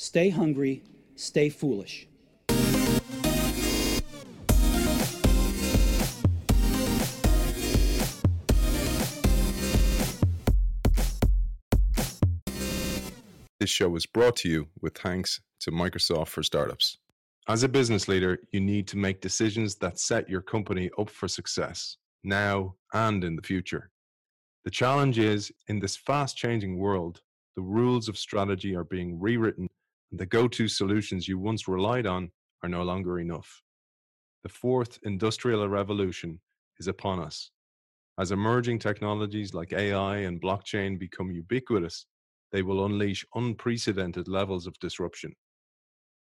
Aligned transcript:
Stay 0.00 0.30
hungry, 0.30 0.84
stay 1.16 1.48
foolish. 1.48 2.06
This 13.58 13.68
show 13.68 13.96
is 13.96 14.06
brought 14.06 14.36
to 14.36 14.48
you 14.48 14.68
with 14.80 14.96
thanks 14.96 15.40
to 15.62 15.72
Microsoft 15.72 16.28
for 16.28 16.44
Startups. 16.44 16.98
As 17.48 17.64
a 17.64 17.68
business 17.68 18.06
leader, 18.06 18.38
you 18.52 18.60
need 18.60 18.86
to 18.86 18.96
make 18.96 19.20
decisions 19.20 19.74
that 19.78 19.98
set 19.98 20.30
your 20.30 20.42
company 20.42 20.90
up 20.96 21.10
for 21.10 21.26
success 21.26 21.96
now 22.22 22.76
and 22.94 23.24
in 23.24 23.34
the 23.34 23.42
future. 23.42 23.90
The 24.64 24.70
challenge 24.70 25.18
is 25.18 25.50
in 25.66 25.80
this 25.80 25.96
fast 25.96 26.36
changing 26.36 26.78
world, 26.78 27.20
the 27.56 27.62
rules 27.62 28.08
of 28.08 28.16
strategy 28.16 28.76
are 28.76 28.84
being 28.84 29.18
rewritten 29.18 29.68
the 30.10 30.26
go 30.26 30.48
to 30.48 30.68
solutions 30.68 31.28
you 31.28 31.38
once 31.38 31.68
relied 31.68 32.06
on 32.06 32.30
are 32.62 32.68
no 32.68 32.82
longer 32.82 33.20
enough. 33.20 33.62
The 34.42 34.48
fourth 34.48 34.98
industrial 35.02 35.68
revolution 35.68 36.40
is 36.78 36.88
upon 36.88 37.20
us. 37.20 37.50
As 38.18 38.32
emerging 38.32 38.78
technologies 38.78 39.54
like 39.54 39.72
AI 39.72 40.18
and 40.18 40.40
blockchain 40.40 40.98
become 40.98 41.30
ubiquitous, 41.30 42.06
they 42.52 42.62
will 42.62 42.86
unleash 42.86 43.24
unprecedented 43.34 44.28
levels 44.28 44.66
of 44.66 44.78
disruption. 44.80 45.34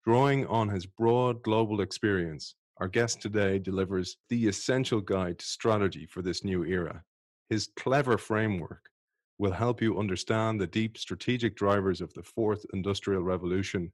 Drawing 0.03 0.45
on 0.47 0.69
his 0.69 0.85
broad 0.85 1.41
global 1.43 1.81
experience, 1.81 2.55
our 2.77 2.87
guest 2.87 3.21
today 3.21 3.59
delivers 3.59 4.17
the 4.29 4.47
essential 4.47 4.99
guide 4.99 5.39
to 5.39 5.45
strategy 5.45 6.05
for 6.05 6.21
this 6.21 6.43
new 6.43 6.65
era. 6.65 7.03
His 7.49 7.69
clever 7.77 8.17
framework 8.17 8.89
will 9.37 9.51
help 9.51 9.81
you 9.81 9.99
understand 9.99 10.59
the 10.59 10.67
deep 10.67 10.97
strategic 10.97 11.55
drivers 11.55 12.01
of 12.01 12.13
the 12.13 12.23
fourth 12.23 12.65
industrial 12.73 13.23
revolution, 13.23 13.91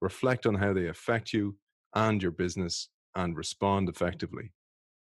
reflect 0.00 0.46
on 0.46 0.54
how 0.54 0.72
they 0.72 0.88
affect 0.88 1.32
you 1.32 1.56
and 1.94 2.22
your 2.22 2.32
business, 2.32 2.88
and 3.16 3.36
respond 3.36 3.88
effectively. 3.88 4.52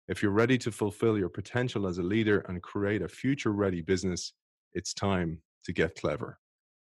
If 0.08 0.22
you're 0.22 0.32
ready 0.32 0.58
to 0.60 0.72
fulfill 0.72 1.18
your 1.18 1.30
potential 1.30 1.88
as 1.88 1.98
a 1.98 2.04
leader 2.04 2.40
and 2.48 2.62
create 2.62 3.02
a 3.02 3.08
future 3.08 3.52
ready 3.52 3.82
business, 3.82 4.34
it's 4.74 4.94
time 4.94 5.40
to 5.66 5.74
get 5.74 5.96
clever 5.96 6.40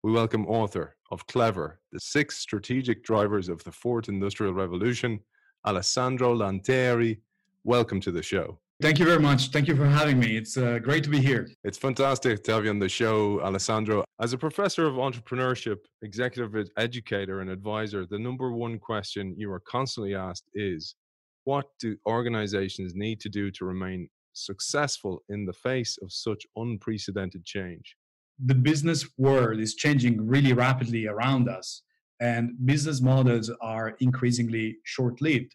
we 0.04 0.12
welcome 0.12 0.46
author 0.46 0.96
of 1.12 1.26
Clever, 1.28 1.80
The 1.90 1.98
Six 1.98 2.36
Strategic 2.36 3.02
Drivers 3.04 3.48
of 3.48 3.64
the 3.64 3.72
Fourth 3.72 4.10
Industrial 4.10 4.52
Revolution, 4.52 5.18
Alessandro 5.66 6.34
Lanteri. 6.34 7.20
Welcome 7.64 8.02
to 8.02 8.12
the 8.12 8.22
show. 8.22 8.58
Thank 8.84 8.98
you 8.98 9.06
very 9.06 9.18
much. 9.18 9.48
Thank 9.48 9.66
you 9.66 9.76
for 9.76 9.86
having 9.86 10.18
me. 10.18 10.36
It's 10.36 10.58
uh, 10.58 10.78
great 10.78 11.02
to 11.04 11.08
be 11.08 11.18
here. 11.18 11.48
It's 11.64 11.78
fantastic 11.78 12.44
to 12.44 12.52
have 12.52 12.64
you 12.64 12.70
on 12.70 12.78
the 12.78 12.88
show, 12.88 13.40
Alessandro. 13.40 14.04
As 14.20 14.34
a 14.34 14.38
professor 14.38 14.84
of 14.84 14.96
entrepreneurship, 14.96 15.78
executive 16.02 16.68
educator, 16.76 17.40
and 17.40 17.48
advisor, 17.48 18.04
the 18.04 18.18
number 18.18 18.52
one 18.52 18.78
question 18.78 19.34
you 19.38 19.50
are 19.50 19.62
constantly 19.66 20.14
asked 20.14 20.44
is 20.52 20.96
what 21.44 21.64
do 21.80 21.96
organizations 22.06 22.92
need 22.94 23.20
to 23.20 23.30
do 23.30 23.50
to 23.52 23.64
remain 23.64 24.06
successful 24.34 25.22
in 25.30 25.46
the 25.46 25.54
face 25.54 25.96
of 26.02 26.12
such 26.12 26.44
unprecedented 26.54 27.42
change? 27.46 27.96
the 28.38 28.54
business 28.54 29.08
world 29.16 29.60
is 29.60 29.74
changing 29.74 30.26
really 30.26 30.52
rapidly 30.52 31.06
around 31.06 31.48
us 31.48 31.82
and 32.20 32.50
business 32.64 33.00
models 33.00 33.50
are 33.60 33.96
increasingly 34.00 34.76
short 34.84 35.20
lived. 35.20 35.54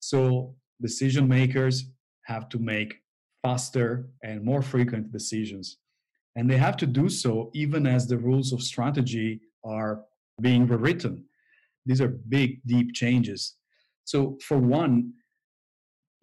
So 0.00 0.54
decision 0.80 1.28
makers 1.28 1.84
have 2.28 2.48
to 2.50 2.58
make 2.58 2.94
faster 3.42 4.08
and 4.22 4.44
more 4.44 4.62
frequent 4.62 5.12
decisions. 5.12 5.78
And 6.36 6.48
they 6.48 6.58
have 6.58 6.76
to 6.78 6.86
do 6.86 7.08
so 7.08 7.50
even 7.54 7.86
as 7.86 8.06
the 8.06 8.18
rules 8.18 8.52
of 8.52 8.62
strategy 8.62 9.40
are 9.64 10.02
being 10.40 10.66
rewritten. 10.66 11.24
These 11.86 12.00
are 12.00 12.08
big, 12.08 12.60
deep 12.66 12.94
changes. 12.94 13.56
So, 14.04 14.38
for 14.46 14.58
one, 14.58 15.12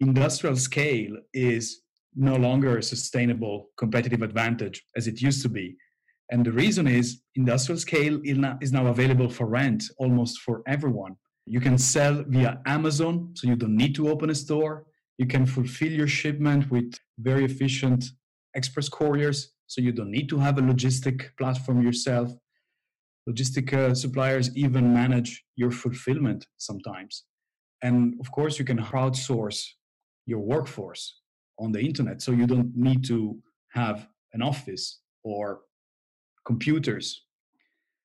industrial 0.00 0.56
scale 0.56 1.16
is 1.34 1.82
no 2.14 2.36
longer 2.36 2.78
a 2.78 2.82
sustainable 2.82 3.68
competitive 3.76 4.22
advantage 4.22 4.82
as 4.96 5.06
it 5.06 5.20
used 5.20 5.42
to 5.42 5.48
be. 5.48 5.76
And 6.30 6.44
the 6.44 6.52
reason 6.52 6.86
is 6.86 7.20
industrial 7.34 7.78
scale 7.78 8.20
is 8.24 8.72
now 8.72 8.86
available 8.86 9.28
for 9.28 9.46
rent 9.46 9.84
almost 9.98 10.40
for 10.40 10.62
everyone. 10.66 11.16
You 11.46 11.60
can 11.60 11.78
sell 11.78 12.24
via 12.26 12.60
Amazon, 12.66 13.32
so 13.34 13.46
you 13.46 13.54
don't 13.54 13.76
need 13.76 13.94
to 13.96 14.08
open 14.08 14.30
a 14.30 14.34
store. 14.34 14.85
You 15.18 15.26
can 15.26 15.46
fulfill 15.46 15.92
your 15.92 16.08
shipment 16.08 16.70
with 16.70 16.94
very 17.18 17.44
efficient 17.44 18.04
express 18.54 18.88
couriers, 18.88 19.52
so 19.66 19.80
you 19.80 19.92
don't 19.92 20.10
need 20.10 20.28
to 20.28 20.38
have 20.38 20.58
a 20.58 20.62
logistic 20.62 21.30
platform 21.38 21.82
yourself. 21.82 22.32
Logistic 23.28 23.72
uh, 23.72 23.94
suppliers 23.94 24.56
even 24.56 24.92
manage 24.92 25.44
your 25.56 25.70
fulfillment 25.70 26.46
sometimes. 26.58 27.24
And 27.82 28.14
of 28.20 28.30
course, 28.30 28.58
you 28.58 28.64
can 28.64 28.78
crowdsource 28.78 29.64
your 30.26 30.40
workforce 30.40 31.20
on 31.58 31.72
the 31.72 31.80
internet, 31.80 32.22
so 32.22 32.32
you 32.32 32.46
don't 32.46 32.76
need 32.76 33.04
to 33.04 33.38
have 33.70 34.08
an 34.32 34.42
office 34.42 35.00
or 35.24 35.60
computers. 36.44 37.22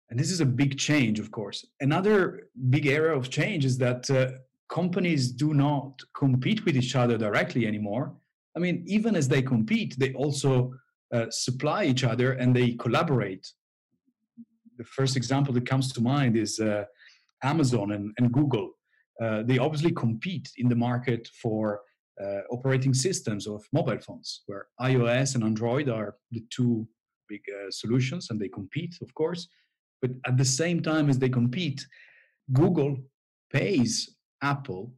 And 0.09 0.19
this 0.19 0.31
is 0.31 0.41
a 0.41 0.45
big 0.45 0.77
change, 0.77 1.19
of 1.19 1.31
course. 1.31 1.65
Another 1.79 2.49
big 2.69 2.85
area 2.85 3.15
of 3.15 3.29
change 3.29 3.63
is 3.63 3.77
that 3.77 4.09
uh, 4.09 4.31
companies 4.71 5.31
do 5.31 5.53
not 5.53 6.01
compete 6.15 6.65
with 6.65 6.75
each 6.77 6.95
other 6.95 7.17
directly 7.17 7.67
anymore. 7.67 8.15
I 8.55 8.59
mean, 8.59 8.83
even 8.87 9.15
as 9.15 9.27
they 9.27 9.41
compete, 9.41 9.95
they 9.97 10.13
also 10.13 10.73
uh, 11.13 11.25
supply 11.29 11.83
each 11.83 12.03
other 12.03 12.33
and 12.33 12.55
they 12.55 12.71
collaborate. 12.73 13.45
The 14.77 14.85
first 14.85 15.15
example 15.17 15.53
that 15.53 15.65
comes 15.65 15.91
to 15.93 16.01
mind 16.01 16.37
is 16.37 16.59
uh, 16.59 16.85
Amazon 17.43 17.91
and, 17.91 18.13
and 18.17 18.31
Google. 18.31 18.71
Uh, 19.21 19.43
they 19.43 19.57
obviously 19.57 19.91
compete 19.91 20.49
in 20.57 20.69
the 20.69 20.75
market 20.75 21.29
for 21.41 21.81
uh, 22.21 22.41
operating 22.49 22.93
systems 22.93 23.47
of 23.47 23.63
mobile 23.73 23.99
phones, 23.99 24.43
where 24.45 24.67
iOS 24.81 25.35
and 25.35 25.43
Android 25.43 25.89
are 25.89 26.15
the 26.31 26.43
two 26.49 26.87
big 27.27 27.41
uh, 27.49 27.69
solutions 27.69 28.29
and 28.29 28.39
they 28.39 28.49
compete, 28.49 28.95
of 29.01 29.13
course. 29.15 29.47
But 30.01 30.11
at 30.25 30.37
the 30.37 30.45
same 30.45 30.81
time 30.81 31.09
as 31.09 31.19
they 31.19 31.29
compete, 31.29 31.85
Google 32.53 32.97
pays 33.51 34.15
Apple 34.41 34.93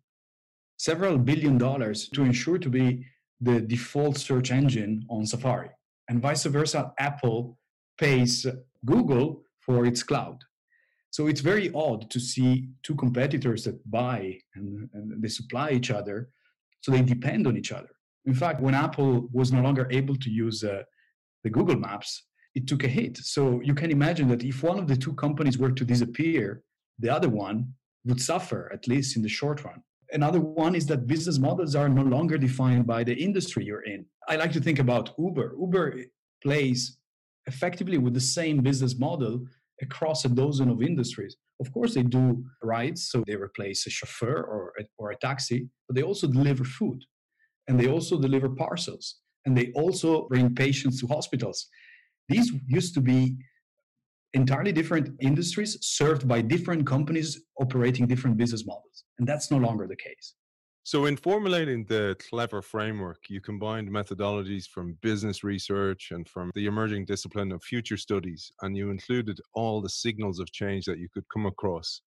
several 0.77 1.17
billion 1.17 1.57
dollars 1.57 2.09
to 2.09 2.23
ensure 2.23 2.57
to 2.57 2.69
be 2.69 3.05
the 3.39 3.61
default 3.61 4.17
search 4.17 4.51
engine 4.51 5.05
on 5.09 5.25
Safari. 5.25 5.69
And 6.09 6.21
vice 6.21 6.43
versa, 6.45 6.91
Apple 6.99 7.57
pays 7.97 8.45
Google 8.85 9.43
for 9.59 9.85
its 9.85 10.03
cloud. 10.03 10.39
So 11.11 11.27
it's 11.27 11.41
very 11.41 11.71
odd 11.73 12.09
to 12.09 12.19
see 12.19 12.69
two 12.81 12.95
competitors 12.95 13.63
that 13.65 13.79
buy 13.89 14.39
and, 14.55 14.89
and, 14.93 15.21
they 15.21 15.29
supply 15.29 15.71
each 15.71 15.91
other. 15.91 16.29
So 16.81 16.91
they 16.91 17.01
depend 17.01 17.45
on 17.47 17.55
each 17.55 17.71
other. 17.71 17.91
In 18.25 18.33
fact, 18.33 18.61
when 18.61 18.73
Apple 18.73 19.29
was 19.31 19.51
no 19.51 19.61
longer 19.61 19.87
able 19.91 20.15
to 20.17 20.29
use 20.29 20.63
uh, 20.63 20.83
the 21.43 21.49
Google 21.49 21.77
Maps, 21.77 22.23
it 22.55 22.67
took 22.67 22.83
a 22.83 22.87
hit. 22.87 23.17
So 23.17 23.61
you 23.61 23.75
can 23.75 23.91
imagine 23.91 24.27
that 24.29 24.43
if 24.43 24.63
one 24.63 24.79
of 24.79 24.87
the 24.87 24.97
two 24.97 25.13
companies 25.13 25.57
were 25.57 25.71
to 25.71 25.85
disappear, 25.85 26.63
the 26.99 27.09
other 27.09 27.29
one 27.29 27.73
would 28.05 28.21
suffer, 28.21 28.69
at 28.73 28.87
least 28.87 29.15
in 29.15 29.21
the 29.21 29.29
short 29.29 29.63
run. 29.63 29.81
Another 30.11 30.39
one 30.39 30.75
is 30.75 30.85
that 30.87 31.07
business 31.07 31.39
models 31.39 31.75
are 31.75 31.89
no 31.89 32.03
longer 32.03 32.37
defined 32.37 32.85
by 32.85 33.03
the 33.03 33.15
industry 33.15 33.65
you're 33.65 33.83
in. 33.83 34.05
I 34.29 34.35
like 34.35 34.51
to 34.53 34.61
think 34.61 34.79
about 34.79 35.13
Uber. 35.17 35.55
Uber 35.59 35.95
plays 36.43 36.97
effectively 37.47 37.97
with 37.97 38.13
the 38.13 38.19
same 38.19 38.61
business 38.61 38.97
model 38.99 39.45
across 39.81 40.23
a 40.25 40.29
dozen 40.29 40.69
of 40.69 40.81
industries. 40.81 41.35
Of 41.59 41.71
course, 41.71 41.93
they 41.93 42.03
do 42.03 42.43
rides, 42.61 43.09
so 43.09 43.23
they 43.25 43.35
replace 43.35 43.87
a 43.87 43.89
chauffeur 43.89 44.41
or 44.43 44.73
a, 44.79 44.83
or 44.97 45.11
a 45.11 45.17
taxi, 45.17 45.69
but 45.87 45.95
they 45.95 46.03
also 46.03 46.27
deliver 46.27 46.63
food 46.63 46.99
and 47.67 47.79
they 47.79 47.87
also 47.87 48.19
deliver 48.19 48.49
parcels 48.49 49.19
and 49.45 49.57
they 49.57 49.71
also 49.73 50.27
bring 50.27 50.53
patients 50.53 50.99
to 51.01 51.07
hospitals. 51.07 51.67
These 52.29 52.51
used 52.67 52.93
to 52.95 53.01
be 53.01 53.35
entirely 54.33 54.71
different 54.71 55.15
industries 55.19 55.77
served 55.81 56.27
by 56.27 56.41
different 56.41 56.85
companies 56.85 57.41
operating 57.59 58.07
different 58.07 58.37
business 58.37 58.65
models. 58.65 59.03
And 59.19 59.27
that's 59.27 59.51
no 59.51 59.57
longer 59.57 59.87
the 59.87 59.95
case. 59.95 60.35
So, 60.85 61.05
in 61.05 61.15
formulating 61.15 61.85
the 61.85 62.17
clever 62.29 62.61
framework, 62.61 63.29
you 63.29 63.39
combined 63.39 63.89
methodologies 63.89 64.67
from 64.67 64.97
business 65.01 65.41
research 65.41 66.09
and 66.11 66.27
from 66.27 66.51
the 66.55 66.65
emerging 66.65 67.05
discipline 67.05 67.53
of 67.53 67.63
future 67.63 67.95
studies, 67.95 68.51
and 68.61 68.75
you 68.75 68.89
included 68.89 69.39
all 69.53 69.81
the 69.81 69.87
signals 69.87 70.39
of 70.39 70.51
change 70.51 70.83
that 70.85 70.99
you 70.99 71.07
could 71.13 71.23
come 71.33 71.45
across. 71.45 72.01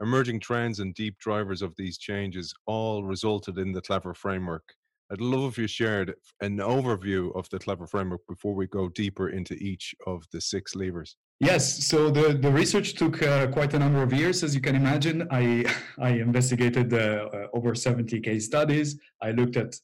Emerging 0.00 0.40
trends 0.40 0.80
and 0.80 0.94
deep 0.94 1.16
drivers 1.18 1.62
of 1.62 1.74
these 1.76 1.96
changes 1.96 2.52
all 2.66 3.04
resulted 3.04 3.56
in 3.56 3.70
the 3.70 3.82
clever 3.82 4.14
framework. 4.14 4.64
I'd 5.10 5.22
love 5.22 5.52
if 5.52 5.58
you 5.58 5.66
shared 5.66 6.14
an 6.42 6.58
overview 6.58 7.34
of 7.34 7.48
the 7.48 7.58
Clever 7.58 7.86
framework 7.86 8.20
before 8.28 8.54
we 8.54 8.66
go 8.66 8.90
deeper 8.90 9.30
into 9.30 9.54
each 9.54 9.94
of 10.06 10.24
the 10.32 10.40
six 10.40 10.74
levers. 10.74 11.16
Yes, 11.40 11.86
so 11.86 12.10
the, 12.10 12.34
the 12.34 12.50
research 12.50 12.94
took 12.94 13.22
uh, 13.22 13.46
quite 13.46 13.72
a 13.72 13.78
number 13.78 14.02
of 14.02 14.12
years, 14.12 14.42
as 14.42 14.56
you 14.56 14.60
can 14.60 14.74
imagine. 14.74 15.26
I, 15.30 15.64
I 15.98 16.10
investigated 16.10 16.92
uh, 16.92 16.96
uh, 17.32 17.46
over 17.52 17.74
70 17.76 18.20
case 18.20 18.46
studies. 18.46 18.98
I 19.22 19.30
looked 19.30 19.56
at 19.56 19.76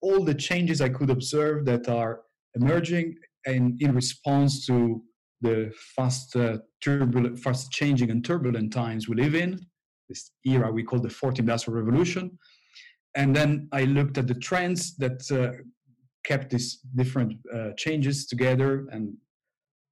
all 0.00 0.24
the 0.24 0.34
changes 0.34 0.80
I 0.80 0.88
could 0.88 1.10
observe 1.10 1.66
that 1.66 1.88
are 1.88 2.22
emerging 2.54 3.16
and 3.44 3.80
in 3.82 3.94
response 3.94 4.64
to 4.66 5.02
the 5.42 5.72
fast, 5.96 6.34
uh, 6.36 6.58
turbulent, 6.82 7.38
fast 7.38 7.70
changing 7.72 8.10
and 8.10 8.24
turbulent 8.24 8.72
times 8.72 9.08
we 9.08 9.16
live 9.16 9.34
in, 9.34 9.60
this 10.08 10.30
era 10.46 10.70
we 10.70 10.82
call 10.82 11.00
the 11.00 11.10
fourth 11.10 11.38
industrial 11.38 11.78
revolution. 11.78 12.38
And 13.14 13.36
then 13.36 13.68
I 13.72 13.84
looked 13.84 14.16
at 14.16 14.28
the 14.28 14.34
trends 14.34 14.96
that 14.96 15.30
uh, 15.30 15.62
kept 16.24 16.50
these 16.50 16.78
different 16.94 17.34
uh, 17.54 17.70
changes 17.76 18.26
together 18.26 18.86
and 18.92 19.14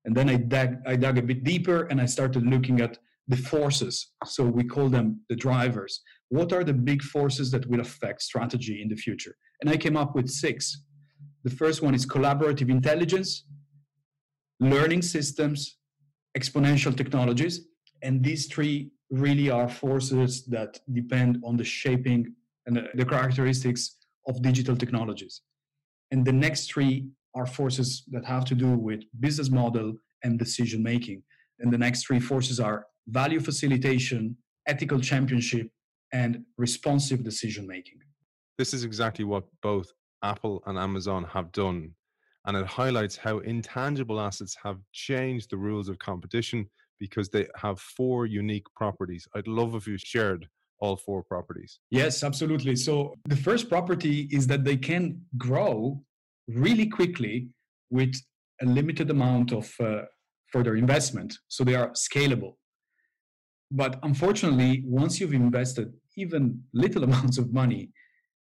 and 0.05 0.17
then 0.17 0.29
I 0.29 0.37
dug, 0.37 0.77
I 0.87 0.97
dug 0.97 1.19
a 1.19 1.23
bit 1.23 1.45
deeper 1.45 1.85
and 1.85 2.01
I 2.01 2.07
started 2.07 2.47
looking 2.47 2.81
at 2.81 2.99
the 3.29 3.37
forces. 3.37 4.13
So 4.25 4.45
we 4.45 4.65
call 4.65 4.89
them 4.89 5.21
the 5.29 5.37
drivers. 5.37 6.01
What 6.31 6.53
are 6.53 6.65
the 6.65 6.73
big 6.73 7.03
forces 7.03 7.51
that 7.51 7.67
will 7.67 7.81
affect 7.81 8.23
strategy 8.23 8.81
in 8.83 8.89
the 8.89 8.97
future? 8.97 9.37
And 9.61 9.71
I 9.71 9.77
came 9.77 9.97
up 9.97 10.15
with 10.15 10.29
six. 10.29 10.83
The 11.45 11.51
first 11.51 11.83
one 11.83 11.95
is 11.95 12.07
collaborative 12.07 12.71
intelligence, 12.71 13.45
learning 14.59 15.03
systems, 15.03 15.79
exponential 16.37 16.97
technologies. 16.97 17.67
And 18.03 18.23
these 18.23 18.47
three 18.47 18.91
really 19.11 19.51
are 19.51 19.69
forces 19.69 20.47
that 20.47 20.79
depend 20.93 21.39
on 21.45 21.57
the 21.57 21.65
shaping 21.65 22.35
and 22.67 22.89
the 22.95 23.05
characteristics 23.05 23.97
of 24.29 24.43
digital 24.43 24.77
technologies. 24.77 25.43
And 26.11 26.25
the 26.25 26.33
next 26.33 26.73
three 26.73 27.09
are 27.35 27.47
forces 27.47 28.05
that 28.11 28.25
have 28.25 28.45
to 28.47 28.55
do 28.55 28.71
with 28.77 29.03
business 29.21 29.51
model 29.51 29.95
and 30.25 30.39
decision 30.39 30.83
making. 30.83 31.23
And 31.61 31.73
the 31.73 31.79
next 31.79 32.07
three 32.07 32.21
forces 32.21 32.59
are 32.61 32.87
value 33.09 33.41
facilitation, 33.41 34.37
ethical 34.67 35.01
championship, 35.01 35.69
and 36.13 36.45
responsive 36.59 37.23
decision 37.23 37.67
making. 37.67 37.99
This 38.59 38.75
is 38.75 38.85
exactly 38.85 39.25
what 39.25 39.45
both 39.63 39.93
Apple 40.23 40.63
and 40.67 40.79
Amazon 40.79 41.25
have 41.25 41.53
done. 41.53 41.93
And 42.47 42.57
it 42.57 42.67
highlights 42.67 43.17
how 43.17 43.39
intangible 43.39 44.21
assets 44.21 44.57
have 44.63 44.79
changed 44.93 45.51
the 45.51 45.57
rules 45.57 45.89
of 45.89 45.99
competition 45.99 46.69
because 46.99 47.29
they 47.29 47.47
have 47.57 47.81
four 47.81 48.27
unique 48.27 48.67
properties. 48.75 49.27
I'd 49.35 49.47
love 49.47 49.75
if 49.75 49.87
you 49.87 49.97
shared 49.99 50.47
all 50.81 50.97
four 50.97 51.23
properties. 51.23 51.79
Yes, 51.91 52.23
absolutely. 52.25 52.77
So 52.77 53.15
the 53.29 53.37
first 53.37 53.69
property 53.69 54.29
is 54.31 54.47
that 54.47 54.65
they 54.65 54.77
can 54.77 55.21
grow 55.37 56.03
really 56.55 56.87
quickly 56.87 57.49
with 57.91 58.15
a 58.61 58.67
limited 58.67 59.11
amount 59.11 59.53
of 59.53 59.73
uh, 59.81 60.03
further 60.53 60.77
investment. 60.77 61.37
So 61.49 61.65
they 61.65 61.75
are 61.75 61.91
scalable. 61.91 62.55
But 63.71 63.99
unfortunately, 64.03 64.83
once 64.85 65.21
you've 65.21 65.35
invested 65.35 65.93
even 66.17 66.63
little 66.75 67.05
amounts 67.09 67.39
of 67.39 67.53
money, 67.53 67.91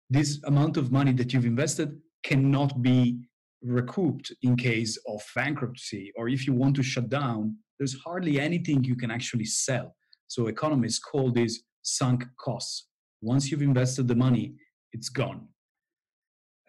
this 0.09 0.41
amount 0.45 0.77
of 0.77 0.91
money 0.91 1.13
that 1.13 1.33
you've 1.33 1.47
invested 1.47 1.97
cannot 2.23 2.83
be 2.83 3.19
recouped 3.63 4.33
in 4.43 4.57
case 4.57 4.99
of 5.07 5.23
bankruptcy 5.35 6.13
or 6.17 6.29
if 6.29 6.47
you 6.47 6.53
want 6.55 6.75
to 6.75 6.83
shut 6.83 7.11
down 7.11 7.55
there's 7.79 7.95
hardly 8.03 8.41
anything 8.41 8.83
you 8.83 8.97
can 8.97 9.11
actually 9.11 9.45
sell 9.45 9.95
so 10.29 10.47
economists 10.47 10.99
call 10.99 11.31
this 11.31 11.63
sunk 11.83 12.25
costs 12.39 12.89
once 13.21 13.51
you've 13.51 13.61
invested 13.61 14.09
the 14.09 14.15
money 14.15 14.55
it's 14.93 15.11
gone 15.11 15.47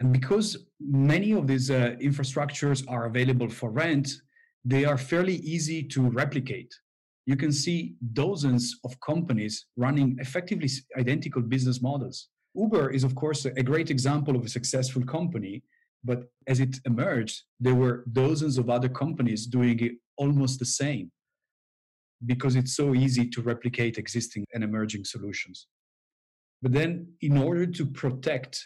and 0.01 0.11
because 0.11 0.57
many 0.79 1.31
of 1.31 1.45
these 1.45 1.69
uh, 1.69 1.95
infrastructures 2.01 2.83
are 2.87 3.05
available 3.05 3.47
for 3.47 3.69
rent, 3.69 4.09
they 4.65 4.83
are 4.83 4.97
fairly 4.97 5.35
easy 5.35 5.83
to 5.83 6.09
replicate. 6.09 6.73
You 7.27 7.35
can 7.35 7.51
see 7.51 7.93
dozens 8.13 8.79
of 8.83 8.99
companies 8.99 9.67
running 9.77 10.17
effectively 10.19 10.69
identical 10.97 11.43
business 11.43 11.83
models. 11.83 12.29
Uber 12.55 12.89
is, 12.89 13.03
of 13.03 13.13
course, 13.13 13.45
a 13.45 13.61
great 13.61 13.91
example 13.91 14.35
of 14.35 14.43
a 14.43 14.49
successful 14.49 15.03
company, 15.05 15.61
but 16.03 16.23
as 16.47 16.59
it 16.59 16.79
emerged, 16.85 17.43
there 17.59 17.75
were 17.75 18.03
dozens 18.11 18.57
of 18.57 18.71
other 18.71 18.89
companies 18.89 19.45
doing 19.45 19.99
almost 20.17 20.57
the 20.57 20.65
same 20.65 21.11
because 22.25 22.55
it's 22.55 22.75
so 22.75 22.95
easy 22.95 23.29
to 23.29 23.41
replicate 23.43 23.99
existing 23.99 24.45
and 24.55 24.63
emerging 24.63 25.05
solutions. 25.05 25.67
But 26.63 26.73
then, 26.73 27.13
in 27.21 27.37
order 27.37 27.67
to 27.67 27.85
protect 27.85 28.65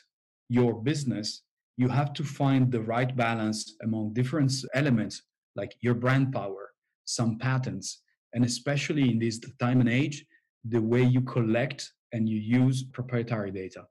your 0.50 0.74
business, 0.74 1.44
you 1.78 1.88
have 1.90 2.14
to 2.14 2.24
find 2.24 2.72
the 2.72 2.82
right 2.82 3.16
balance 3.16 3.76
among 3.84 4.14
different 4.14 4.52
elements 4.74 5.22
like 5.56 5.76
your 5.82 5.94
brand 5.94 6.32
power, 6.32 6.72
some 7.06 7.38
patents, 7.38 8.02
and 8.34 8.44
especially 8.44 9.10
in 9.10 9.20
this 9.20 9.40
time 9.60 9.80
and 9.80 9.90
age, 9.90 10.26
the 10.66 10.82
way 10.82 11.02
you 11.02 11.22
collect 11.22 11.92
and 12.12 12.28
you 12.28 12.38
use 12.38 12.84
proprietary 12.84 13.52
data. 13.52 13.84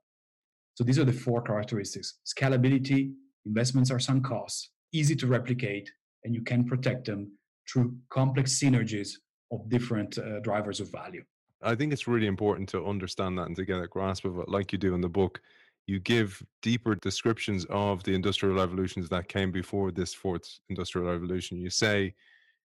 So 0.75 0.83
these 0.83 0.99
are 0.99 1.05
the 1.05 1.13
four 1.13 1.41
characteristics 1.41 2.19
scalability, 2.25 3.13
investments 3.45 3.91
are 3.91 3.99
sunk 3.99 4.25
costs, 4.25 4.71
easy 4.93 5.15
to 5.15 5.27
replicate, 5.27 5.89
and 6.23 6.33
you 6.33 6.41
can 6.41 6.65
protect 6.65 7.05
them 7.05 7.31
through 7.71 7.95
complex 8.09 8.59
synergies 8.59 9.09
of 9.51 9.69
different 9.69 10.17
uh, 10.17 10.39
drivers 10.39 10.79
of 10.79 10.91
value. 10.91 11.23
I 11.61 11.75
think 11.75 11.93
it's 11.93 12.07
really 12.07 12.27
important 12.27 12.69
to 12.69 12.85
understand 12.85 13.37
that 13.37 13.47
and 13.47 13.55
to 13.55 13.65
get 13.65 13.81
a 13.81 13.87
grasp 13.87 14.25
of 14.25 14.37
it, 14.39 14.49
like 14.49 14.71
you 14.71 14.77
do 14.77 14.93
in 14.93 15.01
the 15.01 15.09
book 15.09 15.39
you 15.87 15.99
give 15.99 16.41
deeper 16.61 16.95
descriptions 16.95 17.65
of 17.69 18.03
the 18.03 18.13
industrial 18.13 18.55
revolutions 18.55 19.07
that 19.09 19.27
came 19.27 19.51
before 19.51 19.91
this 19.91 20.13
fourth 20.13 20.59
industrial 20.69 21.07
revolution. 21.07 21.59
You 21.59 21.69
say, 21.69 22.15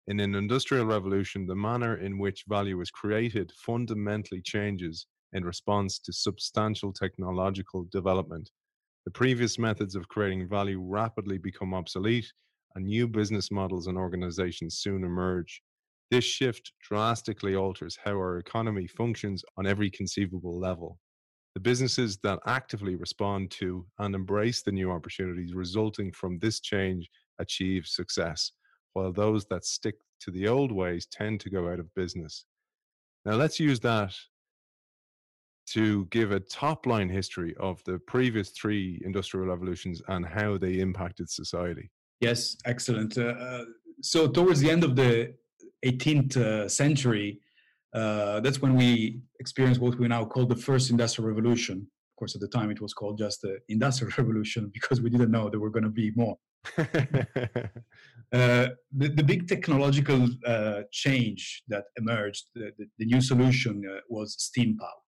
in 0.08 0.20
an 0.20 0.36
industrial 0.36 0.86
revolution, 0.86 1.46
the 1.46 1.56
manner 1.56 1.98
in 1.98 2.18
which 2.18 2.46
value 2.48 2.80
is 2.80 2.92
created 2.92 3.52
fundamentally 3.58 4.42
changes 4.42 5.08
in 5.34 5.44
response 5.44 6.00
to 6.00 6.14
substantial 6.14 6.94
technological 6.94 7.86
development. 7.92 8.52
The 9.06 9.12
previous 9.12 9.58
methods 9.58 9.96
of 9.96 10.08
creating 10.08 10.48
value 10.48 10.82
rapidly 10.82 11.38
become 11.38 11.74
obsolete, 11.74 12.32
and 12.76 12.86
new 12.86 13.08
business 13.08 13.52
models 13.52 13.88
and 13.88 13.98
organizations 13.98 14.78
soon 14.78 15.04
emerge. 15.04 15.62
This 16.12 16.24
shift 16.24 16.72
drastically 16.82 17.56
alters 17.56 17.98
how 18.04 18.12
our 18.12 18.38
economy 18.38 18.88
functions 18.88 19.44
on 19.58 19.66
every 19.66 19.90
conceivable 19.90 20.60
level. 20.60 21.00
The 21.58 21.62
businesses 21.62 22.20
that 22.20 22.38
actively 22.46 22.94
respond 22.94 23.50
to 23.54 23.84
and 23.98 24.14
embrace 24.14 24.62
the 24.62 24.72
new 24.72 24.92
opportunities 24.92 25.56
resulting 25.56 26.12
from 26.12 26.38
this 26.38 26.60
change 26.60 27.10
achieve 27.40 27.88
success, 27.88 28.52
while 28.94 29.12
those 29.12 29.44
that 29.48 29.66
stick 29.66 29.96
to 30.20 30.30
the 30.30 30.48
old 30.48 30.72
ways 30.72 31.08
tend 31.12 31.40
to 31.40 31.50
go 31.50 31.68
out 31.68 31.80
of 31.80 31.92
business. 31.96 32.46
Now, 33.26 33.38
let's 33.38 33.60
use 33.60 33.80
that 33.80 34.14
to 35.70 36.06
give 36.12 36.32
a 36.32 36.42
top 36.42 36.86
line 36.86 37.10
history 37.10 37.56
of 37.60 37.84
the 37.86 37.98
previous 38.06 38.52
three 38.52 39.02
industrial 39.04 39.48
revolutions 39.48 40.00
and 40.10 40.28
how 40.28 40.60
they 40.60 40.78
impacted 40.78 41.28
society. 41.28 41.90
Yes, 42.22 42.56
excellent. 42.68 43.18
Uh, 43.18 43.22
uh 43.24 43.66
so, 44.04 44.28
towards 44.28 44.60
the 44.60 44.70
end 44.70 44.84
of 44.84 44.96
the 44.96 45.34
18th 45.84 46.38
uh, 46.38 46.70
century, 46.70 47.42
uh, 47.94 48.40
that's 48.42 48.62
when 48.62 48.76
we 48.76 49.22
experienced 49.40 49.82
what 49.82 49.98
we 49.98 50.08
now 50.08 50.26
call 50.26 50.46
the 50.46 50.56
first 50.56 50.90
industrial 50.90 51.28
revolution. 51.28 51.78
Of 51.78 52.20
course, 52.20 52.36
at 52.36 52.42
the 52.42 52.48
time 52.48 52.72
it 52.72 52.82
was 52.82 52.94
called 52.94 53.18
just 53.18 53.42
the 53.42 53.60
industrial 53.70 54.12
revolution 54.18 54.72
because 54.74 55.02
we 55.02 55.10
didn't 55.10 55.32
know 55.32 55.50
there 55.50 55.60
were 55.60 55.70
going 55.70 55.84
to 55.84 55.90
be 55.90 56.12
more. 56.16 56.38
uh, 56.78 56.84
the, 58.32 58.74
the, 58.92 59.24
big 59.24 59.48
technological 59.48 60.28
uh, 60.46 60.82
change 60.92 61.64
that 61.70 61.86
emerged, 61.98 62.46
the, 62.56 62.72
the, 62.78 62.86
the 62.98 63.06
new 63.06 63.22
solution 63.22 63.84
uh, 63.90 64.00
was 64.10 64.36
steam 64.38 64.78
power. 64.78 65.02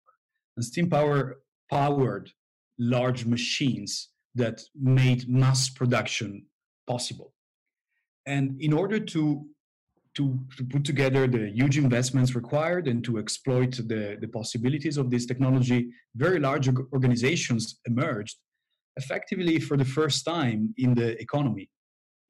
And 0.56 0.64
steam 0.64 0.88
power 0.88 1.40
powered 1.70 2.30
large 2.78 3.26
machines 3.26 4.08
that 4.34 4.62
made 4.74 5.28
mass 5.28 5.68
production 5.68 6.46
possible. 6.86 7.34
And 8.26 8.60
in 8.60 8.72
order 8.72 8.98
to 8.98 9.46
to, 10.16 10.38
to 10.56 10.64
put 10.64 10.84
together 10.84 11.26
the 11.26 11.50
huge 11.50 11.78
investments 11.78 12.34
required 12.34 12.88
and 12.88 13.04
to 13.04 13.18
exploit 13.18 13.76
the, 13.76 14.16
the 14.20 14.28
possibilities 14.28 14.96
of 14.96 15.10
this 15.10 15.26
technology, 15.26 15.90
very 16.16 16.40
large 16.40 16.68
organizations 16.92 17.78
emerged 17.86 18.36
effectively 18.96 19.60
for 19.60 19.76
the 19.76 19.84
first 19.84 20.24
time 20.24 20.74
in 20.78 20.94
the 20.94 21.20
economy. 21.20 21.70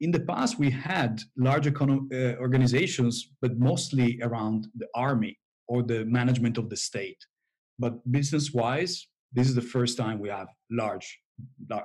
In 0.00 0.10
the 0.10 0.20
past, 0.20 0.58
we 0.58 0.70
had 0.70 1.20
large 1.37 1.66
econo- 1.66 2.06
uh, 2.12 2.38
organizations, 2.38 3.30
but 3.42 3.58
mostly 3.58 4.18
around 4.22 4.68
the 4.75 4.87
army 4.94 5.38
or 5.68 5.82
the 5.82 6.04
management 6.04 6.58
of 6.58 6.68
the 6.68 6.76
state. 6.76 7.18
But 7.78 7.94
business 8.10 8.52
wise, 8.52 9.06
this 9.32 9.49
is 9.49 9.54
the 9.54 9.62
first 9.62 9.96
time 9.96 10.18
we 10.18 10.28
have 10.28 10.49
large, 10.70 11.18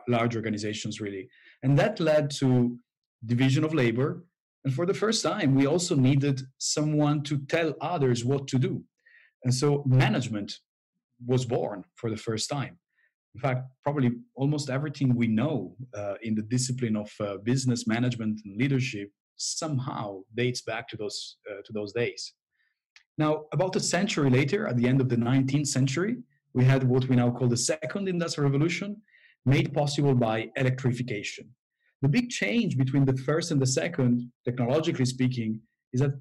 large 0.07 0.35
organizations 0.35 0.99
really. 0.99 1.29
And 1.63 1.77
that 1.79 1.99
led 1.99 2.31
to 2.39 2.77
division 3.25 3.63
of 3.63 3.73
labor, 3.73 4.25
and 4.65 4.73
for 4.73 4.87
the 4.87 4.95
first 4.95 5.23
time, 5.23 5.53
we 5.53 5.67
also 5.67 5.95
needed 5.95 6.41
someone 6.57 7.21
to 7.23 7.37
tell 7.45 7.75
others 7.81 8.25
what 8.25 8.47
to 8.47 8.57
do. 8.57 8.83
And 9.43 9.53
so 9.53 9.83
management 9.85 10.59
was 11.23 11.45
born 11.45 11.83
for 11.93 12.09
the 12.09 12.17
first 12.17 12.49
time. 12.49 12.79
In 13.35 13.41
fact, 13.41 13.67
probably 13.83 14.11
almost 14.35 14.71
everything 14.71 15.15
we 15.15 15.27
know 15.27 15.75
uh, 15.93 16.15
in 16.23 16.33
the 16.33 16.41
discipline 16.41 16.95
of 16.95 17.11
uh, 17.19 17.37
business 17.43 17.85
management 17.85 18.41
and 18.43 18.57
leadership 18.57 19.11
somehow 19.35 20.21
dates 20.35 20.61
back 20.61 20.87
to 20.87 20.97
those, 20.97 21.37
uh, 21.51 21.61
to 21.65 21.71
those 21.71 21.93
days. 21.93 22.33
Now, 23.19 23.43
about 23.53 23.75
a 23.75 23.79
century 23.79 24.31
later, 24.31 24.67
at 24.67 24.77
the 24.77 24.87
end 24.87 24.99
of 24.99 25.09
the 25.09 25.15
19th 25.15 25.67
century, 25.67 26.17
we 26.53 26.65
had 26.65 26.83
what 26.83 27.07
we 27.07 27.15
now 27.15 27.29
call 27.29 27.49
the 27.49 27.57
second 27.57 28.07
industrial 28.07 28.49
revolution, 28.49 29.01
made 29.45 29.73
possible 29.73 30.15
by 30.15 30.49
electrification. 30.55 31.49
The 32.05 32.21
big 32.21 32.29
change 32.29 32.77
between 32.77 33.03
the 33.03 33.17
first 33.17 33.49
and 33.49 33.59
the 33.59 33.65
second, 33.65 34.31
technologically 34.47 35.05
speaking, 35.05 35.59
is 35.91 36.01
that 36.01 36.13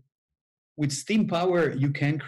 with 0.79 0.91
steam 0.91 1.29
power 1.29 1.73
you 1.73 1.91
can 1.91 2.23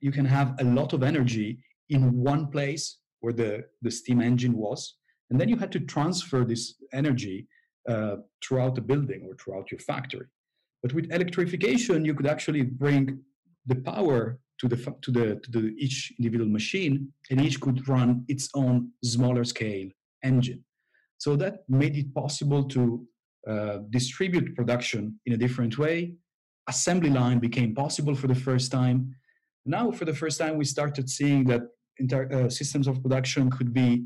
you 0.00 0.10
can 0.10 0.24
have 0.24 0.54
a 0.60 0.64
lot 0.64 0.94
of 0.94 1.02
energy 1.02 1.58
in 1.90 2.00
one 2.32 2.46
place 2.46 2.84
where 3.20 3.34
the, 3.34 3.64
the 3.82 3.90
steam 3.90 4.22
engine 4.22 4.54
was 4.56 4.96
and 5.28 5.38
then 5.38 5.50
you 5.50 5.58
had 5.58 5.70
to 5.72 5.80
transfer 5.80 6.42
this 6.42 6.62
energy 6.94 7.46
uh, 7.86 8.16
throughout 8.42 8.74
the 8.76 8.80
building 8.80 9.26
or 9.28 9.34
throughout 9.36 9.70
your 9.70 9.80
factory. 9.80 10.28
But 10.82 10.94
with 10.94 11.12
electrification 11.12 12.06
you 12.06 12.14
could 12.14 12.30
actually 12.34 12.62
bring 12.62 13.20
the 13.66 13.76
power 13.92 14.38
to 14.60 14.68
the 14.68 14.78
to 15.02 15.10
the 15.10 15.26
to 15.42 15.50
the 15.56 15.64
each 15.84 16.14
individual 16.18 16.48
machine 16.48 17.12
and 17.30 17.42
each 17.42 17.60
could 17.60 17.86
run 17.86 18.24
its 18.28 18.48
own 18.54 18.90
smaller 19.04 19.44
scale 19.44 19.90
engine 20.24 20.64
so 21.22 21.30
that 21.42 21.54
made 21.68 21.96
it 22.02 22.08
possible 22.22 22.62
to 22.74 22.82
uh, 23.52 23.78
distribute 23.90 24.48
production 24.58 25.02
in 25.26 25.32
a 25.34 25.40
different 25.44 25.74
way 25.84 25.98
assembly 26.68 27.10
line 27.10 27.38
became 27.38 27.74
possible 27.74 28.14
for 28.14 28.28
the 28.28 28.34
first 28.34 28.70
time. 28.70 29.14
Now, 29.64 29.90
for 29.90 30.04
the 30.04 30.14
first 30.14 30.38
time, 30.38 30.56
we 30.56 30.64
started 30.64 31.08
seeing 31.08 31.44
that 31.44 31.62
entire 31.98 32.32
uh, 32.32 32.48
systems 32.48 32.86
of 32.88 33.02
production 33.02 33.50
could 33.50 33.72
be 33.72 34.04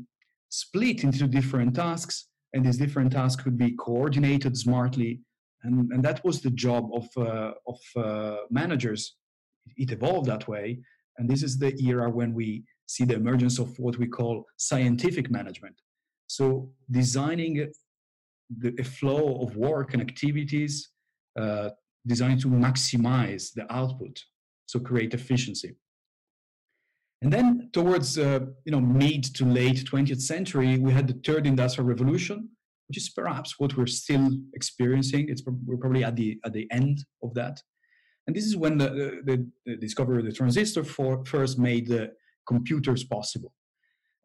split 0.49 1.03
into 1.03 1.27
different 1.27 1.75
tasks, 1.75 2.27
and 2.53 2.65
these 2.65 2.77
different 2.77 3.11
tasks 3.11 3.41
could 3.43 3.57
be 3.57 3.71
coordinated 3.71 4.57
smartly. 4.57 5.21
And, 5.63 5.91
and 5.91 6.03
that 6.03 6.23
was 6.23 6.41
the 6.41 6.51
job 6.51 6.89
of, 6.93 7.07
uh, 7.17 7.51
of 7.67 7.79
uh, 7.95 8.37
managers. 8.49 9.15
It 9.75 9.91
evolved 9.91 10.27
that 10.29 10.47
way. 10.47 10.79
And 11.17 11.29
this 11.29 11.43
is 11.43 11.57
the 11.57 11.73
era 11.83 12.09
when 12.09 12.33
we 12.33 12.63
see 12.85 13.03
the 13.03 13.15
emergence 13.15 13.59
of 13.59 13.77
what 13.79 13.97
we 13.97 14.07
call 14.07 14.45
scientific 14.57 15.29
management. 15.31 15.75
So, 16.27 16.69
designing 16.89 17.71
the, 18.55 18.75
a 18.79 18.83
flow 18.83 19.41
of 19.41 19.55
work 19.55 19.93
and 19.93 20.01
activities 20.01 20.89
uh, 21.39 21.69
designed 22.05 22.41
to 22.41 22.47
maximize 22.47 23.53
the 23.53 23.71
output, 23.73 24.23
so 24.65 24.79
create 24.79 25.13
efficiency. 25.13 25.75
And 27.21 27.33
then 27.33 27.69
towards 27.73 28.17
uh, 28.17 28.41
you 28.65 28.71
know 28.71 28.79
mid 28.81 29.23
to 29.35 29.45
late 29.45 29.83
20th 29.91 30.21
century, 30.21 30.77
we 30.77 30.93
had 30.93 31.07
the 31.07 31.19
third 31.25 31.47
industrial 31.47 31.87
revolution, 31.87 32.49
which 32.87 32.97
is 32.97 33.09
perhaps 33.09 33.59
what 33.59 33.75
we're 33.75 33.87
still 33.87 34.29
experiencing. 34.53 35.29
It's 35.29 35.43
we're 35.45 35.77
probably 35.77 36.03
at 36.03 36.15
the 36.15 36.39
at 36.45 36.53
the 36.53 36.67
end 36.71 37.03
of 37.23 37.33
that. 37.33 37.59
And 38.27 38.35
this 38.35 38.45
is 38.45 38.57
when 38.57 38.77
the, 38.77 39.21
the, 39.23 39.47
the 39.65 39.77
discovery 39.77 40.19
of 40.19 40.25
the 40.25 40.33
transistor 40.33 40.83
for, 40.83 41.23
first 41.25 41.57
made 41.57 41.87
the 41.87 42.11
computers 42.45 43.05
possible. 43.05 43.53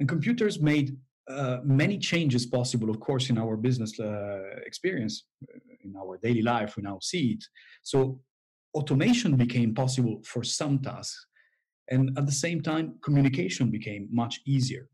And 0.01 0.09
computers 0.09 0.61
made 0.61 0.97
uh, 1.29 1.59
many 1.64 1.99
changes 1.99 2.47
possible, 2.47 2.91
of 2.91 3.00
course, 3.00 3.31
in 3.31 3.38
our 3.38 3.57
business 3.57 3.99
uh, 4.00 4.41
experience, 4.67 5.26
uh, 5.43 5.59
in 5.85 5.95
our 5.97 6.19
daily 6.23 6.43
life, 6.43 6.76
we 6.76 6.83
now 6.83 6.99
see 7.00 7.33
it. 7.33 7.45
So 7.83 8.21
automation 8.75 9.37
became 9.37 9.75
possible 9.75 10.21
for 10.25 10.43
some 10.43 10.79
tasks. 10.81 11.26
And 11.91 12.17
at 12.19 12.26
the 12.26 12.33
same 12.33 12.61
time, 12.62 12.95
communication 13.02 13.71
became 13.71 14.09
much 14.11 14.41
easier. 14.47 14.88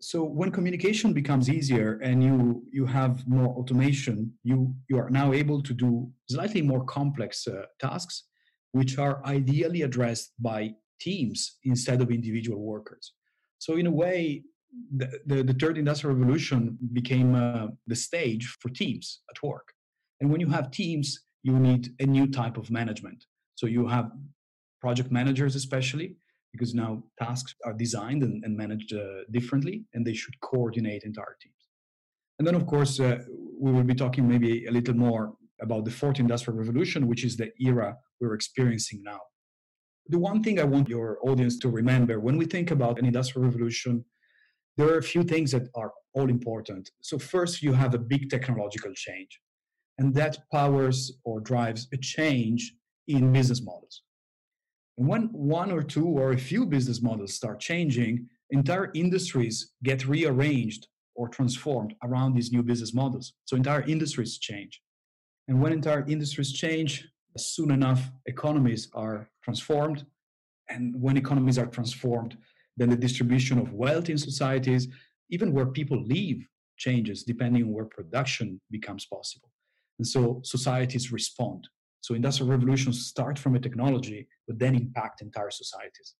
So 0.00 0.24
when 0.24 0.50
communication 0.50 1.12
becomes 1.12 1.48
easier 1.48 2.00
and 2.02 2.24
you, 2.24 2.64
you 2.72 2.86
have 2.86 3.26
more 3.28 3.54
automation, 3.54 4.32
you, 4.42 4.74
you 4.88 4.98
are 4.98 5.10
now 5.10 5.32
able 5.32 5.62
to 5.62 5.72
do 5.72 6.10
slightly 6.28 6.62
more 6.62 6.84
complex 6.84 7.46
uh, 7.46 7.62
tasks, 7.78 8.24
which 8.72 8.98
are 8.98 9.24
ideally 9.24 9.82
addressed 9.82 10.32
by 10.40 10.74
teams 11.00 11.58
instead 11.64 12.00
of 12.00 12.10
individual 12.10 12.60
workers. 12.60 13.12
So 13.58 13.76
in 13.76 13.86
a 13.86 13.92
way, 13.92 14.42
the, 14.96 15.20
the, 15.26 15.42
the, 15.42 15.54
third 15.54 15.76
industrial 15.78 16.16
revolution 16.16 16.78
became 16.92 17.34
uh, 17.34 17.68
the 17.86 17.96
stage 17.96 18.56
for 18.60 18.68
teams 18.70 19.22
at 19.30 19.42
work. 19.42 19.72
And 20.20 20.30
when 20.30 20.40
you 20.40 20.48
have 20.48 20.70
teams, 20.70 21.24
you 21.42 21.58
need 21.58 21.90
a 22.00 22.06
new 22.06 22.26
type 22.26 22.56
of 22.56 22.70
management. 22.70 23.24
So 23.54 23.66
you 23.66 23.86
have 23.88 24.10
project 24.80 25.10
managers, 25.10 25.54
especially, 25.56 26.16
because 26.52 26.74
now 26.74 27.02
tasks 27.18 27.54
are 27.64 27.72
designed 27.72 28.22
and, 28.22 28.44
and 28.44 28.56
managed 28.56 28.92
uh, 28.94 29.24
differently, 29.30 29.84
and 29.94 30.06
they 30.06 30.14
should 30.14 30.38
coordinate 30.40 31.02
entire 31.04 31.36
teams. 31.40 31.54
And 32.38 32.46
then, 32.46 32.54
of 32.54 32.66
course, 32.66 32.98
uh, 33.00 33.18
we 33.58 33.72
will 33.72 33.84
be 33.84 33.94
talking 33.94 34.28
maybe 34.28 34.66
a 34.66 34.70
little 34.70 34.94
more 34.94 35.34
about 35.60 35.84
the 35.84 35.90
fourth 35.90 36.18
industrial 36.18 36.58
revolution, 36.58 37.06
which 37.06 37.24
is 37.24 37.36
the 37.36 37.50
era 37.60 37.96
we're 38.20 38.34
experiencing 38.34 39.02
now. 39.04 39.20
The 40.08 40.18
one 40.18 40.42
thing 40.42 40.58
I 40.58 40.64
want 40.64 40.88
your 40.88 41.18
audience 41.22 41.58
to 41.60 41.68
remember 41.68 42.18
when 42.18 42.36
we 42.36 42.44
think 42.44 42.70
about 42.70 42.98
an 42.98 43.06
industrial 43.06 43.46
revolution, 43.46 44.04
there 44.76 44.88
are 44.88 44.98
a 44.98 45.02
few 45.02 45.22
things 45.22 45.52
that 45.52 45.68
are 45.74 45.92
all 46.14 46.28
important. 46.28 46.90
So, 47.00 47.18
first, 47.18 47.62
you 47.62 47.72
have 47.72 47.94
a 47.94 47.98
big 47.98 48.30
technological 48.30 48.92
change, 48.94 49.40
and 49.98 50.14
that 50.14 50.38
powers 50.52 51.12
or 51.24 51.40
drives 51.40 51.88
a 51.92 51.96
change 51.96 52.74
in 53.08 53.32
business 53.32 53.62
models. 53.62 54.02
And 54.98 55.08
when 55.08 55.24
one 55.32 55.70
or 55.70 55.82
two 55.82 56.06
or 56.06 56.32
a 56.32 56.38
few 56.38 56.66
business 56.66 57.02
models 57.02 57.34
start 57.34 57.60
changing, 57.60 58.28
entire 58.50 58.90
industries 58.94 59.72
get 59.82 60.06
rearranged 60.06 60.86
or 61.14 61.28
transformed 61.28 61.94
around 62.02 62.34
these 62.34 62.52
new 62.52 62.62
business 62.62 62.94
models. 62.94 63.34
So, 63.44 63.56
entire 63.56 63.82
industries 63.82 64.38
change. 64.38 64.80
And 65.48 65.60
when 65.60 65.72
entire 65.72 66.04
industries 66.08 66.52
change, 66.52 67.08
soon 67.36 67.70
enough, 67.70 68.10
economies 68.26 68.88
are 68.94 69.28
transformed. 69.42 70.06
And 70.68 70.94
when 71.00 71.16
economies 71.16 71.58
are 71.58 71.66
transformed, 71.66 72.36
then 72.76 72.90
the 72.90 72.96
distribution 72.96 73.58
of 73.58 73.72
wealth 73.72 74.08
in 74.08 74.18
societies, 74.18 74.88
even 75.30 75.52
where 75.52 75.66
people 75.66 76.02
live, 76.04 76.38
changes 76.76 77.22
depending 77.22 77.62
on 77.64 77.72
where 77.72 77.84
production 77.84 78.60
becomes 78.70 79.06
possible. 79.06 79.50
And 79.98 80.06
so 80.06 80.40
societies 80.42 81.12
respond. 81.12 81.68
So 82.00 82.14
industrial 82.14 82.50
revolutions 82.50 83.06
start 83.06 83.38
from 83.38 83.54
a 83.54 83.60
technology, 83.60 84.26
but 84.48 84.58
then 84.58 84.74
impact 84.74 85.22
entire 85.22 85.50
societies. 85.50 86.14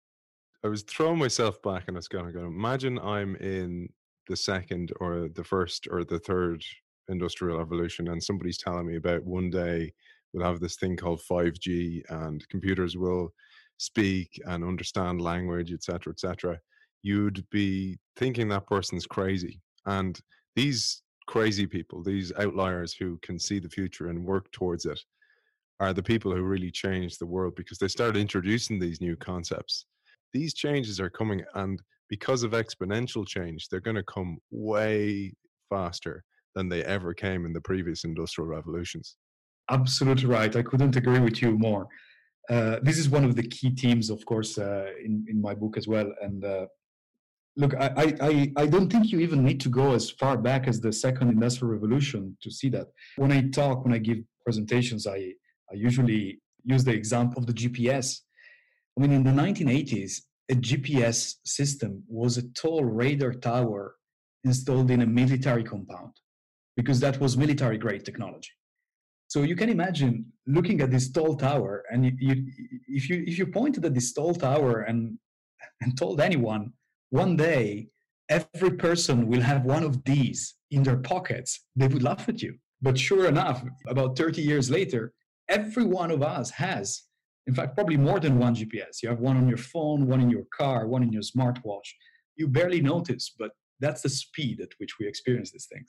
I 0.64 0.68
was 0.68 0.82
throwing 0.82 1.18
myself 1.18 1.60
back 1.62 1.84
and 1.88 1.96
I 1.96 1.98
was 1.98 2.06
going, 2.06 2.32
going 2.32 2.46
imagine 2.46 2.98
I'm 3.00 3.34
in 3.36 3.88
the 4.28 4.36
second 4.36 4.92
or 5.00 5.28
the 5.34 5.42
first 5.42 5.88
or 5.90 6.04
the 6.04 6.20
third 6.20 6.62
industrial 7.08 7.58
revolution 7.58 8.08
and 8.08 8.22
somebody's 8.22 8.58
telling 8.58 8.86
me 8.86 8.94
about 8.94 9.24
one 9.24 9.50
day 9.50 9.92
we'll 10.32 10.46
have 10.46 10.60
this 10.60 10.76
thing 10.76 10.96
called 10.96 11.20
5G 11.28 12.02
and 12.08 12.48
computers 12.48 12.96
will 12.96 13.34
speak 13.78 14.40
and 14.46 14.64
understand 14.64 15.20
language, 15.20 15.72
etc., 15.72 16.12
etc., 16.12 16.58
you'd 17.02 17.44
be 17.50 17.98
thinking 18.16 18.48
that 18.48 18.66
person's 18.66 19.06
crazy. 19.06 19.60
And 19.86 20.18
these 20.54 21.02
crazy 21.26 21.66
people, 21.66 22.02
these 22.02 22.32
outliers 22.38 22.94
who 22.94 23.18
can 23.22 23.38
see 23.38 23.58
the 23.58 23.68
future 23.68 24.08
and 24.08 24.24
work 24.24 24.50
towards 24.52 24.84
it, 24.86 25.00
are 25.80 25.92
the 25.92 26.02
people 26.02 26.32
who 26.32 26.42
really 26.42 26.70
change 26.70 27.18
the 27.18 27.26
world 27.26 27.54
because 27.56 27.78
they 27.78 27.88
started 27.88 28.20
introducing 28.20 28.78
these 28.78 29.00
new 29.00 29.16
concepts. 29.16 29.86
These 30.32 30.54
changes 30.54 31.00
are 31.00 31.10
coming, 31.10 31.42
and 31.54 31.82
because 32.08 32.44
of 32.44 32.52
exponential 32.52 33.26
change, 33.26 33.68
they're 33.68 33.80
going 33.80 33.96
to 33.96 34.04
come 34.04 34.38
way 34.50 35.32
faster 35.70 36.22
than 36.54 36.68
they 36.68 36.84
ever 36.84 37.14
came 37.14 37.46
in 37.46 37.52
the 37.52 37.60
previous 37.60 38.04
industrial 38.04 38.48
revolutions. 38.48 39.16
Absolutely 39.70 40.26
right. 40.26 40.54
I 40.54 40.62
couldn't 40.62 40.96
agree 40.96 41.20
with 41.20 41.40
you 41.40 41.58
more. 41.58 41.88
Uh, 42.50 42.78
this 42.82 42.98
is 42.98 43.08
one 43.08 43.24
of 43.24 43.36
the 43.36 43.42
key 43.42 43.70
themes, 43.70 44.10
of 44.10 44.24
course, 44.26 44.58
uh, 44.58 44.86
in 45.04 45.24
in 45.28 45.40
my 45.40 45.54
book 45.54 45.76
as 45.76 45.86
well. 45.86 46.12
And 46.20 46.44
uh, 46.44 46.66
look, 47.56 47.74
I, 47.74 48.16
I 48.20 48.52
I 48.56 48.66
don't 48.66 48.90
think 48.90 49.12
you 49.12 49.20
even 49.20 49.44
need 49.44 49.60
to 49.60 49.68
go 49.68 49.94
as 49.94 50.10
far 50.10 50.36
back 50.36 50.66
as 50.66 50.80
the 50.80 50.92
second 50.92 51.28
industrial 51.28 51.72
revolution 51.72 52.36
to 52.42 52.50
see 52.50 52.68
that. 52.70 52.88
When 53.16 53.32
I 53.32 53.42
talk, 53.48 53.84
when 53.84 53.94
I 53.94 53.98
give 53.98 54.18
presentations, 54.44 55.06
I 55.06 55.34
I 55.70 55.74
usually 55.74 56.40
use 56.64 56.84
the 56.84 56.92
example 56.92 57.38
of 57.40 57.46
the 57.46 57.54
GPS. 57.54 58.20
I 58.96 59.00
mean, 59.00 59.12
in 59.12 59.24
the 59.24 59.30
1980s, 59.30 60.20
a 60.50 60.54
GPS 60.54 61.36
system 61.44 62.02
was 62.08 62.36
a 62.36 62.48
tall 62.50 62.84
radar 62.84 63.32
tower 63.32 63.94
installed 64.44 64.90
in 64.90 65.02
a 65.02 65.06
military 65.06 65.64
compound 65.64 66.12
because 66.76 67.00
that 67.00 67.20
was 67.20 67.36
military 67.36 67.78
grade 67.78 68.04
technology. 68.04 68.50
So 69.32 69.44
you 69.44 69.56
can 69.56 69.70
imagine 69.70 70.26
looking 70.46 70.82
at 70.82 70.90
this 70.90 71.10
tall 71.10 71.34
tower, 71.36 71.84
and 71.90 72.04
you, 72.04 72.12
you, 72.18 72.34
if 72.86 73.08
you 73.08 73.24
if 73.26 73.38
you 73.38 73.46
pointed 73.46 73.82
at 73.86 73.94
this 73.94 74.12
tall 74.12 74.34
tower 74.34 74.82
and 74.82 75.16
and 75.80 75.96
told 75.96 76.20
anyone 76.20 76.74
one 77.08 77.34
day 77.34 77.88
every 78.28 78.72
person 78.86 79.26
will 79.26 79.40
have 79.40 79.64
one 79.64 79.84
of 79.84 80.04
these 80.04 80.40
in 80.70 80.82
their 80.82 80.98
pockets, 80.98 81.50
they 81.74 81.88
would 81.88 82.02
laugh 82.02 82.28
at 82.28 82.42
you. 82.42 82.52
But 82.82 82.98
sure 82.98 83.26
enough, 83.26 83.64
about 83.86 84.18
30 84.18 84.42
years 84.42 84.70
later, 84.70 85.14
every 85.48 85.84
one 85.84 86.10
of 86.10 86.22
us 86.22 86.50
has, 86.50 87.04
in 87.46 87.54
fact, 87.54 87.74
probably 87.74 87.96
more 87.96 88.20
than 88.20 88.38
one 88.38 88.54
GPS. 88.54 89.02
You 89.02 89.08
have 89.08 89.20
one 89.20 89.38
on 89.38 89.48
your 89.48 89.64
phone, 89.72 90.06
one 90.06 90.20
in 90.20 90.28
your 90.28 90.46
car, 90.54 90.86
one 90.86 91.02
in 91.02 91.10
your 91.10 91.22
smartwatch. 91.22 91.88
You 92.36 92.48
barely 92.48 92.82
notice, 92.82 93.34
but 93.38 93.52
that's 93.80 94.02
the 94.02 94.10
speed 94.10 94.60
at 94.60 94.72
which 94.76 94.98
we 94.98 95.06
experience 95.08 95.52
these 95.52 95.68
things. 95.72 95.88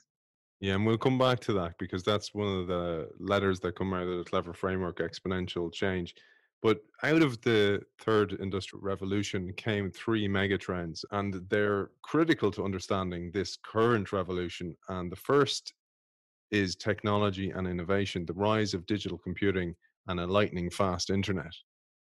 Yeah, 0.64 0.76
and 0.76 0.86
we'll 0.86 0.96
come 0.96 1.18
back 1.18 1.40
to 1.40 1.52
that 1.52 1.74
because 1.78 2.02
that's 2.02 2.32
one 2.32 2.48
of 2.48 2.68
the 2.68 3.10
letters 3.18 3.60
that 3.60 3.76
come 3.76 3.92
out 3.92 4.08
of 4.08 4.16
the 4.16 4.24
clever 4.24 4.54
framework 4.54 4.98
exponential 4.98 5.70
change. 5.70 6.14
But 6.62 6.78
out 7.02 7.20
of 7.20 7.38
the 7.42 7.82
third 7.98 8.32
industrial 8.40 8.82
revolution 8.82 9.52
came 9.58 9.90
three 9.90 10.26
megatrends, 10.26 11.04
and 11.10 11.42
they're 11.50 11.90
critical 12.00 12.50
to 12.52 12.64
understanding 12.64 13.30
this 13.30 13.58
current 13.62 14.10
revolution. 14.10 14.74
And 14.88 15.12
the 15.12 15.16
first 15.16 15.74
is 16.50 16.76
technology 16.76 17.50
and 17.50 17.68
innovation, 17.68 18.24
the 18.24 18.32
rise 18.32 18.72
of 18.72 18.86
digital 18.86 19.18
computing 19.18 19.74
and 20.06 20.18
a 20.18 20.26
lightning 20.26 20.70
fast 20.70 21.10
internet. 21.10 21.52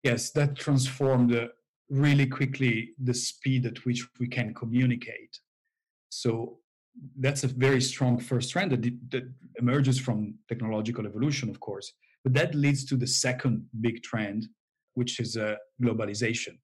Yes, 0.03 0.31
that 0.31 0.55
transformed 0.55 1.35
uh, 1.35 1.47
really 1.89 2.27
quickly 2.27 2.91
the 2.97 3.13
speed 3.13 3.65
at 3.65 3.83
which 3.83 4.07
we 4.21 4.27
can 4.29 4.53
communicate. 4.53 5.37
So 6.07 6.59
that's 7.19 7.43
a 7.43 7.47
very 7.47 7.81
strong 7.81 8.19
first 8.19 8.51
trend 8.51 8.71
that, 8.71 8.83
that 9.11 9.23
emerges 9.57 9.99
from 9.99 10.35
technological 10.47 11.05
evolution, 11.05 11.49
of 11.49 11.59
course. 11.59 11.91
But 12.23 12.33
that 12.33 12.55
leads 12.55 12.85
to 12.85 12.95
the 12.95 13.07
second 13.07 13.65
big 13.81 14.03
trend, 14.03 14.47
which 14.93 15.19
is 15.19 15.35
uh, 15.37 15.55
globalization. 15.81 16.57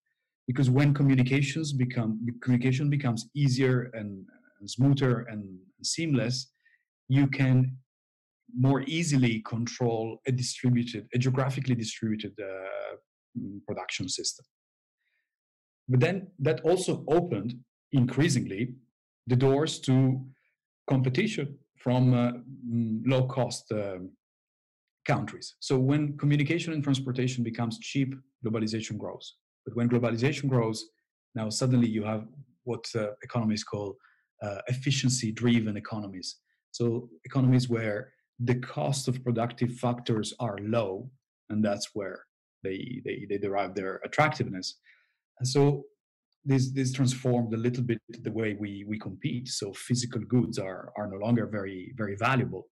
Because 0.47 0.69
when 0.69 0.93
communications 0.93 1.73
become 1.73 2.25
communication 2.41 2.89
becomes 2.89 3.27
easier 3.35 3.91
and, 3.93 4.25
and 4.59 4.69
smoother 4.69 5.21
and 5.29 5.59
seamless, 5.83 6.51
you 7.07 7.27
can 7.27 7.77
more 8.57 8.81
easily 8.87 9.43
control 9.47 10.19
a 10.25 10.31
distributed, 10.31 11.07
a 11.13 11.17
geographically 11.19 11.75
distributed 11.75 12.33
uh, 12.41 12.95
production 13.67 14.09
system. 14.09 14.45
But 15.87 15.99
then 15.99 16.27
that 16.39 16.61
also 16.61 17.03
opened 17.07 17.55
increasingly 17.91 18.73
the 19.29 19.35
doors 19.35 19.79
to 19.79 20.19
competition 20.89 21.57
from 21.77 22.13
uh, 22.13 22.31
mm, 22.67 23.01
low 23.05 23.23
cost 23.27 23.71
um, 23.71 24.11
countries. 25.05 25.55
So 25.59 25.77
when 25.77 26.17
communication 26.17 26.73
and 26.73 26.83
transportation 26.83 27.43
becomes 27.43 27.79
cheap, 27.79 28.13
globalization 28.45 28.97
grows. 28.97 29.35
But 29.65 29.75
when 29.75 29.87
globalization 29.89 30.49
grows, 30.49 30.79
now 31.35 31.49
suddenly 31.49 31.87
you 31.87 32.03
have 32.03 32.23
what 32.63 32.85
uh, 32.95 33.11
economists 33.21 33.63
call 33.63 33.97
uh, 34.41 34.61
efficiency 34.67 35.31
driven 35.31 35.77
economies. 35.77 36.37
So 36.71 37.09
economies 37.23 37.69
where 37.69 38.13
the 38.39 38.55
cost 38.55 39.07
of 39.07 39.23
productive 39.23 39.71
factors 39.73 40.33
are 40.39 40.57
low, 40.61 41.09
and 41.49 41.63
that's 41.63 41.89
where 41.93 42.25
they, 42.63 43.01
they, 43.05 43.25
they 43.29 43.37
derive 43.37 43.75
their 43.75 44.01
attractiveness. 44.03 44.67
And 45.39 45.47
so 45.47 45.83
this 46.45 46.71
this 46.71 46.93
transformed 46.93 47.53
a 47.53 47.57
little 47.57 47.83
bit 47.83 47.99
the 48.23 48.31
way 48.31 48.55
we 48.59 48.85
we 48.87 48.97
compete. 48.97 49.47
So 49.49 49.73
physical 49.73 50.21
goods 50.21 50.57
are 50.57 50.91
are 50.97 51.07
no 51.07 51.17
longer 51.17 51.47
very 51.47 51.93
very 51.97 52.15
valuable. 52.15 52.67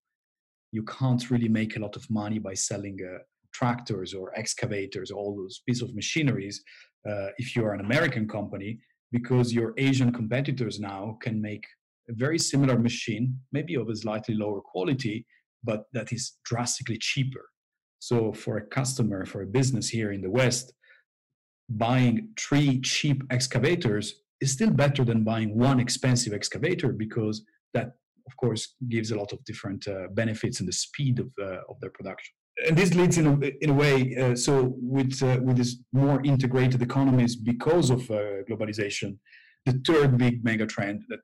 You 0.72 0.84
can't 0.84 1.30
really 1.30 1.48
make 1.48 1.76
a 1.76 1.80
lot 1.80 1.96
of 1.96 2.08
money 2.10 2.38
by 2.38 2.54
selling 2.54 2.98
uh, 3.02 3.18
tractors 3.52 4.14
or 4.14 4.38
excavators, 4.38 5.10
all 5.10 5.36
those 5.36 5.62
pieces 5.66 5.82
of 5.82 5.94
machineries, 5.94 6.62
uh, 7.08 7.28
if 7.38 7.56
you 7.56 7.64
are 7.64 7.74
an 7.74 7.80
American 7.80 8.28
company, 8.28 8.78
because 9.10 9.52
your 9.52 9.72
Asian 9.78 10.12
competitors 10.12 10.78
now 10.78 11.16
can 11.22 11.40
make 11.40 11.64
a 12.10 12.14
very 12.14 12.38
similar 12.38 12.78
machine, 12.78 13.38
maybe 13.52 13.74
of 13.74 13.88
a 13.88 13.96
slightly 13.96 14.34
lower 14.34 14.60
quality, 14.60 15.26
but 15.64 15.84
that 15.92 16.12
is 16.12 16.38
drastically 16.44 16.98
cheaper. 16.98 17.46
So 17.98 18.32
for 18.32 18.58
a 18.58 18.66
customer, 18.66 19.26
for 19.26 19.42
a 19.42 19.46
business 19.46 19.88
here 19.88 20.12
in 20.12 20.22
the 20.22 20.30
West, 20.30 20.72
buying 21.68 22.28
three 22.38 22.80
cheap 22.80 23.22
excavators 23.30 24.22
is 24.40 24.52
still 24.52 24.70
better 24.70 25.04
than 25.04 25.24
buying 25.24 25.56
one 25.58 25.80
expensive 25.80 26.32
excavator 26.32 26.92
because 26.92 27.44
that 27.74 27.92
of 28.26 28.36
course 28.36 28.74
gives 28.88 29.10
a 29.10 29.16
lot 29.16 29.32
of 29.32 29.42
different 29.44 29.86
uh, 29.88 30.08
benefits 30.12 30.60
in 30.60 30.66
the 30.66 30.72
speed 30.72 31.18
of, 31.18 31.30
uh, 31.40 31.60
of 31.68 31.80
their 31.80 31.90
production. 31.90 32.32
And 32.66 32.76
this 32.76 32.94
leads 32.94 33.18
in 33.18 33.26
a, 33.26 33.36
in 33.62 33.70
a 33.70 33.74
way 33.74 34.16
uh, 34.16 34.34
so 34.34 34.74
with 34.80 35.22
uh, 35.22 35.38
with 35.42 35.56
this 35.56 35.76
more 35.92 36.20
integrated 36.24 36.82
economies 36.82 37.36
because 37.36 37.90
of 37.90 38.00
uh, 38.10 38.42
globalization 38.48 39.18
the 39.66 39.80
third 39.86 40.18
big 40.18 40.44
mega 40.44 40.66
trend 40.66 41.02
that 41.08 41.20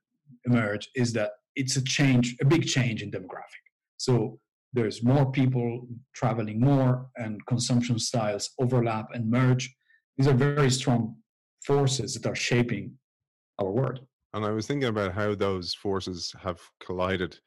emerged 0.46 0.88
is 0.94 1.12
that 1.14 1.32
it's 1.56 1.76
a 1.76 1.82
change 1.82 2.36
a 2.40 2.44
big 2.44 2.66
change 2.66 3.02
in 3.02 3.10
demographic. 3.10 3.64
So 3.96 4.38
there's 4.72 5.02
more 5.02 5.30
people 5.30 5.86
traveling 6.14 6.60
more 6.60 7.06
and 7.16 7.44
consumption 7.46 7.98
styles 7.98 8.50
overlap 8.58 9.06
and 9.14 9.30
merge 9.30 9.74
these 10.16 10.28
are 10.28 10.34
very 10.34 10.70
strong 10.70 11.16
forces 11.64 12.14
that 12.14 12.28
are 12.28 12.34
shaping 12.34 12.92
our 13.58 13.70
world. 13.70 14.00
And 14.32 14.44
I 14.44 14.50
was 14.50 14.66
thinking 14.66 14.88
about 14.88 15.12
how 15.12 15.34
those 15.34 15.74
forces 15.74 16.32
have 16.40 16.60
collided, 16.84 17.38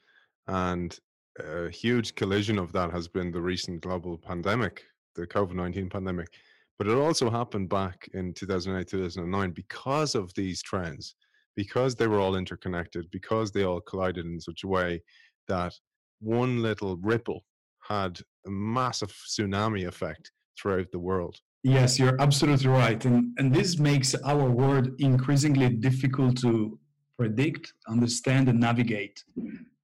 and 0.47 0.97
a 1.39 1.69
huge 1.69 2.15
collision 2.15 2.57
of 2.57 2.71
that 2.73 2.91
has 2.91 3.07
been 3.07 3.31
the 3.31 3.41
recent 3.41 3.81
global 3.81 4.17
pandemic, 4.17 4.83
the 5.15 5.27
COVID 5.27 5.53
19 5.53 5.89
pandemic. 5.89 6.29
But 6.77 6.87
it 6.87 6.95
also 6.95 7.29
happened 7.29 7.69
back 7.69 8.07
in 8.13 8.33
2008, 8.33 8.87
2009 8.87 9.51
because 9.51 10.15
of 10.15 10.33
these 10.35 10.61
trends, 10.61 11.15
because 11.55 11.95
they 11.95 12.07
were 12.07 12.19
all 12.19 12.35
interconnected, 12.35 13.09
because 13.11 13.51
they 13.51 13.63
all 13.63 13.81
collided 13.81 14.25
in 14.25 14.39
such 14.39 14.63
a 14.63 14.67
way 14.67 15.01
that 15.47 15.73
one 16.19 16.61
little 16.61 16.97
ripple 16.97 17.43
had 17.81 18.19
a 18.45 18.49
massive 18.49 19.11
tsunami 19.11 19.87
effect 19.87 20.31
throughout 20.59 20.91
the 20.91 20.99
world. 20.99 21.35
Yes, 21.63 21.99
you're 21.99 22.19
absolutely 22.21 22.67
right. 22.67 23.03
And, 23.05 23.33
and 23.37 23.53
this 23.53 23.79
makes 23.79 24.15
our 24.15 24.49
world 24.49 24.89
increasingly 24.99 25.69
difficult 25.69 26.37
to 26.41 26.79
predict, 27.17 27.73
understand, 27.87 28.47
and 28.47 28.59
navigate. 28.59 29.23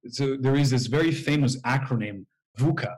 So 0.08 0.36
there 0.40 0.54
is 0.54 0.70
this 0.70 0.86
very 0.86 1.10
famous 1.10 1.60
acronym, 1.62 2.26
VUCA, 2.58 2.94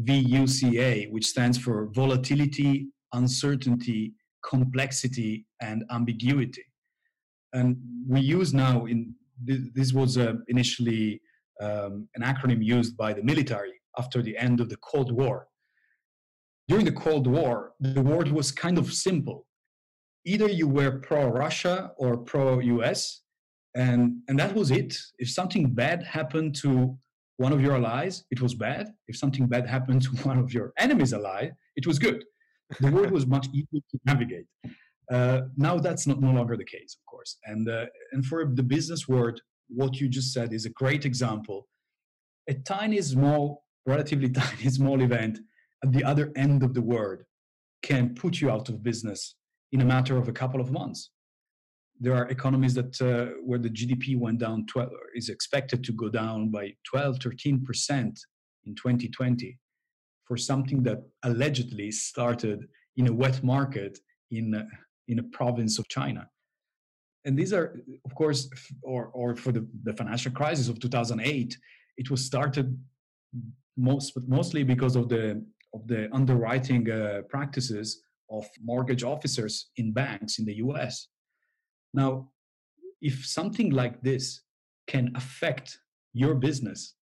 V-U-C-A, 0.00 1.06
which 1.06 1.26
stands 1.26 1.58
for 1.58 1.88
volatility, 1.92 2.88
uncertainty, 3.12 4.12
complexity, 4.44 5.46
and 5.60 5.84
ambiguity. 5.90 6.64
And 7.52 7.76
we 8.06 8.20
use 8.20 8.52
now 8.52 8.84
in 8.86 9.14
this 9.44 9.92
was 9.92 10.18
uh, 10.18 10.34
initially 10.48 11.20
um, 11.60 12.08
an 12.16 12.22
acronym 12.22 12.62
used 12.62 12.96
by 12.96 13.12
the 13.12 13.22
military 13.22 13.72
after 13.96 14.20
the 14.20 14.36
end 14.36 14.60
of 14.60 14.68
the 14.68 14.76
Cold 14.78 15.12
War 15.12 15.46
during 16.68 16.84
the 16.84 16.92
Cold 16.92 17.26
War, 17.26 17.72
the 17.80 18.02
world 18.02 18.30
was 18.30 18.52
kind 18.52 18.78
of 18.78 18.92
simple. 18.92 19.46
Either 20.24 20.48
you 20.48 20.68
were 20.68 20.98
pro 20.98 21.26
Russia 21.26 21.92
or 21.96 22.18
pro 22.18 22.60
US, 22.60 23.22
and, 23.74 24.18
and 24.28 24.38
that 24.38 24.54
was 24.54 24.70
it. 24.70 24.96
If 25.18 25.30
something 25.30 25.72
bad 25.72 26.02
happened 26.02 26.54
to 26.56 26.98
one 27.38 27.52
of 27.52 27.60
your 27.62 27.76
allies, 27.76 28.24
it 28.30 28.42
was 28.42 28.54
bad. 28.54 28.88
If 29.06 29.16
something 29.16 29.46
bad 29.46 29.66
happened 29.66 30.02
to 30.02 30.10
one 30.28 30.38
of 30.38 30.52
your 30.52 30.72
enemies' 30.78 31.14
ally, 31.14 31.50
it 31.76 31.86
was 31.86 31.98
good. 31.98 32.24
The 32.80 32.90
world 32.90 33.12
was 33.12 33.26
much 33.26 33.46
easier 33.54 33.80
to 33.90 33.98
navigate. 34.04 34.44
Uh, 35.10 35.40
now 35.56 35.78
that's 35.78 36.06
not 36.06 36.20
no 36.20 36.32
longer 36.32 36.54
the 36.56 36.66
case, 36.66 36.98
of 37.00 37.06
course. 37.10 37.38
And 37.44 37.66
uh, 37.66 37.86
and 38.12 38.26
for 38.26 38.44
the 38.44 38.62
business 38.62 39.08
world, 39.08 39.40
what 39.68 39.98
you 40.00 40.06
just 40.06 40.34
said 40.34 40.52
is 40.52 40.66
a 40.66 40.70
great 40.70 41.06
example. 41.06 41.66
A 42.46 42.54
tiny, 42.54 43.00
small, 43.00 43.64
relatively 43.86 44.28
tiny, 44.44 44.68
small 44.68 45.00
event 45.00 45.38
at 45.84 45.92
the 45.92 46.04
other 46.04 46.32
end 46.36 46.62
of 46.62 46.74
the 46.74 46.82
world 46.82 47.20
can 47.82 48.14
put 48.14 48.40
you 48.40 48.50
out 48.50 48.68
of 48.68 48.82
business 48.82 49.36
in 49.72 49.80
a 49.80 49.84
matter 49.84 50.16
of 50.16 50.28
a 50.28 50.32
couple 50.32 50.60
of 50.60 50.70
months. 50.70 51.10
There 52.00 52.14
are 52.14 52.28
economies 52.28 52.74
that 52.74 53.00
uh, 53.00 53.34
where 53.44 53.58
the 53.58 53.70
GDP 53.70 54.18
went 54.18 54.38
down 54.38 54.66
12 54.66 54.90
is 55.14 55.28
expected 55.28 55.82
to 55.84 55.92
go 55.92 56.08
down 56.08 56.50
by 56.50 56.74
12, 56.84 57.18
13 57.22 57.64
percent 57.64 58.18
in 58.64 58.74
2020 58.74 59.58
for 60.26 60.36
something 60.36 60.82
that 60.82 60.98
allegedly 61.24 61.90
started 61.90 62.66
in 62.96 63.08
a 63.08 63.12
wet 63.12 63.42
market 63.42 63.98
in 64.30 64.54
a, 64.54 64.66
in 65.08 65.18
a 65.18 65.22
province 65.22 65.78
of 65.78 65.88
China. 65.88 66.28
And 67.24 67.36
these 67.36 67.52
are, 67.52 67.80
of 68.04 68.14
course, 68.14 68.48
or, 68.82 69.06
or 69.06 69.34
for 69.34 69.52
the, 69.52 69.66
the 69.84 69.94
financial 69.94 70.32
crisis 70.32 70.68
of 70.68 70.78
2008, 70.78 71.56
it 71.96 72.10
was 72.10 72.24
started 72.24 72.78
most, 73.76 74.12
mostly 74.28 74.62
because 74.62 74.96
of 74.96 75.08
the 75.08 75.44
of 75.74 75.86
the 75.86 76.08
underwriting 76.12 76.90
uh, 76.90 77.22
practices 77.28 78.02
of 78.30 78.46
mortgage 78.62 79.04
officers 79.04 79.70
in 79.76 79.92
banks 79.92 80.38
in 80.38 80.44
the 80.44 80.56
US. 80.56 81.08
Now, 81.94 82.30
if 83.00 83.24
something 83.26 83.70
like 83.70 84.00
this 84.02 84.42
can 84.86 85.12
affect 85.14 85.78
your 86.12 86.34
business 86.34 86.94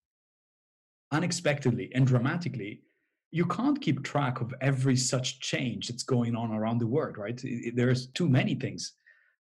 unexpectedly 1.11 1.89
and 1.95 2.05
dramatically, 2.05 2.81
you 3.31 3.45
can't 3.45 3.81
keep 3.81 4.03
track 4.03 4.39
of 4.41 4.53
every 4.61 4.95
such 4.95 5.39
change 5.39 5.87
that's 5.87 6.03
going 6.03 6.35
on 6.35 6.51
around 6.51 6.79
the 6.79 6.87
world, 6.87 7.17
right? 7.17 7.41
There's 7.75 8.07
too 8.07 8.29
many 8.29 8.55
things. 8.55 8.93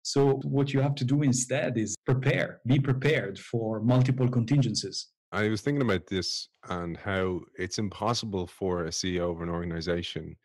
So, 0.03 0.41
what 0.45 0.73
you 0.73 0.81
have 0.81 0.95
to 0.97 1.05
do 1.05 1.23
instead 1.23 1.77
is 1.77 1.97
prepare, 2.05 2.61
be 2.67 2.79
prepared 2.79 3.39
for 3.39 3.81
multiple 3.81 4.29
contingencies. 4.29 5.09
I 5.33 5.49
was 5.49 5.61
thinking 5.61 5.83
about 5.83 6.07
this 6.07 6.49
and 6.69 6.97
how 6.97 7.41
it's 7.59 7.79
impossible 7.79 8.47
for 8.47 8.85
a 8.85 8.91
CEO 8.91 9.31
of 9.31 9.43
an 9.43 9.49
organization 9.49 10.37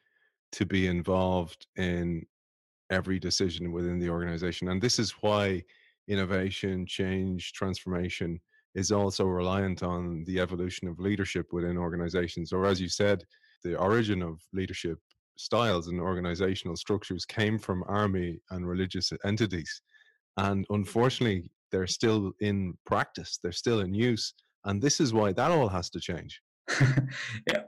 to 0.54 0.66
be 0.66 0.88
involved 0.88 1.68
in 1.78 2.26
every 2.90 3.20
decision 3.20 3.72
within 3.72 4.00
the 4.00 4.10
organization. 4.10 4.70
And 4.70 4.82
this 4.82 5.00
is 5.00 5.12
why 5.22 5.64
innovation, 6.08 6.86
change, 6.86 7.54
transformation 7.54 8.40
is 8.76 8.92
also 8.92 9.26
reliant 9.26 9.84
on 9.84 10.24
the 10.26 10.40
evolution 10.40 10.88
of 10.88 11.00
leadership 11.00 11.48
within 11.52 11.78
organizations. 11.78 12.52
Or, 12.52 12.66
as 12.66 12.82
you 12.82 12.90
said, 12.90 13.24
the 13.64 13.78
origin 13.78 14.22
of 14.22 14.42
leadership 14.52 14.98
styles 15.38 15.88
and 15.88 16.00
organizational 16.02 16.76
structures 16.76 17.26
came 17.26 17.58
from 17.60 17.84
army 17.88 18.40
and 18.50 18.68
religious 18.68 19.12
entities. 19.26 19.82
And 20.38 20.66
mm-hmm. 20.66 20.74
unfortunately, 20.74 21.52
they're 21.72 21.88
still 21.88 22.34
in 22.40 22.78
practice, 22.86 23.40
they're 23.42 23.52
still 23.52 23.80
in 23.82 23.94
use 23.94 24.34
and 24.66 24.82
this 24.82 25.00
is 25.00 25.14
why 25.14 25.32
that 25.34 25.52
all 25.52 25.70
has 25.70 25.90
to 25.92 26.00
change. 26.00 26.42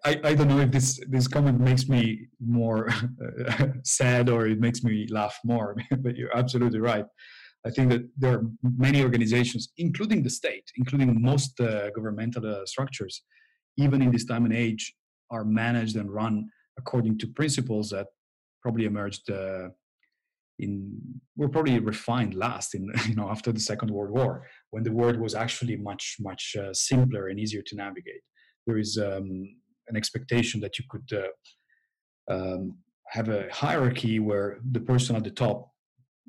I, 0.05 0.19
I 0.23 0.33
don't 0.35 0.47
know 0.47 0.59
if 0.59 0.71
this 0.71 0.99
this 1.09 1.27
comment 1.27 1.59
makes 1.59 1.89
me 1.89 2.27
more 2.39 2.89
sad 3.83 4.29
or 4.29 4.47
it 4.47 4.59
makes 4.59 4.83
me 4.83 5.07
laugh 5.09 5.37
more, 5.43 5.75
but 5.99 6.15
you're 6.15 6.35
absolutely 6.37 6.79
right. 6.79 7.05
I 7.65 7.69
think 7.69 7.89
that 7.91 8.03
there 8.17 8.33
are 8.37 8.43
many 8.61 9.01
organizations, 9.01 9.71
including 9.77 10.21
the 10.21 10.29
state, 10.29 10.69
including 10.75 11.21
most 11.21 11.59
uh, 11.59 11.89
governmental 11.91 12.45
uh, 12.45 12.65
structures, 12.65 13.23
even 13.77 14.01
in 14.01 14.11
this 14.11 14.25
time 14.25 14.43
and 14.45 14.53
age, 14.53 14.93
are 15.31 15.45
managed 15.45 15.95
and 15.95 16.13
run 16.13 16.49
according 16.77 17.17
to 17.19 17.27
principles 17.27 17.89
that 17.91 18.07
probably 18.61 18.85
emerged 18.85 19.29
uh, 19.29 19.69
in 20.63 20.99
were 21.35 21.49
probably 21.49 21.79
refined 21.79 22.33
last 22.35 22.75
in 22.75 22.91
you 23.07 23.15
know 23.15 23.29
after 23.29 23.51
the 23.51 23.59
Second 23.59 23.91
World 23.91 24.11
War, 24.11 24.47
when 24.71 24.83
the 24.83 24.91
world 24.91 25.17
was 25.19 25.35
actually 25.35 25.77
much 25.77 26.17
much 26.19 26.55
uh, 26.59 26.73
simpler 26.73 27.27
and 27.27 27.39
easier 27.39 27.63
to 27.67 27.75
navigate. 27.75 28.23
There 28.65 28.77
is 28.77 28.97
um, 28.97 29.29
an 29.89 29.95
expectation 29.97 30.61
that 30.61 30.79
you 30.79 30.85
could 30.89 31.09
uh, 31.21 32.33
um, 32.33 32.77
have 33.07 33.29
a 33.29 33.47
hierarchy 33.51 34.19
where 34.19 34.59
the 34.71 34.79
person 34.79 35.15
at 35.15 35.23
the 35.23 35.31
top 35.31 35.69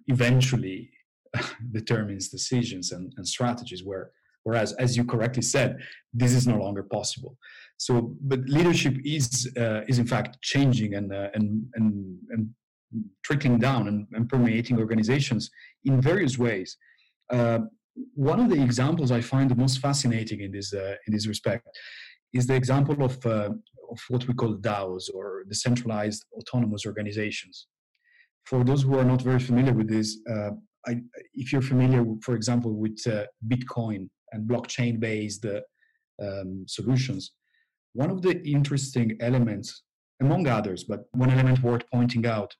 eventually 0.08 0.90
determines 1.72 2.28
decisions 2.28 2.92
and, 2.92 3.12
and 3.16 3.26
strategies 3.26 3.84
where 3.84 4.10
whereas 4.42 4.72
as 4.74 4.96
you 4.96 5.04
correctly 5.04 5.42
said 5.42 5.78
this 6.12 6.32
is 6.32 6.46
no 6.46 6.56
longer 6.56 6.82
possible 6.82 7.36
so 7.78 8.14
but 8.20 8.40
leadership 8.46 8.94
is 9.04 9.50
uh, 9.56 9.80
is 9.88 9.98
in 9.98 10.06
fact 10.06 10.40
changing 10.42 10.94
and 10.94 11.12
uh, 11.12 11.28
and 11.34 11.64
and 11.74 12.18
and 12.30 12.50
trickling 13.24 13.58
down 13.58 13.88
and, 13.88 14.06
and, 14.12 14.28
permeating 14.28 14.78
organizations 14.78 15.50
in 15.84 16.00
various 16.00 16.38
ways. 16.38 16.76
Uh, 17.30 17.60
one 18.14 18.40
of 18.40 18.50
the 18.50 18.60
examples 18.60 19.10
i 19.12 19.20
find 19.20 19.50
the 19.50 19.54
most 19.64 19.78
fascinating 19.78 20.40
in 20.40 20.50
this 20.50 20.72
uh, 20.74 20.94
in 21.06 21.12
this 21.14 21.26
respect 21.26 21.66
is 22.32 22.46
the 22.46 22.54
example 22.54 23.02
of 23.02 23.24
uh, 23.24 23.50
of 23.90 23.98
what 24.08 24.26
we 24.26 24.34
call 24.34 24.56
DAOs 24.56 25.04
or 25.14 25.44
decentralized 25.48 26.24
autonomous 26.38 26.86
organizations. 26.86 27.66
For 28.44 28.64
those 28.64 28.82
who 28.82 28.98
are 28.98 29.04
not 29.04 29.22
very 29.22 29.38
familiar 29.38 29.72
with 29.72 29.88
this, 29.88 30.18
uh, 30.30 30.50
I, 30.86 31.00
if 31.34 31.52
you're 31.52 31.62
familiar, 31.62 32.04
for 32.22 32.34
example, 32.34 32.72
with 32.72 32.98
uh, 33.06 33.24
Bitcoin 33.46 34.08
and 34.32 34.48
blockchain 34.48 35.00
based 35.00 35.46
uh, 35.46 35.60
um, 36.22 36.64
solutions, 36.66 37.32
one 37.94 38.10
of 38.10 38.22
the 38.22 38.42
interesting 38.42 39.16
elements, 39.20 39.82
among 40.20 40.46
others, 40.48 40.84
but 40.84 41.04
one 41.12 41.30
element 41.30 41.62
worth 41.62 41.84
pointing 41.92 42.26
out, 42.26 42.54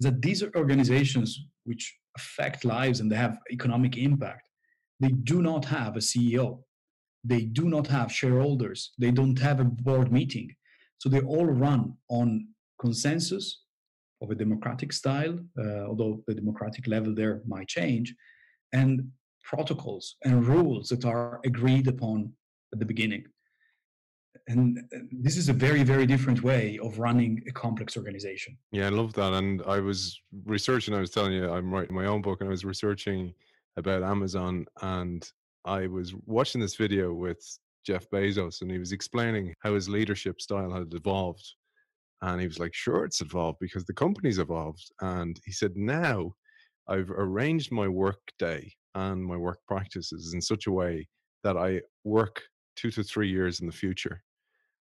that 0.00 0.22
these 0.22 0.42
are 0.42 0.50
organizations 0.56 1.46
which 1.64 1.96
affect 2.16 2.64
lives 2.64 3.00
and 3.00 3.10
they 3.10 3.16
have 3.16 3.38
economic 3.50 3.96
impact. 3.96 4.42
They 4.98 5.10
do 5.10 5.42
not 5.42 5.64
have 5.66 5.96
a 5.96 6.00
CEO. 6.00 6.62
They 7.24 7.42
do 7.42 7.68
not 7.68 7.86
have 7.86 8.12
shareholders. 8.12 8.92
They 8.98 9.10
don't 9.10 9.38
have 9.38 9.60
a 9.60 9.64
board 9.64 10.10
meeting. 10.10 10.54
So 10.98 11.08
they 11.08 11.20
all 11.20 11.46
run 11.46 11.94
on 12.08 12.48
consensus 12.80 13.62
of 14.22 14.30
a 14.30 14.34
democratic 14.34 14.92
style, 14.92 15.38
uh, 15.58 15.86
although 15.86 16.22
the 16.26 16.34
democratic 16.34 16.86
level 16.86 17.14
there 17.14 17.40
might 17.46 17.68
change, 17.68 18.14
and 18.72 19.10
protocols 19.42 20.16
and 20.24 20.46
rules 20.46 20.88
that 20.90 21.04
are 21.04 21.40
agreed 21.44 21.88
upon 21.88 22.32
at 22.72 22.78
the 22.78 22.84
beginning. 22.84 23.24
And 24.48 24.78
this 25.10 25.36
is 25.36 25.48
a 25.48 25.52
very, 25.52 25.82
very 25.82 26.06
different 26.06 26.42
way 26.42 26.78
of 26.82 26.98
running 26.98 27.42
a 27.48 27.52
complex 27.52 27.96
organization. 27.96 28.56
Yeah, 28.72 28.86
I 28.86 28.90
love 28.90 29.12
that. 29.14 29.32
And 29.32 29.62
I 29.66 29.80
was 29.80 30.20
researching, 30.44 30.94
I 30.94 31.00
was 31.00 31.10
telling 31.10 31.32
you, 31.32 31.50
I'm 31.50 31.72
writing 31.72 31.94
my 31.94 32.06
own 32.06 32.22
book, 32.22 32.40
and 32.40 32.48
I 32.48 32.50
was 32.50 32.64
researching 32.64 33.32
about 33.76 34.02
Amazon, 34.02 34.66
and 34.82 35.26
I 35.64 35.86
was 35.86 36.14
watching 36.26 36.60
this 36.60 36.74
video 36.74 37.12
with 37.12 37.38
Jeff 37.86 38.08
Bezos, 38.10 38.62
and 38.62 38.70
he 38.70 38.78
was 38.78 38.92
explaining 38.92 39.54
how 39.60 39.74
his 39.74 39.88
leadership 39.88 40.40
style 40.40 40.72
had 40.72 40.92
evolved 40.92 41.54
and 42.22 42.40
he 42.40 42.46
was 42.46 42.58
like, 42.58 42.74
sure, 42.74 43.04
it's 43.04 43.20
evolved 43.20 43.58
because 43.60 43.84
the 43.84 43.94
company's 43.94 44.38
evolved. 44.38 44.90
And 45.00 45.40
he 45.44 45.52
said, 45.52 45.72
now 45.76 46.34
I've 46.88 47.10
arranged 47.10 47.72
my 47.72 47.88
work 47.88 48.20
day 48.38 48.72
and 48.94 49.24
my 49.24 49.36
work 49.36 49.58
practices 49.66 50.34
in 50.34 50.40
such 50.40 50.66
a 50.66 50.72
way 50.72 51.08
that 51.44 51.56
I 51.56 51.80
work 52.04 52.42
two 52.76 52.90
to 52.90 53.02
three 53.02 53.30
years 53.30 53.60
in 53.60 53.66
the 53.66 53.72
future. 53.72 54.22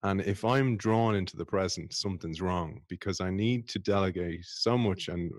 And 0.04 0.22
if 0.22 0.46
I'm 0.46 0.78
drawn 0.78 1.16
into 1.16 1.36
the 1.36 1.46
present, 1.46 1.94
something's 1.94 2.42
wrong 2.42 2.82
because 2.88 3.20
I 3.20 3.30
need 3.30 3.68
to 3.70 3.80
delegate 3.80 4.46
so 4.46 4.78
much 4.78 5.10
and 5.10 5.32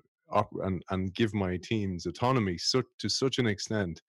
and 0.63 0.83
and 0.91 1.13
give 1.15 1.35
my 1.35 1.57
teams 1.57 2.07
autonomy 2.07 2.57
so, 2.57 2.83
to 2.99 3.09
such 3.09 3.39
an 3.39 3.47
extent 3.47 4.01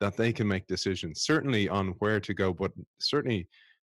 that 0.00 0.16
they 0.16 0.32
can 0.32 0.48
make 0.48 0.66
decisions. 0.66 1.22
Certainly 1.22 1.68
on 1.68 1.88
where 2.00 2.20
to 2.20 2.34
go, 2.34 2.52
but 2.52 2.72
certainly 3.00 3.48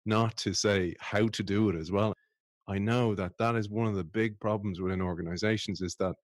not 0.06 0.38
to 0.38 0.54
say 0.54 0.94
how 1.00 1.28
to 1.30 1.44
do 1.44 1.70
it 1.70 1.76
as 1.76 1.92
well. 1.92 2.14
I 2.68 2.78
know 2.78 3.16
that 3.16 3.38
that 3.40 3.56
is 3.56 3.70
one 3.70 3.88
of 3.88 3.96
the 3.96 4.04
big 4.04 4.40
problems 4.40 4.82
within 4.82 5.02
organizations 5.02 5.82
is 5.82 5.96
that 6.00 6.16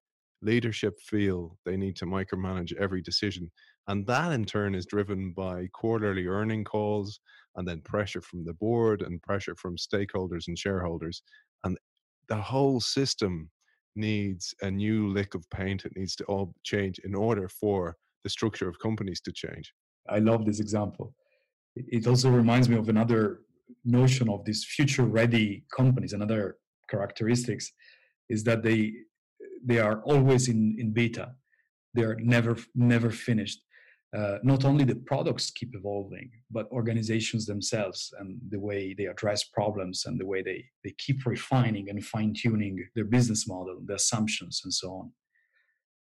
leadership 0.42 1.00
feel 1.00 1.58
they 1.66 1.78
need 1.78 1.96
to 1.98 2.06
micromanage 2.06 2.74
every 2.78 3.02
decision. 3.02 3.52
And 3.88 4.06
that 4.08 4.32
in 4.32 4.46
turn 4.46 4.76
is 4.76 4.86
driven 4.86 5.34
by 5.36 5.68
quarterly 5.74 6.28
earning 6.28 6.64
calls 6.64 7.20
and 7.56 7.68
then 7.68 7.82
pressure 7.82 8.22
from 8.22 8.44
the 8.46 8.54
board 8.54 9.02
and 9.02 9.22
pressure 9.22 9.56
from 9.56 9.76
stakeholders 9.78 10.48
and 10.48 10.58
shareholders. 10.58 11.22
And 11.64 11.78
the 12.28 12.38
whole 12.38 12.80
system 12.80 13.50
needs 13.96 14.54
a 14.62 14.72
new 14.72 15.10
lick 15.10 15.36
of 15.36 15.50
paint. 15.50 15.86
It 15.86 15.94
needs 15.96 16.16
to 16.18 16.24
all 16.26 16.54
change 16.64 17.00
in 17.00 17.14
order 17.14 17.48
for 17.50 17.98
the 18.24 18.30
structure 18.30 18.70
of 18.70 18.80
companies 18.80 19.22
to 19.22 19.32
change. 19.32 19.74
I 20.10 20.20
love 20.20 20.46
this 20.46 20.60
example. 20.60 21.14
It 21.76 22.08
also 22.08 22.30
reminds 22.30 22.70
me 22.70 22.78
of 22.78 22.90
another 22.90 23.42
notion 23.86 24.30
of 24.30 24.44
these 24.46 24.66
future 24.66 25.04
ready 25.04 25.64
companies 25.76 26.14
another 26.14 26.58
characteristics 26.90 27.72
is 28.30 28.44
that 28.44 28.64
they 28.64 28.94
they 29.66 29.80
are 29.80 30.02
always 30.04 30.48
in 30.48 30.76
in 30.80 30.92
beta. 30.92 31.32
They're 31.94 32.18
never 32.20 32.58
never 32.76 33.10
finished. 33.10 33.60
Uh, 34.18 34.38
not 34.44 34.66
only 34.66 34.84
the 34.84 35.02
products 35.12 35.52
keep 35.52 35.74
evolving 35.74 36.30
but 36.50 36.70
organizations 36.74 37.46
themselves 37.46 38.14
and 38.20 38.38
the 38.50 38.60
way 38.60 38.94
they 38.94 39.06
address 39.06 39.46
problems 39.46 40.04
and 40.06 40.20
the 40.20 40.26
way 40.26 40.42
they 40.42 40.66
they 40.84 40.94
keep 40.98 41.26
refining 41.26 41.90
and 41.90 42.04
fine 42.04 42.34
tuning 42.34 42.76
their 42.94 43.06
business 43.06 43.48
model 43.48 43.80
the 43.86 43.96
assumptions 43.96 44.62
and 44.64 44.74
so 44.74 44.88
on. 45.00 45.12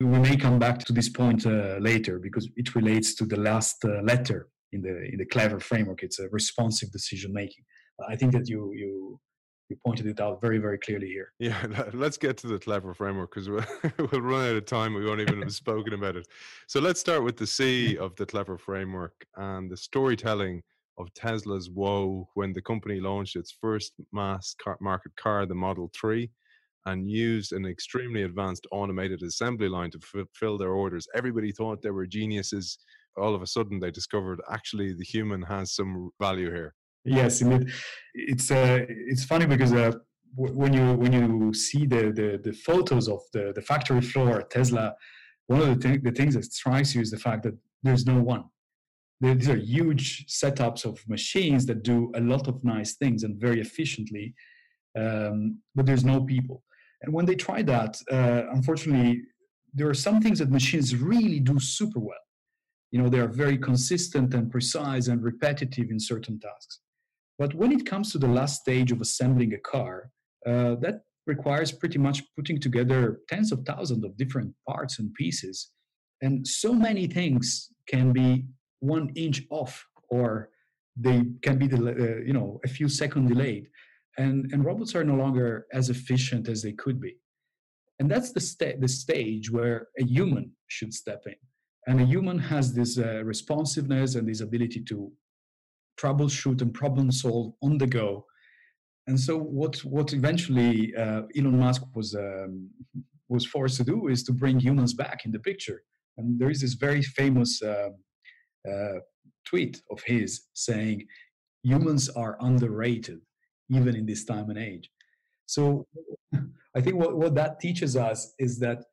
We 0.00 0.18
may 0.18 0.36
come 0.36 0.58
back 0.58 0.80
to 0.80 0.92
this 0.92 1.08
point 1.08 1.46
uh, 1.46 1.78
later 1.80 2.18
because 2.18 2.46
it 2.56 2.74
relates 2.74 3.14
to 3.14 3.24
the 3.24 3.40
last 3.40 3.84
uh, 3.84 4.02
letter 4.02 4.48
in 4.72 4.82
the 4.82 4.94
in 5.12 5.18
the 5.18 5.30
clever 5.34 5.58
framework. 5.60 6.02
It's 6.02 6.18
a 6.18 6.28
responsive 6.28 6.90
decision 6.90 7.32
making 7.32 7.64
i 8.08 8.16
think 8.16 8.32
that 8.32 8.48
you 8.48 8.72
you 8.74 9.20
you 9.68 9.76
pointed 9.84 10.06
it 10.06 10.20
out 10.20 10.40
very 10.40 10.58
very 10.58 10.78
clearly 10.78 11.08
here. 11.08 11.32
Yeah 11.38 11.88
let's 11.92 12.16
get 12.16 12.36
to 12.38 12.46
the 12.46 12.58
clever 12.58 12.94
framework 12.94 13.34
because 13.34 13.48
we'll, 13.48 13.64
we'll 13.98 14.20
run 14.20 14.48
out 14.48 14.56
of 14.56 14.66
time 14.66 14.94
we 14.94 15.04
won't 15.04 15.20
even 15.20 15.42
have 15.42 15.52
spoken 15.52 15.92
about 16.00 16.16
it. 16.16 16.26
So 16.66 16.80
let's 16.80 17.00
start 17.00 17.24
with 17.24 17.36
the 17.36 17.46
c 17.46 17.96
of 17.98 18.14
the 18.16 18.26
clever 18.26 18.58
framework 18.58 19.14
and 19.36 19.70
the 19.70 19.76
storytelling 19.76 20.62
of 20.98 21.12
tesla's 21.14 21.70
woe 21.70 22.28
when 22.34 22.52
the 22.52 22.62
company 22.62 23.00
launched 23.00 23.36
its 23.36 23.56
first 23.60 23.94
mass 24.12 24.54
car 24.62 24.76
market 24.80 25.12
car 25.16 25.44
the 25.44 25.54
model 25.54 25.90
3 25.94 26.30
and 26.86 27.10
used 27.10 27.52
an 27.52 27.64
extremely 27.66 28.22
advanced 28.22 28.66
automated 28.70 29.22
assembly 29.22 29.68
line 29.68 29.90
to 29.90 29.98
fulfill 30.00 30.58
their 30.58 30.72
orders. 30.72 31.06
Everybody 31.14 31.50
thought 31.52 31.80
they 31.82 31.90
were 31.90 32.06
geniuses. 32.06 32.78
All 33.16 33.34
of 33.34 33.42
a 33.42 33.46
sudden 33.46 33.80
they 33.80 33.90
discovered 33.90 34.40
actually 34.50 34.92
the 34.92 35.04
human 35.04 35.42
has 35.42 35.74
some 35.74 36.10
value 36.20 36.50
here. 36.50 36.74
Yes, 37.04 37.42
indeed. 37.42 37.70
It's 38.14 38.50
uh, 38.50 38.86
it's 38.88 39.24
funny 39.24 39.46
because 39.46 39.72
uh, 39.72 39.92
when 40.36 40.72
you 40.72 40.94
when 40.94 41.12
you 41.12 41.52
see 41.52 41.86
the, 41.86 42.12
the 42.12 42.40
the 42.42 42.52
photos 42.52 43.08
of 43.08 43.20
the 43.32 43.52
the 43.54 43.62
factory 43.62 44.00
floor 44.00 44.40
at 44.40 44.50
Tesla, 44.50 44.94
one 45.46 45.60
of 45.60 45.68
the, 45.68 45.88
th- 45.88 46.02
the 46.02 46.12
things 46.12 46.34
that 46.34 46.44
strikes 46.44 46.94
you 46.94 47.02
is 47.02 47.10
the 47.10 47.18
fact 47.18 47.42
that 47.42 47.56
there's 47.82 48.06
no 48.06 48.22
one. 48.22 48.44
These 49.20 49.48
are 49.48 49.56
huge 49.56 50.26
setups 50.26 50.84
of 50.84 50.98
machines 51.08 51.66
that 51.66 51.82
do 51.82 52.10
a 52.14 52.20
lot 52.20 52.48
of 52.48 52.62
nice 52.64 52.94
things 52.94 53.22
and 53.22 53.40
very 53.40 53.60
efficiently, 53.60 54.34
um, 54.98 55.58
but 55.74 55.86
there's 55.86 56.04
no 56.04 56.22
people. 56.22 56.62
And 57.02 57.12
when 57.12 57.24
they 57.26 57.34
try 57.34 57.62
that, 57.62 57.96
uh, 58.10 58.42
unfortunately, 58.52 59.22
there 59.72 59.88
are 59.88 59.94
some 59.94 60.20
things 60.20 60.38
that 60.40 60.50
machines 60.50 60.96
really 60.96 61.40
do 61.40 61.58
super 61.60 62.00
well 62.00 62.24
you 62.94 63.02
know 63.02 63.08
they 63.08 63.18
are 63.18 63.28
very 63.28 63.58
consistent 63.58 64.34
and 64.34 64.52
precise 64.52 65.08
and 65.08 65.20
repetitive 65.20 65.90
in 65.90 65.98
certain 65.98 66.38
tasks 66.38 66.78
but 67.38 67.54
when 67.54 67.72
it 67.72 67.86
comes 67.86 68.12
to 68.12 68.18
the 68.18 68.28
last 68.28 68.60
stage 68.60 68.92
of 68.92 69.00
assembling 69.00 69.54
a 69.54 69.58
car 69.58 70.10
uh, 70.46 70.74
that 70.76 71.02
requires 71.26 71.72
pretty 71.72 71.98
much 71.98 72.22
putting 72.36 72.60
together 72.60 73.20
tens 73.28 73.52
of 73.52 73.64
thousands 73.64 74.04
of 74.04 74.16
different 74.16 74.54
parts 74.68 74.98
and 74.98 75.12
pieces. 75.14 75.70
And 76.20 76.46
so 76.46 76.72
many 76.72 77.06
things 77.06 77.70
can 77.88 78.12
be 78.12 78.44
one 78.80 79.10
inch 79.14 79.42
off 79.50 79.86
or 80.10 80.50
they 80.96 81.24
can 81.42 81.58
be 81.58 81.66
uh, 81.66 82.22
you 82.24 82.32
know 82.32 82.60
a 82.64 82.68
few 82.68 82.88
seconds 82.88 83.28
delayed. 83.28 83.66
And 84.18 84.52
and 84.52 84.64
robots 84.64 84.94
are 84.94 85.04
no 85.04 85.14
longer 85.14 85.66
as 85.72 85.90
efficient 85.90 86.48
as 86.48 86.62
they 86.62 86.72
could 86.72 87.00
be. 87.00 87.16
And 87.98 88.10
that's 88.10 88.32
the, 88.32 88.76
the 88.78 88.88
stage 88.88 89.50
where 89.50 89.88
a 89.98 90.04
human 90.04 90.52
should 90.66 90.92
step 90.92 91.22
in. 91.26 91.36
And 91.86 92.00
a 92.00 92.04
human 92.04 92.38
has 92.38 92.74
this 92.74 92.98
uh, 92.98 93.22
responsiveness 93.24 94.14
and 94.14 94.28
this 94.28 94.40
ability 94.40 94.82
to 94.84 95.12
troubleshoot 96.00 96.60
and 96.62 96.72
problem 96.72 97.10
solve 97.10 97.52
on 97.62 97.78
the 97.78 97.86
go. 97.86 98.26
And 99.06 99.18
so 99.18 99.36
what 99.38 99.76
what 99.84 100.12
eventually 100.12 100.94
uh, 100.96 101.22
Elon 101.36 101.58
Musk 101.58 101.82
was 101.94 102.14
um, 102.14 102.70
was 103.28 103.44
forced 103.46 103.76
to 103.78 103.84
do 103.84 104.08
is 104.08 104.22
to 104.24 104.32
bring 104.32 104.58
humans 104.58 104.94
back 104.94 105.24
in 105.24 105.32
the 105.32 105.40
picture. 105.40 105.82
And 106.16 106.38
there 106.38 106.50
is 106.50 106.60
this 106.60 106.74
very 106.74 107.02
famous 107.02 107.60
uh, 107.62 107.90
uh, 108.70 108.98
tweet 109.44 109.82
of 109.90 110.02
his 110.04 110.46
saying, 110.54 111.06
"Humans 111.62 112.08
are 112.10 112.36
underrated, 112.40 113.20
even 113.70 113.94
in 113.94 114.06
this 114.06 114.24
time 114.24 114.48
and 114.50 114.58
age." 114.58 114.90
So 115.46 115.86
I 116.76 116.80
think 116.80 116.96
what, 116.96 117.16
what 117.16 117.34
that 117.34 117.60
teaches 117.60 117.96
us 117.96 118.34
is 118.38 118.58
that 118.60 118.84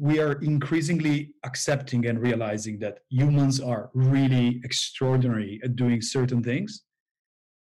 we 0.00 0.18
are 0.18 0.32
increasingly 0.40 1.34
accepting 1.44 2.06
and 2.06 2.18
realizing 2.22 2.78
that 2.78 3.00
humans 3.10 3.60
are 3.60 3.90
really 3.92 4.58
extraordinary 4.64 5.60
at 5.62 5.76
doing 5.76 6.00
certain 6.00 6.42
things. 6.42 6.84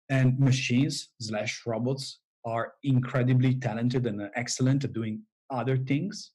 And 0.10 0.40
machines 0.40 1.10
slash 1.20 1.62
robots 1.66 2.20
are 2.46 2.76
incredibly 2.84 3.56
talented 3.56 4.06
and 4.08 4.22
excellent 4.36 4.86
at 4.86 4.94
doing 4.94 5.22
other 5.50 5.76
things. 5.76 6.32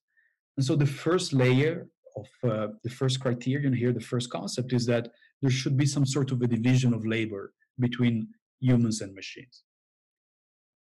And 0.59 0.67
so 0.67 0.77
the 0.77 0.85
first 0.85 1.33
layer 1.33 1.89
of 2.19 2.27
uh, 2.51 2.67
the 2.83 2.91
first 2.91 3.19
criterion 3.19 3.73
here 3.73 3.93
the 3.93 4.09
first 4.13 4.29
concept 4.29 4.75
is 4.75 4.85
that 4.85 5.09
there 5.41 5.51
should 5.51 5.77
be 5.79 5.87
some 5.87 6.05
sort 6.05 6.31
of 6.33 6.43
a 6.43 6.47
division 6.47 6.93
of 6.93 7.07
labor 7.07 7.55
between 7.81 8.29
humans 8.61 9.01
and 9.01 9.15
machines. 9.15 9.63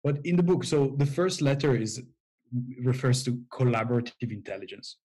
But 0.03 0.17
in 0.25 0.37
the 0.37 0.43
book 0.43 0.65
so 0.65 0.95
the 0.97 1.07
first 1.07 1.43
letter 1.43 1.77
is 1.77 2.03
refers 2.83 3.23
to 3.25 3.33
collaborative 3.53 4.33
intelligence. 4.33 4.97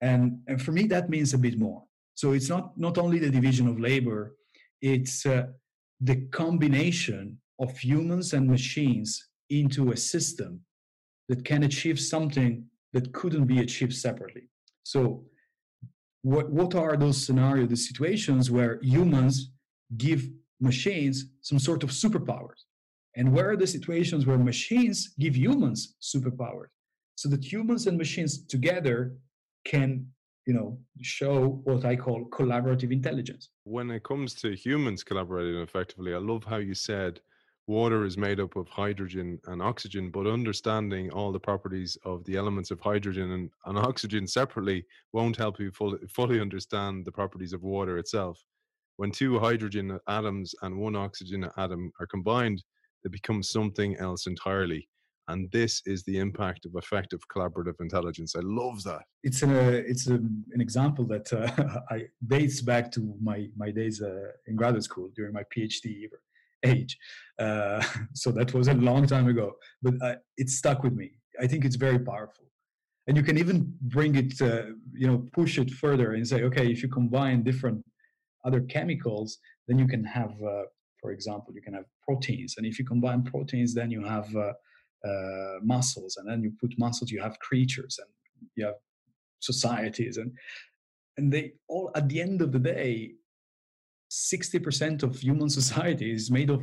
And, 0.00 0.40
and 0.46 0.60
for 0.60 0.72
me, 0.72 0.86
that 0.88 1.10
means 1.10 1.34
a 1.34 1.38
bit 1.38 1.58
more. 1.58 1.82
So 2.14 2.32
it's 2.32 2.48
not, 2.48 2.78
not 2.78 2.98
only 2.98 3.18
the 3.18 3.30
division 3.30 3.68
of 3.68 3.80
labor, 3.80 4.36
it's 4.80 5.26
uh, 5.26 5.46
the 6.00 6.26
combination 6.28 7.38
of 7.58 7.76
humans 7.78 8.32
and 8.32 8.48
machines 8.48 9.28
into 9.50 9.92
a 9.92 9.96
system 9.96 10.60
that 11.28 11.44
can 11.44 11.64
achieve 11.64 12.00
something 12.00 12.64
that 12.92 13.12
couldn't 13.12 13.46
be 13.46 13.60
achieved 13.60 13.94
separately. 13.94 14.48
So, 14.82 15.24
what, 16.22 16.50
what 16.50 16.74
are 16.74 16.96
those 16.96 17.24
scenarios, 17.24 17.70
the 17.70 17.76
situations 17.76 18.50
where 18.50 18.78
humans 18.82 19.52
give 19.96 20.28
machines 20.60 21.26
some 21.40 21.58
sort 21.58 21.82
of 21.82 21.90
superpowers? 21.90 22.64
And 23.16 23.32
where 23.32 23.50
are 23.50 23.56
the 23.56 23.66
situations 23.66 24.26
where 24.26 24.36
machines 24.36 25.14
give 25.18 25.36
humans 25.36 25.94
superpowers? 26.02 26.68
so 27.20 27.28
that 27.28 27.44
humans 27.44 27.86
and 27.86 27.98
machines 27.98 28.46
together 28.46 29.14
can 29.64 30.06
you 30.46 30.54
know 30.54 30.78
show 31.00 31.60
what 31.64 31.84
i 31.84 31.94
call 31.94 32.24
collaborative 32.30 32.92
intelligence. 32.92 33.50
When 33.64 33.90
it 33.90 34.02
comes 34.02 34.34
to 34.34 34.54
humans 34.54 35.04
collaborating 35.04 35.60
effectively 35.60 36.14
i 36.14 36.18
love 36.18 36.44
how 36.44 36.56
you 36.56 36.74
said 36.74 37.20
water 37.66 38.04
is 38.04 38.18
made 38.18 38.40
up 38.40 38.56
of 38.56 38.66
hydrogen 38.68 39.38
and 39.46 39.62
oxygen 39.62 40.10
but 40.10 40.26
understanding 40.26 41.10
all 41.12 41.30
the 41.30 41.38
properties 41.38 41.96
of 42.04 42.24
the 42.24 42.36
elements 42.36 42.72
of 42.72 42.80
hydrogen 42.80 43.30
and, 43.30 43.50
and 43.66 43.78
oxygen 43.78 44.26
separately 44.26 44.84
won't 45.12 45.36
help 45.36 45.60
you 45.60 45.70
fully, 45.70 45.98
fully 46.08 46.40
understand 46.40 47.04
the 47.04 47.12
properties 47.12 47.52
of 47.52 47.62
water 47.62 47.98
itself. 47.98 48.42
When 48.96 49.12
two 49.12 49.38
hydrogen 49.38 50.00
atoms 50.08 50.52
and 50.62 50.76
one 50.78 50.96
oxygen 50.96 51.48
atom 51.56 51.92
are 52.00 52.06
combined 52.06 52.64
they 53.04 53.08
become 53.08 53.42
something 53.42 53.96
else 53.96 54.26
entirely 54.26 54.88
and 55.30 55.50
this 55.52 55.82
is 55.86 56.02
the 56.04 56.18
impact 56.18 56.66
of 56.66 56.72
effective 56.74 57.20
collaborative 57.34 57.80
intelligence. 57.80 58.34
I 58.36 58.40
love 58.42 58.82
that. 58.84 59.02
It's 59.22 59.42
a 59.42 59.78
it's 59.90 60.06
a, 60.08 60.14
an 60.14 60.60
example 60.60 61.04
that 61.06 61.32
uh, 61.32 61.80
i 61.94 61.98
dates 62.26 62.60
back 62.60 62.90
to 62.92 63.00
my 63.22 63.38
my 63.56 63.70
days 63.70 64.02
uh, 64.02 64.30
in 64.48 64.56
graduate 64.56 64.84
school 64.84 65.08
during 65.16 65.32
my 65.32 65.44
phd 65.52 65.86
age. 66.64 66.98
Uh, 67.38 67.82
so 68.14 68.30
that 68.32 68.52
was 68.54 68.68
a 68.68 68.74
long 68.74 69.06
time 69.06 69.28
ago 69.28 69.52
but 69.82 69.94
uh, 70.02 70.16
it 70.36 70.48
stuck 70.48 70.82
with 70.82 70.94
me. 70.94 71.08
I 71.42 71.46
think 71.46 71.64
it's 71.64 71.76
very 71.76 72.00
powerful. 72.12 72.46
And 73.06 73.16
you 73.16 73.22
can 73.22 73.38
even 73.38 73.58
bring 73.96 74.14
it 74.16 74.32
uh, 74.40 74.66
you 75.00 75.06
know 75.08 75.18
push 75.32 75.58
it 75.58 75.70
further 75.70 76.08
and 76.14 76.26
say 76.26 76.42
okay 76.48 76.66
if 76.74 76.82
you 76.82 76.88
combine 76.88 77.42
different 77.50 77.78
other 78.46 78.60
chemicals 78.74 79.38
then 79.66 79.78
you 79.78 79.86
can 79.86 80.04
have 80.04 80.32
uh, 80.52 80.64
for 81.00 81.10
example 81.12 81.50
you 81.54 81.62
can 81.62 81.74
have 81.74 81.86
proteins. 82.06 82.54
And 82.56 82.66
if 82.66 82.78
you 82.78 82.84
combine 82.84 83.22
proteins 83.22 83.74
then 83.74 83.90
you 83.90 84.02
have 84.16 84.28
uh, 85.04 85.58
muscles 85.62 86.16
and 86.16 86.28
then 86.28 86.42
you 86.42 86.52
put 86.60 86.78
muscles 86.78 87.10
you 87.10 87.20
have 87.20 87.38
creatures 87.38 87.98
and 87.98 88.10
you 88.56 88.64
have 88.64 88.74
societies 89.40 90.16
and 90.16 90.32
and 91.16 91.32
they 91.32 91.52
all 91.68 91.90
at 91.94 92.08
the 92.08 92.20
end 92.20 92.42
of 92.42 92.52
the 92.52 92.58
day 92.58 93.12
60% 94.10 95.02
of 95.02 95.20
human 95.20 95.48
society 95.60 96.12
is 96.12 96.30
made 96.30 96.50
of 96.50 96.62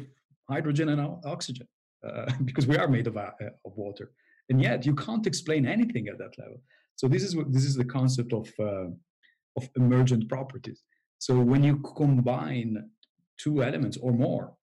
hydrogen 0.50 0.90
and 0.90 1.02
oxygen 1.26 1.68
uh, 2.08 2.32
because 2.46 2.68
we 2.68 2.78
are 2.78 2.88
made 2.88 3.08
of, 3.08 3.18
uh, 3.18 3.32
of 3.66 3.76
water. 3.76 4.12
And 4.50 4.62
yet 4.62 4.86
you 4.86 4.96
can't 4.96 5.28
explain 5.28 5.66
anything 5.66 6.08
at 6.08 6.18
that 6.20 6.38
level. 6.38 6.62
So 6.96 7.08
this 7.08 7.24
is 7.24 7.36
what 7.36 7.52
this 7.52 7.66
is 7.66 7.76
the 7.76 7.86
concept 7.86 8.34
of 8.34 8.52
uh, 8.60 8.88
of 9.58 9.70
emergent 9.76 10.30
properties. 10.30 10.84
So 11.20 11.40
when 11.40 11.64
you 11.64 11.78
combine 11.96 12.90
two 13.38 13.62
elements 13.62 13.98
or 13.98 14.14
more 14.14 14.54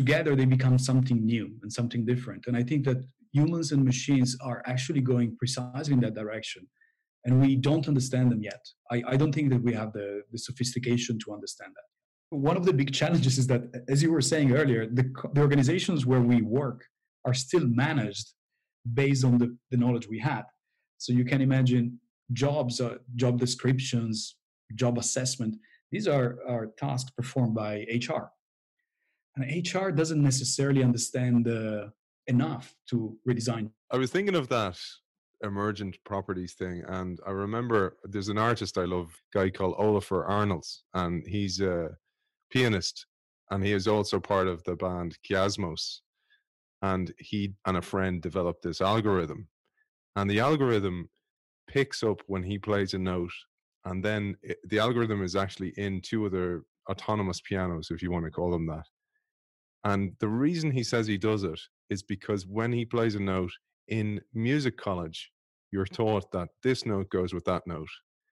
together 0.00 0.32
they 0.36 0.50
become 0.56 0.78
something 0.90 1.20
new 1.34 1.46
and 1.62 1.70
something 1.78 2.02
different. 2.12 2.42
And 2.46 2.54
I 2.60 2.62
think 2.68 2.80
that 2.88 2.98
humans 3.38 3.68
and 3.72 3.80
machines 3.92 4.30
are 4.48 4.60
actually 4.72 5.02
going 5.12 5.28
precisely 5.40 5.94
in 5.98 6.02
that 6.06 6.14
direction. 6.22 6.62
And 7.24 7.32
we 7.44 7.50
don't 7.68 7.86
understand 7.92 8.26
them 8.32 8.42
yet. 8.52 8.62
I, 8.94 8.96
I 9.12 9.14
don't 9.16 9.34
think 9.36 9.48
that 9.54 9.62
we 9.68 9.72
have 9.80 9.90
the, 9.98 10.08
the 10.32 10.40
sophistication 10.48 11.14
to 11.24 11.28
understand 11.36 11.72
that. 11.78 11.86
One 12.50 12.56
of 12.60 12.64
the 12.68 12.74
big 12.80 12.90
challenges 13.00 13.34
is 13.42 13.46
that, 13.52 13.62
as 13.88 13.98
you 14.04 14.10
were 14.12 14.26
saying 14.32 14.48
earlier, 14.60 14.82
the, 14.86 15.06
the 15.34 15.40
organizations 15.46 16.06
where 16.10 16.24
we 16.32 16.38
work 16.42 16.80
are 17.24 17.34
still 17.46 17.66
managed 17.86 18.26
based 19.02 19.24
on 19.24 19.34
the, 19.42 19.48
the 19.72 19.78
knowledge 19.82 20.06
we 20.08 20.20
had. 20.20 20.44
So 20.98 21.12
you 21.12 21.24
can 21.24 21.40
imagine 21.48 21.84
jobs, 22.32 22.80
uh, 22.80 22.98
job 23.16 23.34
descriptions, 23.44 24.36
job 24.82 24.94
assessment. 24.98 25.56
These 25.90 26.06
are, 26.06 26.28
are 26.52 26.66
tasks 26.78 27.10
performed 27.20 27.54
by 27.64 27.72
HR 28.08 28.26
and 29.38 29.66
HR 29.66 29.90
doesn't 29.90 30.22
necessarily 30.22 30.82
understand 30.82 31.48
uh, 31.48 31.88
enough 32.26 32.74
to 32.90 33.16
redesign. 33.28 33.70
I 33.90 33.96
was 33.96 34.10
thinking 34.10 34.34
of 34.34 34.48
that 34.48 34.78
emergent 35.42 35.96
properties 36.04 36.54
thing, 36.54 36.82
and 36.88 37.20
I 37.26 37.30
remember 37.30 37.96
there's 38.04 38.28
an 38.28 38.38
artist 38.38 38.76
I 38.76 38.84
love, 38.84 39.10
guy 39.32 39.50
called 39.50 39.76
Olafur 39.78 40.28
Arnalds, 40.28 40.84
and 40.94 41.24
he's 41.26 41.60
a 41.60 41.90
pianist, 42.50 43.06
and 43.50 43.64
he 43.64 43.72
is 43.72 43.86
also 43.86 44.18
part 44.18 44.48
of 44.48 44.62
the 44.64 44.76
band 44.76 45.16
Kiasmos. 45.28 46.00
And 46.82 47.12
he 47.18 47.54
and 47.66 47.76
a 47.76 47.82
friend 47.82 48.22
developed 48.22 48.62
this 48.62 48.80
algorithm, 48.80 49.48
and 50.14 50.30
the 50.30 50.40
algorithm 50.40 51.08
picks 51.68 52.02
up 52.02 52.22
when 52.26 52.42
he 52.42 52.56
plays 52.58 52.94
a 52.94 52.98
note, 52.98 53.32
and 53.84 54.04
then 54.04 54.36
it, 54.42 54.58
the 54.68 54.78
algorithm 54.78 55.24
is 55.24 55.34
actually 55.34 55.72
in 55.76 56.00
two 56.00 56.26
other 56.26 56.62
autonomous 56.88 57.40
pianos, 57.40 57.90
if 57.90 58.00
you 58.00 58.12
want 58.12 58.24
to 58.24 58.30
call 58.30 58.50
them 58.50 58.66
that 58.66 58.84
and 59.84 60.12
the 60.20 60.28
reason 60.28 60.70
he 60.70 60.82
says 60.82 61.06
he 61.06 61.18
does 61.18 61.44
it 61.44 61.60
is 61.90 62.02
because 62.02 62.46
when 62.46 62.72
he 62.72 62.84
plays 62.84 63.14
a 63.14 63.20
note 63.20 63.52
in 63.88 64.20
music 64.34 64.76
college, 64.76 65.30
you're 65.70 65.86
taught 65.86 66.30
that 66.32 66.48
this 66.62 66.84
note 66.84 67.08
goes 67.10 67.32
with 67.32 67.44
that 67.44 67.62
note. 67.66 67.88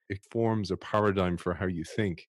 It 0.09 0.19
forms 0.31 0.71
a 0.71 0.77
paradigm 0.77 1.37
for 1.37 1.53
how 1.53 1.67
you 1.67 1.83
think. 1.83 2.27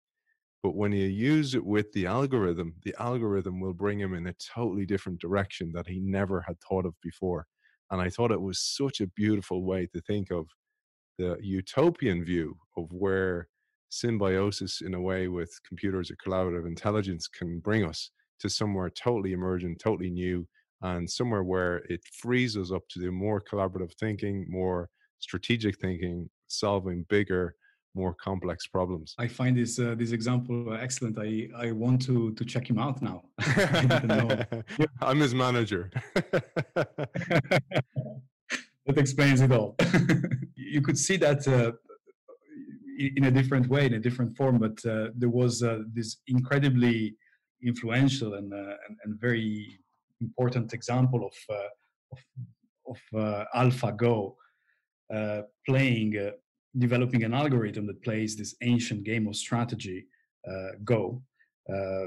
But 0.62 0.74
when 0.74 0.92
you 0.92 1.06
use 1.06 1.54
it 1.54 1.64
with 1.64 1.92
the 1.92 2.06
algorithm, 2.06 2.74
the 2.82 2.94
algorithm 2.98 3.60
will 3.60 3.74
bring 3.74 4.00
him 4.00 4.14
in 4.14 4.26
a 4.26 4.34
totally 4.34 4.86
different 4.86 5.20
direction 5.20 5.72
that 5.74 5.86
he 5.86 6.00
never 6.00 6.40
had 6.40 6.56
thought 6.60 6.84
of 6.84 6.94
before. 7.02 7.46
And 7.90 8.00
I 8.00 8.10
thought 8.10 8.32
it 8.32 8.40
was 8.40 8.60
such 8.60 9.00
a 9.00 9.06
beautiful 9.06 9.64
way 9.64 9.86
to 9.94 10.00
think 10.00 10.30
of 10.30 10.46
the 11.16 11.36
utopian 11.40 12.24
view 12.24 12.56
of 12.76 12.86
where 12.92 13.48
symbiosis, 13.88 14.80
in 14.80 14.94
a 14.94 15.00
way, 15.00 15.28
with 15.28 15.50
computers 15.66 16.10
or 16.10 16.16
collaborative 16.16 16.66
intelligence 16.66 17.28
can 17.28 17.60
bring 17.60 17.84
us 17.84 18.10
to 18.40 18.48
somewhere 18.48 18.90
totally 18.90 19.32
emergent, 19.32 19.78
totally 19.78 20.10
new, 20.10 20.46
and 20.82 21.08
somewhere 21.10 21.42
where 21.42 21.78
it 21.88 22.00
frees 22.20 22.56
us 22.56 22.70
up 22.72 22.82
to 22.90 23.00
do 23.00 23.10
more 23.10 23.40
collaborative 23.40 23.92
thinking, 23.98 24.46
more 24.48 24.88
strategic 25.18 25.78
thinking, 25.78 26.28
solving 26.48 27.04
bigger, 27.08 27.54
more 27.94 28.14
complex 28.14 28.66
problems. 28.66 29.14
I 29.18 29.26
find 29.26 29.56
this 29.56 29.78
uh, 29.78 29.94
this 29.98 30.12
example 30.12 30.74
excellent. 30.74 31.18
I 31.18 31.48
I 31.56 31.72
want 31.72 32.02
to 32.06 32.32
to 32.34 32.44
check 32.44 32.68
him 32.70 32.78
out 32.78 33.02
now. 33.02 33.22
I'm 35.02 35.20
his 35.20 35.34
manager. 35.34 35.90
that 38.86 38.96
explains 38.96 39.40
it 39.40 39.52
all. 39.52 39.76
you 40.54 40.80
could 40.80 40.98
see 40.98 41.16
that 41.16 41.46
uh, 41.48 41.72
in 43.16 43.24
a 43.24 43.30
different 43.30 43.68
way, 43.68 43.86
in 43.86 43.94
a 43.94 43.98
different 43.98 44.36
form, 44.36 44.58
but 44.58 44.76
uh, 44.84 45.08
there 45.14 45.28
was 45.28 45.62
uh, 45.62 45.80
this 45.92 46.18
incredibly 46.26 47.16
influential 47.64 48.34
and, 48.34 48.52
uh, 48.52 48.56
and, 48.56 48.96
and, 49.04 49.20
very 49.20 49.78
important 50.20 50.72
example 50.72 51.26
of, 51.26 51.56
uh, 51.56 51.68
of, 52.12 52.98
of 53.14 53.20
uh, 53.20 53.44
AlphaGo 53.54 54.34
playing, 55.66 56.32
developing 56.78 57.24
an 57.24 57.34
algorithm 57.34 57.86
that 57.86 58.02
plays 58.02 58.36
this 58.36 58.54
ancient 58.62 59.04
game 59.04 59.26
of 59.26 59.36
strategy, 59.36 60.06
Go, 60.84 61.22
uh, 61.72 62.06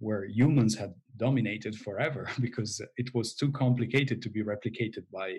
where 0.00 0.26
humans 0.26 0.76
had 0.76 0.92
dominated 1.16 1.74
forever 1.74 2.28
because 2.40 2.80
it 2.98 3.14
was 3.14 3.34
too 3.34 3.50
complicated 3.52 4.20
to 4.20 4.28
be 4.28 4.42
replicated 4.42 5.04
by 5.12 5.30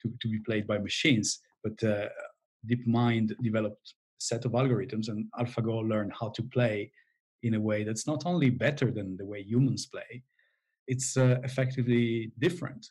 to, 0.00 0.12
to 0.20 0.28
be 0.28 0.38
played 0.46 0.66
by 0.66 0.78
machines. 0.78 1.40
But 1.62 1.82
uh, 1.82 2.08
DeepMind 2.66 3.32
developed 3.42 3.94
a 4.18 4.22
set 4.24 4.44
of 4.44 4.52
algorithms, 4.52 5.08
and 5.08 5.26
AlphaGo 5.38 5.86
learned 5.86 6.12
how 6.18 6.30
to 6.30 6.42
play 6.42 6.90
in 7.42 7.54
a 7.54 7.60
way 7.60 7.84
that's 7.84 8.06
not 8.06 8.24
only 8.26 8.50
better 8.50 8.90
than 8.90 9.16
the 9.16 9.24
way 9.24 9.42
humans 9.42 9.86
play, 9.86 10.22
it's 10.86 11.16
uh, 11.16 11.38
effectively 11.44 12.32
different. 12.38 12.86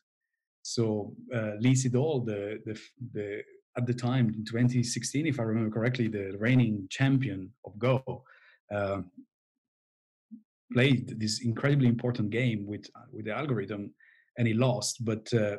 So 0.62 1.14
uh, 1.34 1.54
Lee 1.60 1.74
Sedol, 1.74 2.26
the, 2.26 2.60
the, 2.66 2.80
the 3.14 3.42
at 3.78 3.86
the 3.86 3.94
time 3.94 4.28
in 4.30 4.44
2016, 4.44 5.28
if 5.28 5.40
I 5.40 5.44
remember 5.44 5.74
correctly, 5.74 6.08
the 6.08 6.36
reigning 6.38 6.88
champion 6.90 7.52
of 7.66 7.78
Go, 7.78 8.24
uh, 8.74 9.02
played 10.74 11.20
this 11.20 11.42
incredibly 11.42 11.88
important 11.88 12.30
game 12.30 12.66
with 12.66 12.86
with 13.12 13.26
the 13.26 13.32
algorithm, 13.32 13.94
and 14.38 14.48
he 14.48 14.54
lost. 14.54 15.06
But 15.06 15.32
uh, 15.34 15.58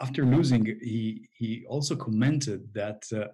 after 0.00 0.24
losing, 0.24 0.64
he 0.64 1.28
he 1.36 1.64
also 1.68 1.96
commented 1.96 2.72
that 2.74 3.02
uh, 3.14 3.28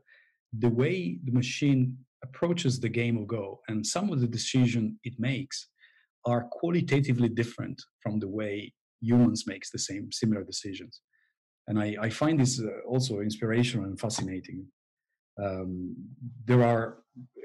the 0.59 0.69
way 0.69 1.19
the 1.25 1.33
machine 1.33 1.97
approaches 2.27 2.73
the 2.81 2.95
game 3.01 3.17
of 3.19 3.27
Go 3.27 3.61
and 3.69 3.87
some 3.95 4.07
of 4.13 4.19
the 4.21 4.33
decisions 4.39 4.89
it 5.05 5.15
makes 5.19 5.57
are 6.27 6.49
qualitatively 6.59 7.29
different 7.29 7.79
from 8.03 8.19
the 8.19 8.29
way 8.29 8.73
humans 9.01 9.45
makes 9.47 9.71
the 9.71 9.79
same 9.89 10.05
similar 10.21 10.43
decisions. 10.53 10.95
And 11.69 11.77
i, 11.87 11.89
I 12.07 12.09
find 12.11 12.37
this 12.41 12.55
uh, 12.61 12.67
also 12.93 13.15
inspirational 13.21 13.87
and 13.87 13.99
fascinating. 13.99 14.61
Um, 15.45 15.97
there 16.51 16.63
are 16.73 16.87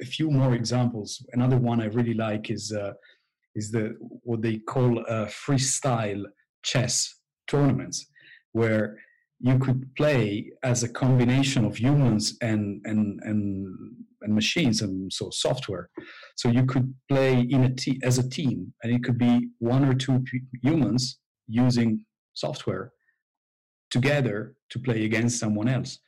a 0.01 0.05
few 0.05 0.29
more 0.39 0.53
examples. 0.61 1.09
Another 1.37 1.59
one 1.69 1.79
i 1.81 1.87
really 1.97 2.17
like 2.27 2.45
is 2.57 2.65
uh, 2.83 2.93
is 3.59 3.71
the 3.75 3.83
what 4.29 4.41
they 4.45 4.57
call 4.73 4.91
uh, 4.99 5.25
freestyle 5.43 6.23
chess 6.69 6.95
tournaments 7.51 7.97
where 8.59 8.85
you 9.39 9.57
could 9.57 9.81
play 9.95 10.51
as 10.63 10.83
a 10.83 10.89
combination 11.03 11.65
of 11.65 11.73
humans 11.85 12.37
and 12.41 12.81
and 12.85 13.01
and, 13.29 13.45
and 14.21 14.33
machines 14.33 14.81
and 14.81 15.11
so 15.11 15.29
software. 15.31 15.89
So 16.35 16.49
you 16.49 16.65
could 16.65 16.93
play 17.09 17.41
in 17.41 17.63
a 17.63 17.73
te- 17.73 17.99
as 18.03 18.17
a 18.17 18.29
team 18.29 18.73
and 18.83 18.93
it 18.93 19.03
could 19.03 19.17
be 19.17 19.49
one 19.59 19.85
or 19.85 19.93
two 19.93 20.19
p- 20.19 20.41
humans 20.61 21.19
using 21.47 22.05
software 22.33 22.91
together 23.89 24.55
to 24.69 24.79
play 24.79 25.05
against 25.05 25.39
someone 25.39 25.67
else. 25.67 25.99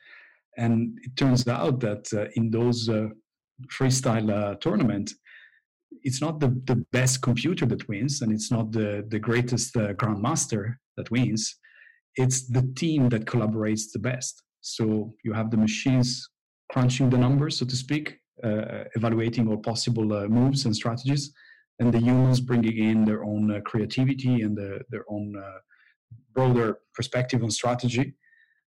And 0.56 0.98
it 1.02 1.16
turns 1.16 1.48
out 1.48 1.80
that 1.80 2.12
uh, 2.12 2.26
in 2.36 2.50
those 2.50 2.88
uh, 2.88 3.08
freestyle 3.70 4.30
uh, 4.30 4.54
tournament 4.56 5.12
it's 6.02 6.20
not 6.20 6.40
the, 6.40 6.48
the 6.64 6.84
best 6.92 7.22
computer 7.22 7.66
that 7.66 7.88
wins 7.88 8.22
and 8.22 8.32
it's 8.32 8.50
not 8.50 8.72
the, 8.72 9.04
the 9.08 9.18
greatest 9.18 9.76
uh, 9.76 9.92
grandmaster 9.94 10.76
that 10.96 11.10
wins. 11.10 11.56
It's 12.16 12.48
the 12.48 12.70
team 12.76 13.08
that 13.10 13.24
collaborates 13.24 13.92
the 13.92 13.98
best. 13.98 14.42
So 14.60 15.14
you 15.24 15.32
have 15.32 15.50
the 15.50 15.56
machines 15.56 16.28
crunching 16.72 17.10
the 17.10 17.18
numbers, 17.18 17.58
so 17.58 17.66
to 17.66 17.76
speak, 17.76 18.18
uh, 18.42 18.84
evaluating 18.96 19.46
all 19.48 19.58
possible 19.58 20.12
uh, 20.14 20.26
moves 20.26 20.64
and 20.64 20.74
strategies, 20.74 21.32
and 21.78 21.92
the 21.92 22.00
humans 22.00 22.40
bringing 22.40 22.78
in 22.90 23.04
their 23.04 23.24
own 23.24 23.50
uh, 23.50 23.60
creativity 23.60 24.40
and 24.42 24.56
the, 24.56 24.80
their 24.90 25.04
own 25.08 25.34
uh, 25.36 25.58
broader 26.34 26.78
perspective 26.94 27.42
on 27.42 27.50
strategy. 27.50 28.14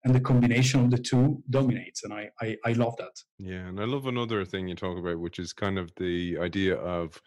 And 0.03 0.13
the 0.13 0.21
combination 0.21 0.85
of 0.85 0.91
the 0.91 0.99
two 0.99 1.43
dominates, 1.49 2.03
and 2.03 2.13
I, 2.13 2.29
I, 2.39 2.55
I 2.65 2.71
love 2.73 2.95
that. 2.97 3.15
Yeah, 3.39 3.67
and 3.67 3.79
I 3.79 3.85
love 3.85 4.05
another 4.05 4.45
thing 4.45 4.67
you 4.67 4.75
talk 4.75 4.97
about, 4.97 5.19
which 5.19 5.39
is 5.39 5.51
kind 5.51 5.77
of 5.77 5.91
the 5.97 6.37
idea 6.39 6.75
of 6.75 7.19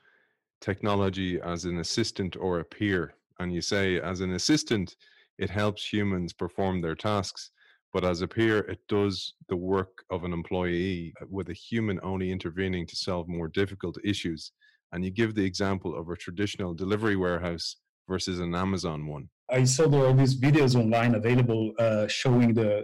technology 0.61 1.41
as 1.43 1.65
an 1.65 1.79
assistant 1.79 2.37
or 2.37 2.61
a 2.61 2.65
peer. 2.65 3.15
And 3.39 3.53
you 3.53 3.61
say, 3.61 4.01
as 4.01 4.21
an 4.21 4.35
assistant, 4.35 4.97
it 5.39 5.51
helps 5.51 5.93
humans 5.93 6.33
perform 6.33 6.81
their 6.81 6.95
tasks. 6.95 7.51
But 7.93 8.05
as 8.05 8.23
a 8.23 8.29
peer, 8.29 8.59
it 8.59 8.81
does 8.89 9.35
the 9.49 9.57
work 9.57 10.05
of 10.11 10.25
an 10.25 10.33
employee 10.33 11.13
uh, 11.21 11.27
with 11.29 11.49
a 11.49 11.53
human 11.55 11.99
only 12.03 12.31
intervening 12.31 12.87
to 12.87 12.97
solve 12.97 13.29
more 13.29 13.49
difficult 13.49 13.97
issues. 14.05 14.53
And 14.93 15.05
you 15.05 15.11
give 15.11 15.35
the 15.35 15.45
example 15.45 15.99
of 15.99 16.09
a 16.09 16.17
traditional 16.17 16.75
delivery 16.75 17.17
warehouse 17.17 17.77
versus 18.09 18.41
an 18.41 18.55
Amazon 18.55 19.07
one. 19.07 19.29
I 19.51 19.65
saw 19.65 19.89
there 19.89 20.07
are 20.07 20.13
these 20.13 20.39
videos 20.41 20.77
online 20.77 21.15
available 21.15 21.73
uh, 21.79 22.07
showing 22.07 22.55
the, 22.55 22.79
uh, 22.79 22.83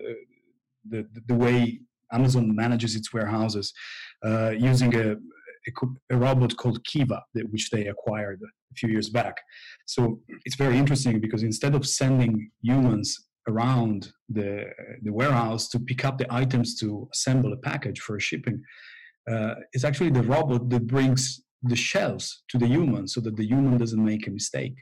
the 0.88 1.06
the 1.26 1.34
way 1.34 1.80
Amazon 2.12 2.54
manages 2.54 2.94
its 2.94 3.12
warehouses 3.12 3.72
uh, 4.24 4.50
using 4.50 4.94
a, 4.94 5.12
a, 5.12 5.70
a, 6.10 6.16
robot 6.16 6.56
called 6.56 6.84
Kiva, 6.84 7.22
which 7.50 7.70
they 7.70 7.86
acquired 7.86 8.40
a 8.42 8.74
few 8.76 8.88
years 8.88 9.08
back. 9.08 9.36
So 9.86 10.20
it's 10.44 10.56
very 10.56 10.78
interesting 10.78 11.20
because 11.20 11.42
instead 11.42 11.74
of 11.74 11.86
sending 11.86 12.50
humans 12.62 13.25
around 13.48 14.12
the, 14.28 14.64
the 15.02 15.12
warehouse 15.12 15.68
to 15.68 15.78
pick 15.78 16.04
up 16.04 16.18
the 16.18 16.26
items 16.32 16.78
to 16.80 17.08
assemble 17.12 17.52
a 17.52 17.56
package 17.56 18.00
for 18.00 18.18
shipping, 18.18 18.62
uh, 19.30 19.54
it's 19.72 19.84
actually 19.84 20.10
the 20.10 20.22
robot 20.22 20.68
that 20.70 20.86
brings 20.86 21.42
the 21.62 21.76
shelves 21.76 22.42
to 22.48 22.58
the 22.58 22.66
human 22.66 23.08
so 23.08 23.20
that 23.20 23.36
the 23.36 23.46
human 23.46 23.76
doesn't 23.76 24.04
make 24.04 24.26
a 24.26 24.30
mistake. 24.30 24.76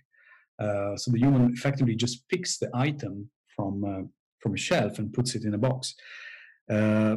Uh, 0.59 0.96
so 0.96 1.11
the 1.11 1.18
human 1.18 1.53
effectively 1.53 1.96
just 1.96 2.29
picks 2.29 2.59
the 2.59 2.70
item 2.74 3.29
from 3.57 3.85
uh, 3.85 4.03
from 4.40 4.55
a 4.55 4.59
shelf 4.59 4.98
and 4.98 5.12
puts 5.12 5.35
it 5.35 5.44
in 5.44 5.55
a 5.55 5.59
box. 5.59 5.94
Uh, 6.70 7.16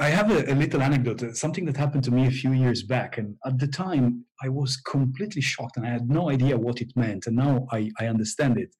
I 0.00 0.08
have 0.08 0.30
a, 0.30 0.50
a, 0.50 0.54
little 0.54 0.80
anecdote, 0.80 1.22
uh, 1.22 1.34
something 1.34 1.66
that 1.66 1.76
happened 1.76 2.04
to 2.04 2.10
me 2.10 2.26
a 2.26 2.30
few 2.30 2.52
years 2.52 2.82
back. 2.84 3.18
And 3.18 3.36
at 3.44 3.58
the 3.58 3.66
time, 3.66 4.24
I 4.42 4.48
was 4.48 4.76
completely 4.76 5.42
shocked 5.42 5.76
and 5.76 5.86
I 5.86 5.90
had 5.90 6.08
no 6.08 6.30
idea 6.30 6.56
what 6.56 6.80
it 6.80 6.92
meant. 6.96 7.26
And 7.26 7.36
now 7.36 7.66
I, 7.70 7.90
I 8.00 8.06
understand 8.06 8.56
it 8.56 8.74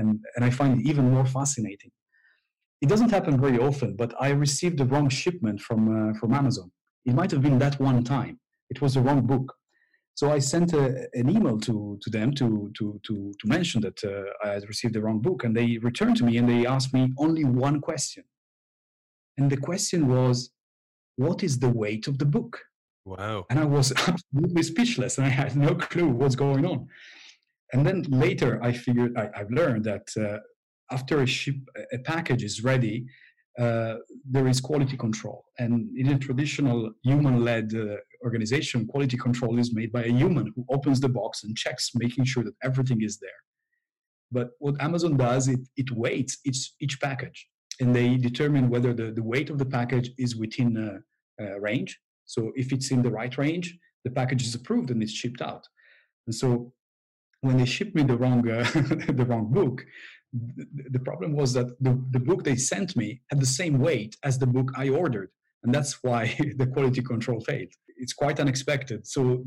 and, 0.00 0.18
and 0.34 0.44
I 0.44 0.50
find 0.50 0.80
it 0.80 0.86
even 0.88 1.10
more 1.10 1.26
fascinating. 1.26 1.90
It 2.80 2.88
doesn't 2.88 3.10
happen 3.10 3.40
very 3.40 3.58
often, 3.58 3.94
but 3.96 4.14
I 4.20 4.30
received 4.30 4.78
the 4.78 4.86
wrong 4.86 5.08
shipment 5.08 5.60
from, 5.60 5.80
uh, 6.10 6.18
from 6.18 6.32
Amazon. 6.32 6.70
It 7.04 7.14
might 7.14 7.30
have 7.30 7.42
been 7.42 7.58
that 7.58 7.78
one 7.78 8.02
time. 8.02 8.40
It 8.70 8.80
was 8.80 8.94
the 8.94 9.02
wrong 9.02 9.22
book. 9.26 9.54
So 10.14 10.30
I 10.32 10.38
sent 10.38 10.72
a, 10.72 11.08
an 11.14 11.28
email 11.28 11.58
to, 11.60 11.98
to 12.02 12.10
them 12.10 12.32
to, 12.34 12.70
to, 12.78 13.00
to, 13.06 13.32
to 13.38 13.48
mention 13.48 13.80
that 13.82 14.02
uh, 14.04 14.24
I 14.46 14.52
had 14.54 14.68
received 14.68 14.94
the 14.94 15.02
wrong 15.02 15.20
book. 15.20 15.44
And 15.44 15.56
they 15.56 15.78
returned 15.78 16.16
to 16.18 16.24
me 16.24 16.36
and 16.38 16.48
they 16.48 16.66
asked 16.66 16.92
me 16.92 17.12
only 17.18 17.44
one 17.44 17.80
question 17.80 18.24
and 19.40 19.50
the 19.50 19.56
question 19.56 20.06
was, 20.06 20.50
what 21.16 21.42
is 21.42 21.58
the 21.58 21.70
weight 21.70 22.06
of 22.08 22.18
the 22.18 22.26
book? 22.26 22.60
Wow. 23.04 23.46
And 23.50 23.58
I 23.58 23.64
was 23.64 23.92
absolutely 24.06 24.62
speechless 24.62 25.18
and 25.18 25.26
I 25.26 25.30
had 25.30 25.56
no 25.56 25.74
clue 25.74 26.08
what's 26.08 26.36
going 26.36 26.66
on. 26.66 26.88
And 27.72 27.86
then 27.86 28.02
later 28.08 28.62
I 28.62 28.72
figured, 28.72 29.16
I, 29.16 29.30
have 29.34 29.50
learned 29.50 29.84
that 29.84 30.06
uh, 30.16 30.38
after 30.90 31.22
a 31.22 31.26
ship, 31.26 31.56
a 31.92 31.98
package 31.98 32.42
is 32.42 32.64
ready, 32.64 33.06
uh, 33.58 33.96
there 34.28 34.48
is 34.48 34.60
quality 34.60 34.96
control. 34.96 35.44
And 35.58 35.88
in 35.96 36.08
a 36.08 36.18
traditional 36.18 36.92
human 37.02 37.44
led 37.44 37.72
uh, 37.74 37.96
organization, 38.24 38.86
quality 38.86 39.16
control 39.16 39.58
is 39.58 39.74
made 39.74 39.92
by 39.92 40.04
a 40.04 40.12
human 40.12 40.52
who 40.54 40.64
opens 40.70 41.00
the 41.00 41.08
box 41.08 41.44
and 41.44 41.56
checks, 41.56 41.90
making 41.94 42.24
sure 42.24 42.44
that 42.44 42.54
everything 42.62 43.02
is 43.02 43.18
there. 43.18 43.40
But 44.32 44.50
what 44.58 44.80
Amazon 44.80 45.16
does, 45.16 45.48
it, 45.48 45.60
it 45.76 45.90
weights 45.90 46.38
each, 46.44 46.72
each 46.80 47.00
package 47.00 47.48
and 47.80 47.94
they 47.94 48.16
determine 48.16 48.68
whether 48.68 48.92
the, 48.92 49.10
the 49.10 49.22
weight 49.22 49.48
of 49.50 49.58
the 49.58 49.64
package 49.64 50.10
is 50.18 50.36
within 50.36 51.02
range. 51.58 51.98
So 52.26 52.52
if 52.54 52.72
it's 52.72 52.90
in 52.90 53.02
the 53.02 53.10
right 53.10 53.36
range, 53.38 53.76
the 54.04 54.10
package 54.10 54.42
is 54.46 54.54
approved 54.54 54.90
and 54.90 55.02
it's 55.02 55.12
shipped 55.12 55.42
out. 55.42 55.66
And 56.26 56.34
so 56.34 56.72
when 57.40 57.56
they 57.56 57.64
shipped 57.64 57.94
me 57.94 58.02
the 58.02 58.16
wrong 58.16 58.48
uh, 58.48 58.64
the 58.72 59.26
wrong 59.28 59.50
book, 59.50 59.84
the, 60.32 61.00
problem 61.00 61.34
was 61.34 61.52
that 61.54 61.66
the, 61.80 62.00
the 62.10 62.20
book 62.20 62.44
they 62.44 62.56
sent 62.56 62.96
me 62.96 63.20
had 63.30 63.40
the 63.40 63.46
same 63.46 63.78
weight 63.78 64.16
as 64.22 64.38
the 64.38 64.46
book 64.46 64.70
I 64.76 64.88
ordered, 64.88 65.30
and 65.64 65.74
that's 65.74 66.02
why 66.02 66.36
the 66.56 66.66
quality 66.66 67.02
control 67.02 67.40
failed. 67.40 67.72
It's 67.96 68.12
quite 68.12 68.40
unexpected. 68.40 69.06
So 69.06 69.44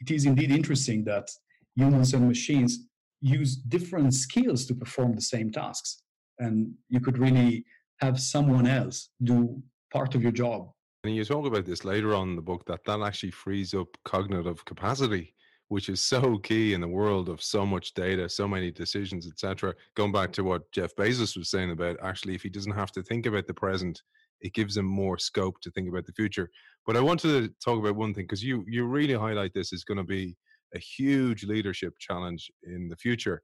it 0.00 0.10
is 0.10 0.26
indeed 0.26 0.50
interesting 0.50 1.04
that 1.04 1.28
humans 1.74 2.14
and 2.14 2.26
machines 2.26 2.86
use 3.20 3.56
different 3.56 4.12
skills 4.14 4.66
to 4.66 4.74
perform 4.74 5.14
the 5.14 5.22
same 5.22 5.50
tasks 5.50 6.02
and 6.38 6.72
you 6.88 7.00
could 7.00 7.18
really 7.18 7.64
have 8.00 8.20
someone 8.20 8.66
else 8.66 9.10
do 9.22 9.62
part 9.92 10.14
of 10.14 10.22
your 10.22 10.32
job. 10.32 10.70
And 11.04 11.14
you 11.14 11.24
talk 11.24 11.46
about 11.46 11.64
this 11.64 11.84
later 11.84 12.14
on 12.14 12.30
in 12.30 12.36
the 12.36 12.42
book 12.42 12.64
that 12.66 12.84
that 12.86 13.00
actually 13.00 13.30
frees 13.30 13.74
up 13.74 13.88
cognitive 14.04 14.64
capacity, 14.64 15.34
which 15.68 15.88
is 15.88 16.00
so 16.00 16.38
key 16.38 16.74
in 16.74 16.80
the 16.80 16.88
world 16.88 17.28
of 17.28 17.42
so 17.42 17.66
much 17.66 17.94
data, 17.94 18.28
so 18.28 18.46
many 18.46 18.70
decisions, 18.70 19.26
etc. 19.26 19.74
Going 19.94 20.12
back 20.12 20.32
to 20.32 20.44
what 20.44 20.70
Jeff 20.72 20.94
Bezos 20.96 21.36
was 21.36 21.50
saying 21.50 21.70
about 21.70 21.96
actually, 22.02 22.34
if 22.34 22.42
he 22.42 22.48
doesn't 22.48 22.72
have 22.72 22.92
to 22.92 23.02
think 23.02 23.26
about 23.26 23.46
the 23.46 23.54
present, 23.54 24.02
it 24.40 24.54
gives 24.54 24.76
him 24.76 24.86
more 24.86 25.18
scope 25.18 25.60
to 25.62 25.70
think 25.70 25.88
about 25.88 26.06
the 26.06 26.12
future. 26.12 26.50
But 26.86 26.96
I 26.96 27.00
wanted 27.00 27.28
to 27.28 27.54
talk 27.64 27.78
about 27.78 27.96
one 27.96 28.14
thing 28.14 28.24
because 28.24 28.44
you 28.44 28.64
you 28.68 28.86
really 28.86 29.14
highlight 29.14 29.52
this 29.54 29.72
is 29.72 29.84
going 29.84 29.98
to 29.98 30.04
be 30.04 30.36
a 30.74 30.78
huge 30.78 31.44
leadership 31.44 31.94
challenge 31.98 32.50
in 32.64 32.88
the 32.88 32.96
future 32.96 33.42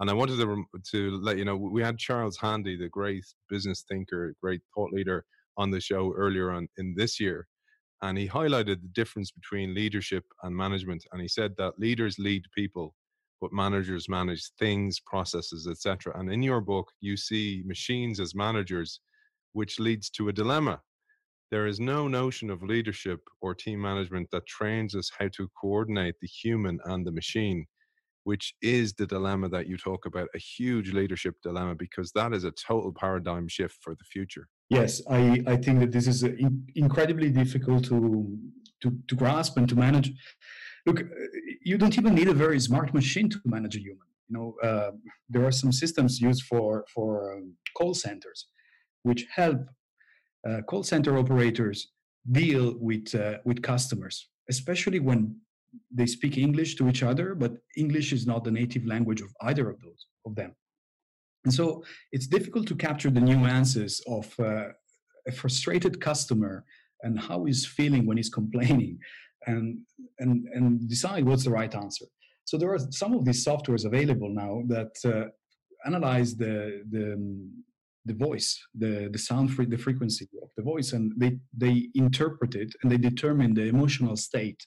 and 0.00 0.08
I 0.08 0.14
wanted 0.14 0.38
to 0.38 0.64
to 0.92 1.10
let 1.18 1.36
you 1.36 1.44
know 1.44 1.56
we 1.56 1.82
had 1.82 1.98
Charles 1.98 2.38
Handy, 2.38 2.76
the 2.76 2.88
great 2.88 3.24
business 3.48 3.84
thinker, 3.88 4.34
great 4.42 4.62
thought 4.74 4.92
leader, 4.92 5.24
on 5.56 5.70
the 5.70 5.80
show 5.80 6.12
earlier 6.16 6.50
on 6.50 6.68
in 6.78 6.94
this 6.96 7.20
year, 7.20 7.46
and 8.02 8.16
he 8.16 8.28
highlighted 8.28 8.80
the 8.80 8.90
difference 8.94 9.30
between 9.30 9.74
leadership 9.74 10.24
and 10.42 10.56
management. 10.56 11.04
And 11.12 11.20
he 11.20 11.28
said 11.28 11.54
that 11.58 11.78
leaders 11.78 12.18
lead 12.18 12.44
people, 12.54 12.94
but 13.40 13.52
managers 13.52 14.08
manage 14.08 14.50
things, 14.58 15.00
processes, 15.00 15.68
etc. 15.70 16.18
And 16.18 16.32
in 16.32 16.42
your 16.42 16.60
book, 16.60 16.90
you 17.00 17.16
see 17.16 17.62
machines 17.66 18.20
as 18.20 18.34
managers, 18.34 19.00
which 19.52 19.78
leads 19.78 20.08
to 20.10 20.28
a 20.28 20.32
dilemma. 20.32 20.80
There 21.50 21.66
is 21.66 21.80
no 21.80 22.06
notion 22.06 22.48
of 22.48 22.62
leadership 22.62 23.20
or 23.40 23.54
team 23.54 23.82
management 23.82 24.28
that 24.30 24.46
trains 24.46 24.94
us 24.94 25.10
how 25.18 25.28
to 25.28 25.50
coordinate 25.60 26.14
the 26.20 26.28
human 26.28 26.78
and 26.84 27.04
the 27.06 27.12
machine, 27.12 27.66
which 28.24 28.54
is 28.62 28.92
the 28.94 29.06
dilemma 29.06 29.48
that 29.48 29.66
you 29.66 29.76
talk 29.76 30.06
about 30.06 30.28
a 30.34 30.38
huge 30.38 30.92
leadership 30.92 31.34
dilemma, 31.42 31.74
because 31.74 32.12
that 32.12 32.32
is 32.32 32.44
a 32.44 32.50
total 32.52 32.92
paradigm 32.92 33.48
shift 33.48 33.76
for 33.80 33.94
the 33.94 34.04
future. 34.04 34.46
Yes, 34.68 35.02
I, 35.10 35.42
I 35.46 35.56
think 35.56 35.80
that 35.80 35.92
this 35.92 36.06
is 36.06 36.22
in, 36.22 36.66
incredibly 36.76 37.30
difficult 37.30 37.84
to, 37.84 38.38
to, 38.82 38.98
to 39.08 39.14
grasp 39.14 39.56
and 39.56 39.68
to 39.68 39.76
manage. 39.76 40.12
Look, 40.86 41.02
you 41.64 41.76
don't 41.76 41.96
even 41.98 42.14
need 42.14 42.28
a 42.28 42.34
very 42.34 42.60
smart 42.60 42.94
machine 42.94 43.28
to 43.30 43.40
manage 43.44 43.76
a 43.76 43.80
human. 43.80 44.06
You 44.28 44.36
know, 44.36 44.54
uh, 44.62 44.92
there 45.28 45.44
are 45.44 45.52
some 45.52 45.72
systems 45.72 46.20
used 46.20 46.44
for 46.44 46.84
for 46.94 47.34
um, 47.34 47.54
call 47.76 47.94
centers, 47.94 48.46
which 49.02 49.26
help 49.34 49.60
uh, 50.48 50.60
call 50.68 50.84
center 50.84 51.18
operators 51.18 51.88
deal 52.30 52.76
with 52.78 53.12
uh, 53.14 53.38
with 53.44 53.60
customers, 53.60 54.28
especially 54.48 55.00
when 55.00 55.36
they 55.90 56.06
speak 56.06 56.38
English 56.38 56.76
to 56.76 56.88
each 56.88 57.02
other, 57.02 57.34
but 57.34 57.52
English 57.76 58.12
is 58.12 58.26
not 58.26 58.44
the 58.44 58.50
native 58.50 58.86
language 58.86 59.20
of 59.20 59.30
either 59.42 59.68
of 59.68 59.80
those 59.80 60.06
of 60.26 60.34
them. 60.34 60.54
And 61.44 61.54
so 61.54 61.82
it's 62.12 62.26
difficult 62.26 62.66
to 62.68 62.74
capture 62.74 63.10
the 63.10 63.20
nuances 63.20 64.02
of 64.06 64.32
uh, 64.38 64.68
a 65.26 65.32
frustrated 65.32 66.00
customer 66.00 66.64
and 67.02 67.18
how 67.18 67.44
he's 67.44 67.66
feeling 67.66 68.06
when 68.06 68.16
he's 68.16 68.30
complaining 68.40 68.98
and, 69.46 69.78
and, 70.18 70.46
and 70.54 70.88
decide 70.88 71.24
what's 71.24 71.44
the 71.44 71.50
right 71.50 71.74
answer. 71.74 72.04
So 72.44 72.58
there 72.58 72.72
are 72.74 72.78
some 72.90 73.14
of 73.14 73.24
these 73.24 73.44
softwares 73.44 73.84
available 73.84 74.28
now 74.28 74.62
that 74.68 74.92
uh, 75.04 75.28
analyze 75.86 76.36
the, 76.36 76.82
the, 76.90 77.16
the 78.04 78.14
voice, 78.14 78.60
the, 78.74 79.08
the 79.10 79.18
sound, 79.18 79.54
free, 79.54 79.66
the 79.66 79.78
frequency 79.78 80.28
of 80.42 80.50
the 80.56 80.62
voice, 80.62 80.92
and 80.92 81.12
they, 81.16 81.38
they 81.56 81.88
interpret 81.94 82.54
it 82.54 82.74
and 82.82 82.90
they 82.90 82.98
determine 82.98 83.54
the 83.54 83.64
emotional 83.64 84.16
state 84.16 84.66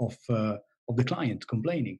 of, 0.00 0.16
uh, 0.28 0.56
of 0.88 0.96
the 0.96 1.04
client 1.04 1.46
complaining. 1.48 1.98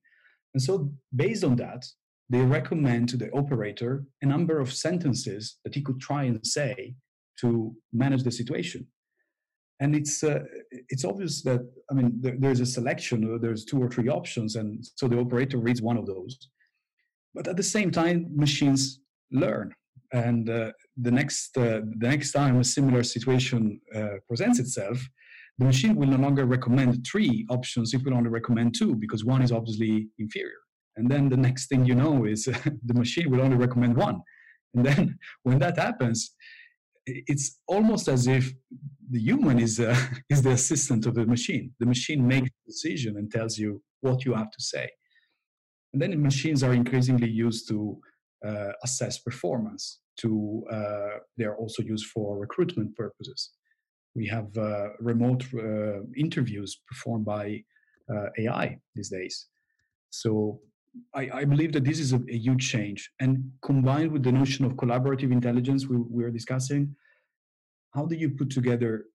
And 0.55 0.63
so 0.63 0.93
based 1.15 1.45
on 1.45 1.57
that, 1.57 1.85
they 2.31 2.41
recommend 2.41 3.09
to 3.11 3.17
the 3.17 3.31
operator 3.33 4.05
a 4.23 4.27
number 4.27 4.59
of 4.61 4.73
sentences 4.73 5.59
that 5.65 5.75
he 5.75 5.83
could 5.83 6.01
try 6.01 6.25
and 6.25 6.45
say 6.47 6.95
to 7.41 7.75
manage 7.93 8.23
the 8.23 8.31
situation. 8.31 8.87
And 9.81 9.95
it's 9.95 10.23
uh, 10.23 10.39
it's 10.89 11.05
obvious 11.05 11.43
that 11.43 11.61
I 11.91 11.95
mean 11.95 12.13
there, 12.21 12.37
there's 12.39 12.61
a 12.61 12.67
selection, 12.67 13.39
there's 13.43 13.65
two 13.65 13.83
or 13.83 13.89
three 13.89 14.09
options, 14.09 14.55
and 14.55 14.85
so 14.95 15.09
the 15.09 15.19
operator 15.19 15.59
reads 15.59 15.83
one 15.83 15.97
of 15.97 16.07
those. 16.07 16.39
But 17.35 17.49
at 17.49 17.57
the 17.57 17.65
same 17.65 17.91
time, 17.91 18.29
machines 18.35 19.01
learn, 19.33 19.75
and 20.13 20.49
uh, 20.49 20.71
the 20.97 21.11
next 21.11 21.59
uh, 21.59 21.81
the 21.99 22.09
next 22.09 22.31
time 22.31 22.61
a 22.61 22.65
similar 22.65 23.03
situation 23.03 23.81
uh, 23.95 24.17
presents 24.29 24.61
itself, 24.61 25.05
the 25.59 25.65
machine 25.65 25.97
will 25.97 26.09
no 26.09 26.17
longer 26.17 26.45
recommend 26.45 27.07
three 27.07 27.47
options; 27.51 27.95
it 27.95 28.05
will 28.05 28.15
only 28.15 28.31
recommend 28.31 28.75
two 28.77 28.95
because 28.95 29.25
one 29.25 29.43
is 29.43 29.53
obviously 29.53 30.09
inferior. 30.19 30.61
And 30.97 31.11
then 31.11 31.29
the 31.29 31.37
next 31.37 31.69
thing 31.69 31.85
you 31.85 31.95
know 31.95 32.25
is 32.25 32.45
the 32.85 32.95
machine 32.95 33.31
will 33.31 33.41
only 33.41 33.57
recommend 33.57 33.97
one. 33.97 34.21
And 34.75 34.85
then 34.87 35.19
when 35.43 35.59
that 35.61 35.79
happens 35.79 36.35
it's 37.07 37.59
almost 37.67 38.09
as 38.09 38.27
if 38.27 38.53
the 39.11 39.21
human 39.21 39.59
is 39.59 39.79
uh, 39.79 39.97
is 40.31 40.43
the 40.43 40.51
assistant 40.51 41.07
of 41.07 41.15
the 41.15 41.27
machine. 41.27 41.73
The 41.79 41.87
machine 41.87 42.27
makes 42.27 42.51
the 42.51 42.73
decision 42.73 43.17
and 43.17 43.31
tells 43.31 43.59
you 43.59 43.83
what 44.01 44.25
you 44.25 44.35
have 44.35 44.51
to 44.51 44.63
say. 44.63 44.89
And 45.93 46.03
then 46.03 46.21
machines 46.23 46.63
are 46.63 46.73
increasingly 46.73 47.29
used 47.29 47.69
to 47.69 47.99
uh, 48.47 48.73
assess 48.83 49.19
performance 49.19 50.01
to 50.21 50.65
uh, 50.71 51.19
they're 51.37 51.57
also 51.57 51.83
used 51.83 52.07
for 52.07 52.39
recruitment 52.39 52.95
purposes 52.97 53.51
we 54.15 54.27
have 54.27 54.57
uh, 54.57 54.89
remote 55.01 55.45
uh, 55.55 56.01
interviews 56.17 56.81
performed 56.89 57.25
by 57.25 57.63
uh, 58.13 58.29
ai 58.39 58.79
these 58.95 59.11
days 59.11 59.49
so 60.11 60.61
I, 61.15 61.29
I, 61.35 61.45
believe 61.45 61.73
that 61.73 61.85
this 61.85 61.99
is 61.99 62.13
a, 62.13 62.21
a, 62.29 62.37
huge 62.37 62.71
change. 62.71 63.11
And 63.21 63.51
combined 63.63 64.13
with 64.13 64.23
the 64.23 64.33
notion 64.33 64.65
of 64.65 64.75
collaborative 64.75 65.33
intelligence 65.33 65.87
we, 65.87 65.97
we 65.97 66.25
are 66.25 66.31
discussing, 66.31 66.95
how 67.95 68.07
do 68.07 68.15
you 68.15 68.31
put 68.31 68.51
together 68.51 69.07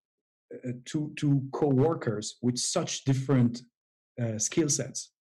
uh, 0.54 0.72
two, 0.86 1.14
two 1.18 1.44
co-workers 1.54 2.38
with 2.42 2.58
such 2.58 3.04
different 3.04 3.62
uh, 4.22 4.38
skill 4.38 4.70
sets, 4.70 5.12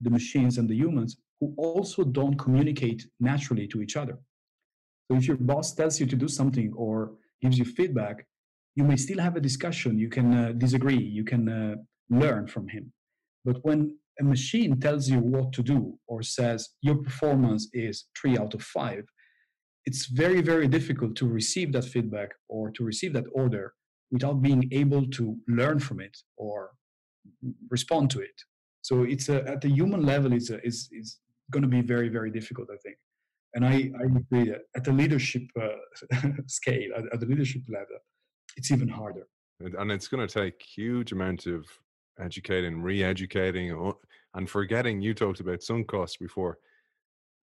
the 0.00 0.10
machines 0.10 0.58
and 0.58 0.68
the 0.68 0.74
humans, 0.74 1.16
who 1.40 1.54
also 1.56 2.04
don't 2.04 2.38
communicate 2.38 3.06
naturally 3.20 3.66
to 3.68 3.80
each 3.80 3.96
other? 3.96 4.18
So 5.10 5.16
if 5.16 5.26
your 5.26 5.36
boss 5.36 5.74
tells 5.74 6.00
you 6.00 6.06
to 6.06 6.16
do 6.16 6.28
something 6.28 6.72
or 6.76 7.12
gives 7.42 7.58
you 7.58 7.64
feedback, 7.64 8.26
you 8.76 8.84
may 8.84 8.96
still 8.96 9.20
have 9.20 9.36
a 9.36 9.40
discussion. 9.40 9.98
You 9.98 10.08
can 10.08 10.34
uh, 10.34 10.52
disagree. 10.52 11.02
You 11.02 11.24
can 11.24 11.48
uh, 11.48 11.74
learn 12.10 12.46
from 12.46 12.68
him. 12.68 12.92
But 13.44 13.58
when 13.62 13.96
a 14.20 14.24
machine 14.24 14.80
tells 14.80 15.08
you 15.08 15.18
what 15.18 15.52
to 15.52 15.62
do 15.62 15.98
or 16.06 16.22
says 16.22 16.68
your 16.80 16.96
performance 16.96 17.68
is 17.72 18.06
three 18.18 18.38
out 18.38 18.54
of 18.54 18.62
five, 18.62 19.04
it's 19.86 20.06
very, 20.06 20.40
very 20.40 20.66
difficult 20.66 21.14
to 21.16 21.26
receive 21.26 21.72
that 21.72 21.84
feedback 21.84 22.30
or 22.48 22.70
to 22.70 22.84
receive 22.84 23.12
that 23.12 23.26
order 23.32 23.74
without 24.10 24.40
being 24.40 24.68
able 24.72 25.06
to 25.10 25.36
learn 25.48 25.78
from 25.78 26.00
it 26.00 26.16
or 26.36 26.70
respond 27.70 28.10
to 28.10 28.20
it. 28.20 28.40
So 28.82 29.02
it's 29.02 29.28
a, 29.28 29.42
at 29.48 29.60
the 29.60 29.68
human 29.68 30.04
level, 30.04 30.32
it's, 30.32 30.50
a, 30.50 30.58
going 31.50 31.62
to 31.62 31.68
be 31.68 31.82
very, 31.82 32.08
very 32.08 32.30
difficult, 32.30 32.68
I 32.72 32.76
think. 32.78 32.96
And 33.54 33.64
I, 33.64 33.90
I 34.00 34.04
agree 34.04 34.50
that 34.50 34.62
at 34.76 34.84
the 34.84 34.92
leadership 34.92 35.42
uh, 35.60 36.28
scale, 36.46 36.90
at, 36.96 37.04
at 37.12 37.20
the 37.20 37.26
leadership 37.26 37.62
level, 37.68 37.98
it's 38.56 38.70
even 38.70 38.88
harder. 38.88 39.26
And 39.60 39.90
it's 39.92 40.08
going 40.08 40.26
to 40.26 40.32
take 40.32 40.62
huge 40.62 41.12
amount 41.12 41.46
of 41.46 41.66
educating, 42.20 42.82
re-educating, 42.82 43.92
and 44.34 44.50
forgetting. 44.50 45.00
You 45.00 45.14
talked 45.14 45.40
about 45.40 45.62
sunk 45.62 45.88
costs 45.88 46.16
before. 46.16 46.58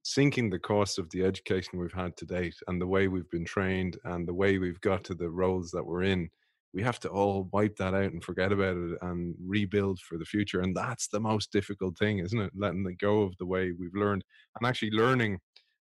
Sinking 0.03 0.49
the 0.49 0.59
cost 0.59 0.97
of 0.97 1.09
the 1.11 1.23
education 1.23 1.79
we've 1.79 1.93
had 1.93 2.17
to 2.17 2.25
date, 2.25 2.55
and 2.67 2.81
the 2.81 2.87
way 2.87 3.07
we've 3.07 3.29
been 3.29 3.45
trained, 3.45 3.97
and 4.03 4.27
the 4.27 4.33
way 4.33 4.57
we've 4.57 4.81
got 4.81 5.03
to 5.05 5.15
the 5.15 5.29
roles 5.29 5.71
that 5.71 5.85
we're 5.85 6.03
in, 6.03 6.29
we 6.73 6.81
have 6.81 6.99
to 7.01 7.09
all 7.09 7.49
wipe 7.51 7.75
that 7.77 7.93
out 7.93 8.11
and 8.11 8.23
forget 8.23 8.51
about 8.51 8.77
it 8.77 8.97
and 9.01 9.35
rebuild 9.45 9.99
for 9.99 10.17
the 10.17 10.25
future. 10.25 10.61
And 10.61 10.75
that's 10.75 11.07
the 11.07 11.19
most 11.19 11.51
difficult 11.51 11.97
thing, 11.97 12.19
isn't 12.19 12.39
it? 12.39 12.51
Letting 12.55 12.85
it 12.89 12.97
go 12.97 13.21
of 13.21 13.37
the 13.37 13.45
way 13.45 13.71
we've 13.71 13.95
learned, 13.95 14.23
and 14.59 14.67
actually 14.67 14.91
learning 14.91 15.39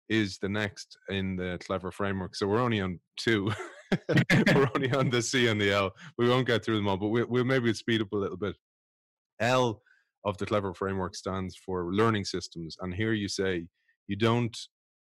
is 0.09 0.37
the 0.37 0.49
next 0.49 0.97
in 1.09 1.35
the 1.35 1.57
clever 1.65 1.91
framework. 1.91 2.35
So 2.35 2.47
we're 2.47 2.61
only 2.61 2.81
on 2.81 2.99
two. 3.17 3.51
we're 4.55 4.69
only 4.75 4.91
on 4.91 5.09
the 5.09 5.21
C 5.21 5.47
and 5.47 5.59
the 5.59 5.71
L. 5.71 5.91
We 6.17 6.29
won't 6.29 6.47
get 6.47 6.63
through 6.63 6.77
them 6.77 6.87
all, 6.87 6.97
but 6.97 7.09
we, 7.09 7.23
will 7.23 7.45
maybe 7.45 7.73
speed 7.73 8.01
up 8.01 8.11
a 8.11 8.17
little 8.17 8.37
bit. 8.37 8.55
L 9.39 9.81
of 10.25 10.37
the 10.37 10.45
Clever 10.45 10.73
framework 10.73 11.15
stands 11.15 11.55
for 11.55 11.93
learning 11.93 12.25
systems. 12.25 12.77
And 12.79 12.93
here 12.93 13.13
you 13.13 13.27
say 13.27 13.67
you 14.07 14.15
don't 14.15 14.57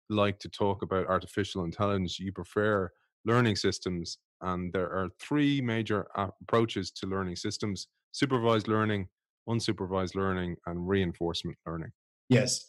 like 0.09 0.39
to 0.41 0.49
talk 0.49 0.83
about 0.83 1.07
artificial 1.07 1.65
intelligence, 1.65 2.19
you 2.19 2.33
prefer 2.33 2.91
learning 3.25 3.57
systems. 3.57 4.19
And 4.43 4.73
there 4.73 4.91
are 4.91 5.09
three 5.21 5.61
major 5.61 6.07
approaches 6.17 6.91
to 6.93 7.07
learning 7.07 7.37
systems 7.37 7.89
supervised 8.13 8.67
learning, 8.67 9.07
unsupervised 9.49 10.15
learning, 10.15 10.57
and 10.67 10.89
reinforcement 10.89 11.57
learning. 11.67 11.91
Yes. 12.31 12.65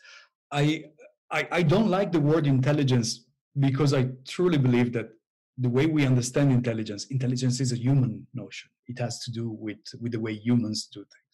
I, 0.51 0.86
I, 1.32 1.47
I 1.51 1.64
don't 1.64 1.89
like 1.89 2.12
the 2.12 2.20
word 2.20 2.47
intelligence 2.47 3.26
because 3.58 3.93
I 3.93 4.10
truly 4.28 4.58
believe 4.58 4.91
that 4.93 5.10
the 5.58 5.70
way 5.70 5.86
we 5.88 6.05
understand 6.05 6.51
intelligence, 6.51 7.08
intelligence 7.10 7.60
is 7.60 7.72
a 7.72 7.78
human 7.78 8.28
notion. 8.34 8.70
It 8.88 8.99
has 8.99 9.20
to 9.24 9.32
do 9.32 9.49
with, 9.49 9.78
with 9.99 10.12
the 10.12 10.20
way 10.20 10.34
humans 10.34 10.88
do 10.93 10.99
things. 10.99 11.28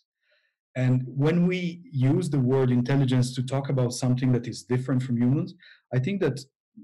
And 0.76 1.04
when 1.06 1.46
we 1.46 1.82
use 1.92 2.30
the 2.30 2.40
word 2.40 2.72
intelligence 2.72 3.36
to 3.36 3.44
talk 3.44 3.70
about 3.70 3.94
something 3.94 4.32
that 4.32 4.48
is 4.48 4.64
different 4.64 5.04
from 5.04 5.18
humans, 5.18 5.54
I 5.94 6.00
think 6.00 6.22
that 6.22 6.40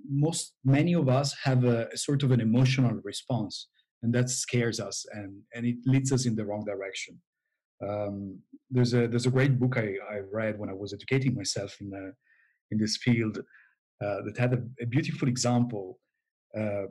most 0.08 0.54
many 0.64 0.94
of 0.94 1.10
us 1.10 1.36
have 1.44 1.64
a, 1.64 1.88
a 1.92 1.98
sort 1.98 2.22
of 2.22 2.32
an 2.32 2.42
emotional 2.42 3.00
response, 3.04 3.68
and 4.04 4.14
that 4.14 4.30
scares 4.30 4.80
us 4.80 5.06
and, 5.12 5.42
and 5.56 5.66
it 5.66 5.78
leads 5.86 6.12
us 6.12 6.28
in 6.28 6.36
the 6.36 6.46
wrong 6.46 6.64
direction. 6.66 7.20
Um, 7.82 8.40
there's 8.70 8.94
a 8.94 9.08
there's 9.08 9.26
a 9.26 9.32
great 9.32 9.60
book 9.60 9.78
I, 9.78 9.96
I 10.14 10.20
read 10.32 10.60
when 10.60 10.70
I 10.70 10.74
was 10.74 10.94
educating 10.94 11.34
myself 11.34 11.78
in 11.80 11.92
uh, 11.94 12.12
in 12.72 12.78
this 12.78 12.98
field 12.98 13.40
uh, 14.04 14.22
that 14.26 14.38
had 14.38 14.54
a, 14.54 14.62
a 14.84 14.86
beautiful 14.86 15.28
example 15.28 15.98
uh, 16.60 16.88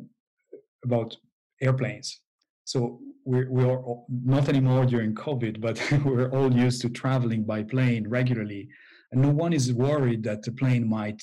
about 0.84 1.16
airplanes. 1.60 2.20
So 2.64 3.00
we're, 3.24 3.50
we 3.50 3.64
are 3.64 3.82
not 4.08 4.48
anymore 4.48 4.86
during 4.86 5.14
COVID, 5.14 5.60
but 5.60 5.80
we're 6.04 6.30
all 6.30 6.52
used 6.52 6.82
to 6.82 6.88
traveling 6.88 7.44
by 7.44 7.62
plane 7.62 8.08
regularly. 8.08 8.68
And 9.12 9.22
no 9.22 9.30
one 9.30 9.52
is 9.52 9.72
worried 9.72 10.22
that 10.24 10.42
the 10.42 10.52
plane 10.52 10.88
might 10.88 11.22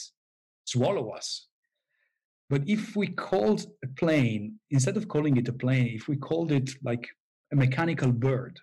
swallow 0.66 1.10
us. 1.12 1.47
But 2.49 2.62
if 2.68 2.95
we 2.95 3.08
called 3.08 3.66
a 3.84 3.88
plane, 3.88 4.60
instead 4.70 4.97
of 4.97 5.08
calling 5.08 5.38
it 5.38 5.47
a 5.47 5.53
plane, 5.53 5.91
if 5.95 6.08
we 6.08 6.16
called 6.16 6.51
it 6.51 6.70
like 6.84 7.08
a 7.51 7.56
mechanical 7.56 8.12
bird. 8.12 8.60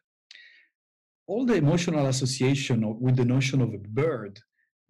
All 1.27 1.47
the 1.47 1.55
emotional 1.55 2.07
association 2.07 2.99
with 3.01 3.17
the 3.17 3.25
notion 3.25 3.61
of 3.61 3.73
a 3.75 3.79
bird 3.79 4.41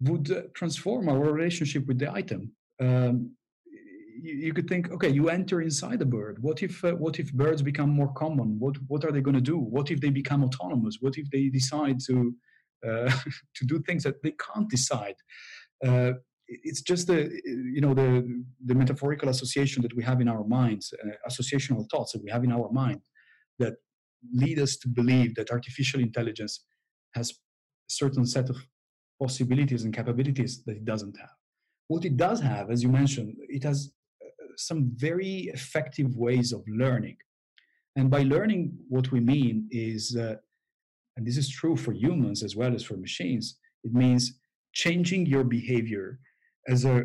would 0.01 0.31
uh, 0.31 0.41
transform 0.53 1.09
our 1.09 1.19
relationship 1.19 1.85
with 1.87 1.99
the 1.99 2.11
item. 2.11 2.51
Um, 2.81 3.31
you, 4.21 4.33
you, 4.33 4.53
could 4.53 4.67
think, 4.67 4.91
okay, 4.91 5.09
you 5.09 5.29
enter 5.29 5.61
inside 5.61 6.01
a 6.01 6.05
bird. 6.05 6.41
What 6.41 6.63
if 6.63 6.83
uh, 6.83 6.93
what 6.93 7.19
if 7.19 7.33
birds 7.33 7.61
become 7.61 7.89
more 7.89 8.13
common? 8.13 8.59
What 8.59 8.75
what 8.87 9.05
are 9.05 9.11
they 9.11 9.21
going 9.21 9.35
to 9.35 9.41
do? 9.41 9.57
What 9.57 9.91
if 9.91 9.99
they 10.01 10.09
become 10.09 10.43
autonomous? 10.43 10.97
What 11.01 11.17
if 11.17 11.29
they 11.31 11.49
decide 11.49 11.99
to 12.07 12.35
uh, 12.87 13.11
to 13.55 13.65
do 13.65 13.81
things 13.81 14.03
that 14.03 14.21
they 14.23 14.31
can't 14.31 14.69
decide? 14.69 15.15
Uh, 15.85 16.13
it's 16.47 16.81
just 16.81 17.07
the 17.07 17.29
you 17.45 17.81
know 17.81 17.93
the 17.93 18.43
the 18.65 18.75
metaphorical 18.75 19.29
association 19.29 19.81
that 19.81 19.95
we 19.95 20.03
have 20.03 20.21
in 20.21 20.27
our 20.27 20.43
minds, 20.43 20.93
uh, 21.03 21.29
associational 21.29 21.89
thoughts 21.89 22.11
that 22.13 22.23
we 22.23 22.29
have 22.29 22.43
in 22.43 22.51
our 22.51 22.69
mind 22.71 23.01
that 23.59 23.73
lead 24.33 24.59
us 24.59 24.77
to 24.77 24.87
believe 24.87 25.35
that 25.35 25.51
artificial 25.51 25.99
intelligence 25.99 26.65
has 27.15 27.31
a 27.31 27.33
certain 27.87 28.25
set 28.25 28.49
of 28.49 28.57
possibilities 29.21 29.83
and 29.83 29.93
capabilities 29.93 30.63
that 30.65 30.77
it 30.77 30.85
doesn't 30.85 31.17
have. 31.17 31.29
What 31.87 32.05
it 32.05 32.17
does 32.17 32.39
have, 32.41 32.71
as 32.71 32.81
you 32.81 32.89
mentioned, 32.89 33.35
it 33.49 33.63
has 33.63 33.91
some 34.57 34.91
very 34.95 35.51
effective 35.53 36.15
ways 36.15 36.51
of 36.53 36.63
learning. 36.67 37.17
And 37.95 38.09
by 38.09 38.23
learning, 38.23 38.73
what 38.89 39.11
we 39.11 39.19
mean 39.19 39.67
is, 39.71 40.15
uh, 40.15 40.35
and 41.15 41.27
this 41.27 41.37
is 41.37 41.49
true 41.49 41.75
for 41.75 41.93
humans 41.93 42.43
as 42.43 42.55
well 42.55 42.73
as 42.73 42.83
for 42.83 42.97
machines, 42.97 43.59
it 43.83 43.93
means 43.93 44.39
changing 44.73 45.25
your 45.27 45.43
behavior 45.43 46.19
as 46.67 46.85
a 46.85 47.03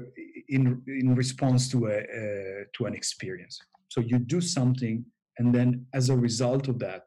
in 0.49 0.81
in 0.87 1.15
response 1.15 1.69
to 1.69 1.87
a 1.89 1.99
uh, 1.99 2.65
to 2.75 2.87
an 2.87 2.95
experience. 2.95 3.59
So 3.89 4.01
you 4.01 4.19
do 4.19 4.41
something, 4.41 5.05
and 5.39 5.55
then 5.55 5.87
as 5.95 6.09
a 6.11 6.17
result 6.17 6.69
of 6.69 6.79
that, 6.79 7.05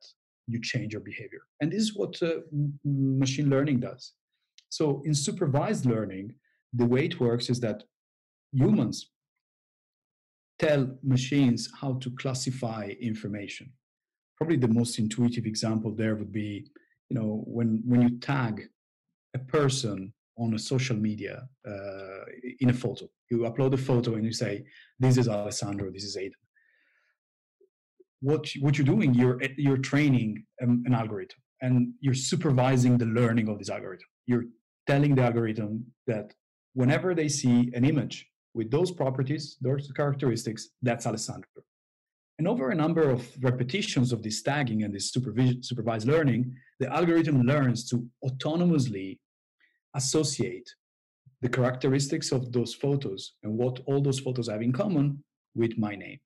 you 0.48 0.60
change 0.62 0.94
your 0.94 1.02
behavior. 1.02 1.42
And 1.60 1.72
this 1.72 1.82
is 1.82 1.96
what 1.96 2.22
uh, 2.22 2.42
machine 2.84 3.50
learning 3.50 3.80
does. 3.80 4.14
So 4.70 5.02
in 5.06 5.14
supervised 5.14 5.86
learning, 5.86 6.34
the 6.74 6.86
way 6.86 7.06
it 7.06 7.20
works 7.20 7.50
is 7.50 7.60
that 7.62 7.84
humans 8.52 9.10
tell 10.62 10.88
machines 11.04 11.70
how 11.82 11.94
to 12.04 12.10
classify 12.22 12.84
information. 13.02 13.72
Probably 14.38 14.58
the 14.58 14.68
most 14.80 15.00
intuitive 15.00 15.46
example 15.46 15.92
there 15.94 16.16
would 16.16 16.32
be, 16.32 16.68
you 17.10 17.16
know, 17.18 17.44
when 17.46 17.82
when 17.86 18.02
you 18.02 18.12
tag 18.20 18.56
a 19.36 19.40
person 19.40 20.14
on 20.38 20.54
a 20.54 20.60
social 20.60 20.96
media 20.96 21.36
uh, 21.68 22.24
in 22.60 22.70
a 22.70 22.74
photo. 22.74 23.06
You 23.30 23.40
upload 23.40 23.74
a 23.74 23.78
photo 23.78 24.16
and 24.16 24.26
you 24.26 24.34
say, 24.44 24.54
"This 25.00 25.18
is 25.18 25.28
Alessandro. 25.28 25.92
This 25.92 26.04
is 26.04 26.18
Aiden." 26.18 26.42
What 28.22 28.44
what 28.64 28.78
you're 28.78 28.92
doing? 28.96 29.14
You're 29.14 29.40
you're 29.58 29.84
training 29.92 30.30
an, 30.60 30.84
an 30.88 30.94
algorithm 30.94 31.40
and 31.62 31.94
you're 32.00 32.22
supervising 32.32 32.98
the 32.98 33.06
learning 33.06 33.48
of 33.50 33.60
this 33.60 33.70
algorithm. 33.70 34.08
You're 34.26 34.46
telling 34.88 35.16
the 35.16 35.24
algorithm 35.24 35.86
that 36.08 36.34
whenever 36.74 37.14
they 37.14 37.30
see 37.30 37.72
an 37.76 37.86
image 37.86 38.31
with 38.54 38.70
those 38.70 38.92
properties, 38.92 39.58
those 39.62 39.92
characteristics, 39.96 40.70
that's 40.82 41.06
Alessandro. 41.06 41.64
And 42.38 42.48
over 42.48 42.72
a 42.72 42.76
number 42.76 43.10
of 43.10 43.28
repetitions 43.42 44.12
of 44.12 44.24
this 44.24 44.42
tagging 44.42 44.84
and 44.84 44.94
this 44.94 45.12
supervised 45.12 46.08
learning, 46.08 46.56
the 46.80 46.92
algorithm 46.92 47.42
learns 47.44 47.88
to 47.90 48.08
autonomously 48.26 49.20
associate 49.96 50.68
the 51.42 51.50
characteristics 51.50 52.32
of 52.32 52.52
those 52.52 52.74
photos 52.74 53.34
and 53.44 53.58
what 53.58 53.80
all 53.86 54.02
those 54.02 54.20
photos 54.20 54.48
have 54.48 54.62
in 54.62 54.72
common 54.72 55.24
with 55.56 55.78
my 55.78 55.96
name. 55.96 56.20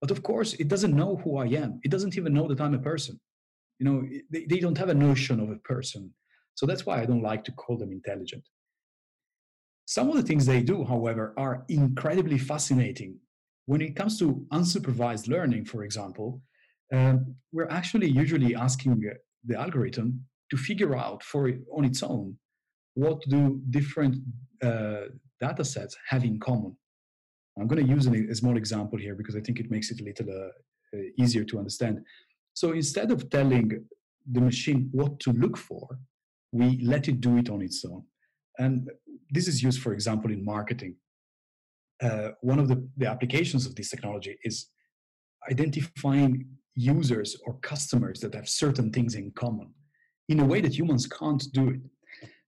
But 0.00 0.10
of 0.10 0.22
course, 0.22 0.54
it 0.54 0.68
doesn't 0.68 0.96
know 0.96 1.16
who 1.16 1.36
I 1.38 1.46
am. 1.46 1.80
It 1.84 1.90
doesn't 1.90 2.16
even 2.16 2.32
know 2.32 2.48
that 2.48 2.60
I'm 2.60 2.74
a 2.74 2.78
person. 2.78 3.20
You 3.78 3.86
know, 3.86 4.08
they, 4.30 4.44
they 4.44 4.58
don't 4.58 4.78
have 4.78 4.88
a 4.88 4.94
notion 4.94 5.40
of 5.40 5.50
a 5.50 5.56
person. 5.56 6.12
So 6.54 6.66
that's 6.66 6.86
why 6.86 7.00
I 7.00 7.06
don't 7.06 7.22
like 7.22 7.44
to 7.44 7.52
call 7.52 7.76
them 7.76 7.92
intelligent. 7.92 8.44
Some 9.96 10.08
of 10.08 10.14
the 10.14 10.22
things 10.22 10.46
they 10.46 10.62
do, 10.62 10.84
however, 10.84 11.34
are 11.36 11.64
incredibly 11.68 12.38
fascinating. 12.38 13.18
When 13.66 13.80
it 13.80 13.96
comes 13.96 14.20
to 14.20 14.46
unsupervised 14.52 15.26
learning, 15.26 15.64
for 15.64 15.82
example, 15.82 16.40
um, 16.92 17.34
we're 17.50 17.68
actually 17.68 18.08
usually 18.08 18.54
asking 18.54 19.02
the 19.44 19.58
algorithm 19.58 20.24
to 20.50 20.56
figure 20.56 20.96
out 20.96 21.24
for 21.24 21.50
on 21.76 21.84
its 21.84 22.04
own 22.04 22.36
what 22.94 23.20
do 23.28 23.60
different 23.70 24.14
uh, 24.62 25.06
data 25.40 25.64
sets 25.64 25.96
have 26.06 26.22
in 26.22 26.38
common? 26.38 26.76
I'm 27.58 27.66
going 27.66 27.84
to 27.84 27.92
use 27.92 28.06
an, 28.06 28.28
a 28.30 28.34
small 28.36 28.56
example 28.56 28.96
here 28.96 29.16
because 29.16 29.34
I 29.34 29.40
think 29.40 29.58
it 29.58 29.72
makes 29.72 29.90
it 29.90 30.00
a 30.00 30.04
little 30.04 30.30
uh, 30.30 30.50
uh, 30.96 31.02
easier 31.18 31.42
to 31.42 31.58
understand. 31.58 31.98
So 32.54 32.70
instead 32.70 33.10
of 33.10 33.28
telling 33.28 33.84
the 34.30 34.40
machine 34.40 34.88
what 34.92 35.18
to 35.24 35.32
look 35.32 35.56
for, 35.56 35.88
we 36.52 36.80
let 36.84 37.08
it 37.08 37.20
do 37.20 37.38
it 37.38 37.50
on 37.50 37.60
its 37.60 37.84
own. 37.84 38.04
And 38.56 38.88
this 39.30 39.48
is 39.48 39.62
used, 39.62 39.80
for 39.80 39.92
example, 39.92 40.30
in 40.30 40.44
marketing. 40.44 40.96
Uh, 42.02 42.30
one 42.40 42.58
of 42.58 42.68
the, 42.68 42.88
the 42.96 43.06
applications 43.06 43.66
of 43.66 43.74
this 43.74 43.90
technology 43.90 44.38
is 44.44 44.68
identifying 45.50 46.46
users 46.74 47.36
or 47.46 47.58
customers 47.60 48.20
that 48.20 48.34
have 48.34 48.48
certain 48.48 48.90
things 48.90 49.14
in 49.14 49.30
common 49.32 49.72
in 50.28 50.40
a 50.40 50.44
way 50.44 50.60
that 50.60 50.78
humans 50.78 51.06
can't 51.06 51.44
do 51.52 51.68
it. 51.70 51.80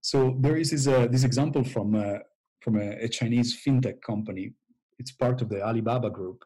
So 0.01 0.37
there 0.41 0.57
is 0.57 0.70
this, 0.70 0.87
uh, 0.87 1.09
this 1.11 1.24
example 1.24 1.64
from, 1.64 1.95
uh, 1.95 2.18
from 2.61 2.76
a, 2.76 3.05
a, 3.05 3.09
Chinese 3.09 3.61
fintech 3.62 4.01
company. 4.07 4.53
It's 4.99 5.12
part 5.12 5.43
of 5.43 5.49
the 5.49 5.62
Alibaba 5.62 6.11
group, 6.11 6.43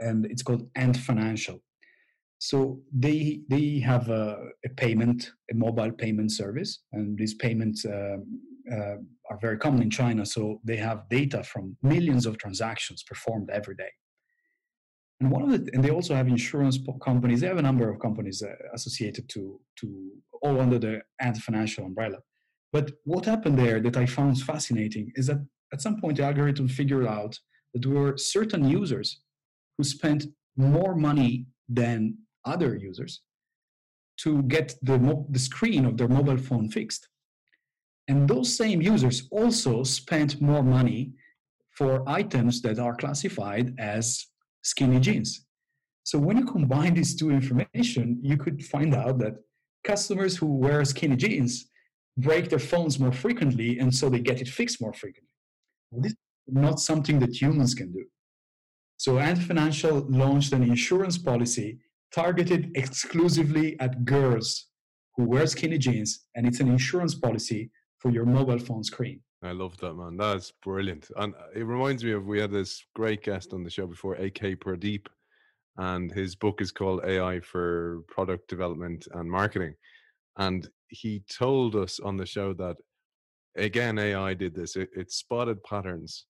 and 0.00 0.26
it's 0.26 0.42
called 0.42 0.68
Ant 0.74 0.96
Financial. 0.96 1.60
So 2.38 2.80
they 2.92 3.40
they 3.48 3.80
have 3.80 4.10
a, 4.10 4.48
a 4.66 4.68
payment, 4.76 5.32
a 5.50 5.54
mobile 5.54 5.92
payment 5.92 6.30
service, 6.30 6.80
and 6.92 7.16
these 7.16 7.34
payments 7.34 7.86
uh, 7.86 8.16
uh, 8.70 8.96
are 9.30 9.38
very 9.40 9.58
common 9.58 9.82
in 9.82 9.90
China. 9.90 10.26
So 10.26 10.60
they 10.64 10.76
have 10.76 11.08
data 11.08 11.42
from 11.42 11.76
millions 11.82 12.26
of 12.26 12.38
transactions 12.38 13.02
performed 13.02 13.50
every 13.50 13.74
day. 13.74 13.90
And 15.20 15.30
one 15.30 15.42
of 15.42 15.50
the, 15.50 15.70
and 15.72 15.82
they 15.82 15.90
also 15.90 16.14
have 16.14 16.28
insurance 16.28 16.78
companies. 17.02 17.40
They 17.40 17.46
have 17.46 17.58
a 17.58 17.62
number 17.62 17.88
of 17.88 18.00
companies 18.00 18.42
uh, 18.42 18.54
associated 18.74 19.28
to 19.30 19.60
to 19.80 20.10
all 20.42 20.60
under 20.60 20.78
the 20.78 21.00
Ant 21.20 21.38
Financial 21.38 21.84
umbrella. 21.84 22.18
But 22.72 22.90
what 23.04 23.24
happened 23.24 23.58
there 23.58 23.80
that 23.80 23.96
I 23.96 24.06
found 24.06 24.40
fascinating 24.42 25.12
is 25.14 25.28
that 25.28 25.38
at 25.72 25.80
some 25.80 26.00
point 26.00 26.16
the 26.16 26.24
algorithm 26.24 26.68
figured 26.68 27.06
out 27.06 27.38
that 27.72 27.82
there 27.82 27.92
were 27.92 28.16
certain 28.16 28.68
users 28.68 29.20
who 29.78 29.84
spent 29.84 30.26
more 30.56 30.94
money 30.94 31.46
than 31.68 32.18
other 32.44 32.76
users 32.76 33.22
to 34.16 34.42
get 34.42 34.74
the, 34.82 34.98
mo- 34.98 35.26
the 35.30 35.38
screen 35.38 35.84
of 35.84 35.96
their 35.96 36.08
mobile 36.08 36.36
phone 36.36 36.68
fixed. 36.68 37.08
And 38.08 38.28
those 38.28 38.56
same 38.56 38.82
users 38.82 39.28
also 39.30 39.82
spent 39.82 40.40
more 40.40 40.62
money 40.62 41.12
for 41.70 42.08
items 42.08 42.60
that 42.62 42.78
are 42.78 42.94
classified 42.94 43.74
as 43.78 44.26
skinny 44.62 45.00
jeans. 45.00 45.46
So 46.04 46.18
when 46.18 46.36
you 46.36 46.44
combine 46.44 46.94
these 46.94 47.16
two 47.16 47.30
information, 47.30 48.18
you 48.22 48.36
could 48.36 48.64
find 48.64 48.94
out 48.94 49.18
that 49.20 49.36
customers 49.84 50.36
who 50.36 50.46
wear 50.46 50.84
skinny 50.84 51.16
jeans 51.16 51.70
break 52.16 52.48
their 52.48 52.58
phones 52.58 52.98
more 52.98 53.12
frequently 53.12 53.78
and 53.78 53.92
so 53.92 54.08
they 54.08 54.20
get 54.20 54.40
it 54.40 54.48
fixed 54.48 54.80
more 54.80 54.92
frequently. 54.92 55.30
This 55.92 56.12
is 56.12 56.18
not 56.48 56.78
something 56.78 57.18
that 57.20 57.40
humans 57.40 57.74
can 57.74 57.92
do. 57.92 58.04
So 58.96 59.18
Ant 59.18 59.38
Financial 59.38 60.06
launched 60.08 60.52
an 60.52 60.62
insurance 60.62 61.18
policy 61.18 61.78
targeted 62.14 62.70
exclusively 62.74 63.78
at 63.80 64.04
girls 64.04 64.68
who 65.16 65.24
wear 65.24 65.46
skinny 65.46 65.78
jeans, 65.78 66.26
and 66.34 66.46
it's 66.46 66.60
an 66.60 66.68
insurance 66.68 67.14
policy 67.14 67.70
for 68.04 68.10
your 68.10 68.26
mobile 68.26 68.58
phone 68.58 68.84
screen. 68.84 69.18
I 69.42 69.52
love 69.52 69.78
that, 69.78 69.94
man. 69.94 70.18
That's 70.18 70.52
brilliant. 70.62 71.10
And 71.16 71.34
uh, 71.34 71.58
it 71.58 71.64
reminds 71.64 72.04
me 72.04 72.12
of 72.12 72.26
we 72.26 72.38
had 72.38 72.50
this 72.50 72.84
great 72.94 73.22
guest 73.22 73.54
on 73.54 73.64
the 73.64 73.70
show 73.70 73.86
before, 73.86 74.14
AK 74.16 74.60
Pradeep, 74.60 75.06
and 75.78 76.12
his 76.12 76.36
book 76.36 76.60
is 76.60 76.70
called 76.70 77.02
AI 77.06 77.40
for 77.40 78.02
Product 78.08 78.46
Development 78.46 79.08
and 79.12 79.30
Marketing. 79.30 79.74
And 80.36 80.68
he 80.88 81.22
told 81.30 81.76
us 81.76 81.98
on 81.98 82.18
the 82.18 82.26
show 82.26 82.52
that 82.54 82.76
again 83.56 83.98
AI 83.98 84.34
did 84.34 84.54
this. 84.54 84.76
It, 84.76 84.90
it 84.94 85.10
spotted 85.10 85.62
patterns 85.64 86.26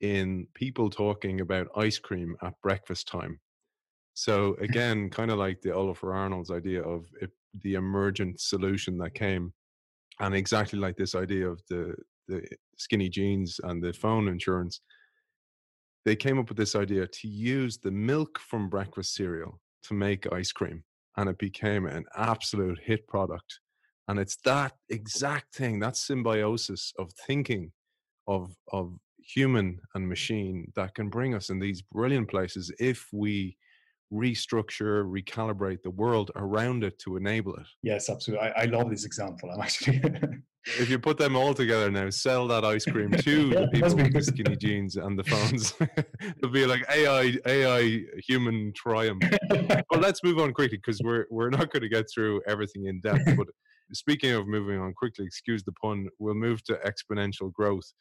in 0.00 0.46
people 0.54 0.88
talking 0.88 1.42
about 1.42 1.68
ice 1.76 1.98
cream 1.98 2.36
at 2.42 2.54
breakfast 2.62 3.06
time. 3.06 3.38
So 4.14 4.56
again, 4.60 5.10
kind 5.10 5.30
of 5.30 5.36
like 5.38 5.60
the 5.60 5.76
Oliver 5.76 6.14
Arnold's 6.14 6.50
idea 6.50 6.82
of 6.82 7.04
it, 7.20 7.30
the 7.62 7.74
emergent 7.74 8.40
solution 8.40 8.96
that 8.98 9.12
came, 9.14 9.52
and 10.20 10.34
exactly 10.34 10.78
like 10.78 10.96
this 10.96 11.14
idea 11.14 11.48
of 11.48 11.60
the 11.68 11.94
the 12.26 12.46
skinny 12.76 13.08
jeans 13.08 13.58
and 13.64 13.82
the 13.82 13.92
phone 13.92 14.28
insurance, 14.28 14.80
they 16.04 16.14
came 16.14 16.38
up 16.38 16.48
with 16.48 16.58
this 16.58 16.76
idea 16.76 17.06
to 17.06 17.28
use 17.28 17.78
the 17.78 17.90
milk 17.90 18.38
from 18.38 18.68
breakfast 18.68 19.14
cereal 19.14 19.60
to 19.84 19.94
make 19.94 20.30
ice 20.32 20.52
cream, 20.52 20.84
and 21.16 21.28
it 21.28 21.38
became 21.38 21.86
an 21.86 22.04
absolute 22.16 22.78
hit 22.84 23.06
product. 23.08 23.60
And 24.08 24.18
it's 24.18 24.36
that 24.44 24.72
exact 24.88 25.54
thing, 25.54 25.80
that 25.80 25.96
symbiosis 25.96 26.92
of 26.98 27.12
thinking 27.26 27.72
of 28.26 28.54
of 28.72 28.94
human 29.18 29.78
and 29.94 30.08
machine 30.08 30.72
that 30.74 30.94
can 30.94 31.08
bring 31.10 31.34
us 31.34 31.50
in 31.50 31.58
these 31.58 31.82
brilliant 31.82 32.28
places 32.28 32.72
if 32.78 33.06
we 33.12 33.56
restructure, 34.12 35.04
recalibrate 35.04 35.82
the 35.82 35.90
world 35.90 36.30
around 36.36 36.84
it 36.84 36.98
to 37.00 37.16
enable 37.16 37.54
it. 37.54 37.66
Yes, 37.82 38.08
absolutely. 38.08 38.48
I, 38.48 38.62
I 38.62 38.64
love 38.64 38.90
this 38.90 39.04
example. 39.04 39.50
I'm 39.50 39.60
actually. 39.60 40.00
if 40.64 40.90
you 40.90 40.98
put 40.98 41.18
them 41.18 41.36
all 41.36 41.54
together 41.54 41.90
now, 41.90 42.10
sell 42.10 42.46
that 42.48 42.64
ice 42.64 42.84
cream 42.84 43.10
to 43.10 43.48
the 43.50 43.68
people 43.72 43.96
with 43.96 44.12
the 44.12 44.22
skinny 44.22 44.56
jeans 44.56 44.96
and 44.96 45.18
the 45.18 45.24
phones. 45.24 45.74
It'll 46.38 46.50
be 46.50 46.66
like 46.66 46.84
AI, 46.90 47.36
AI, 47.46 48.00
human 48.26 48.72
triumph. 48.74 49.22
but 49.48 50.00
let's 50.00 50.22
move 50.22 50.38
on 50.38 50.52
quickly 50.52 50.78
because 50.78 51.00
we're 51.02 51.26
we're 51.30 51.50
not 51.50 51.70
going 51.72 51.82
to 51.82 51.88
get 51.88 52.06
through 52.12 52.42
everything 52.46 52.86
in 52.86 53.00
depth. 53.00 53.36
But 53.36 53.46
speaking 53.92 54.32
of 54.32 54.46
moving 54.46 54.80
on 54.80 54.92
quickly, 54.94 55.26
excuse 55.26 55.62
the 55.64 55.72
pun, 55.72 56.08
we'll 56.18 56.34
move 56.34 56.62
to 56.64 56.78
exponential 56.86 57.52
growth. 57.52 57.92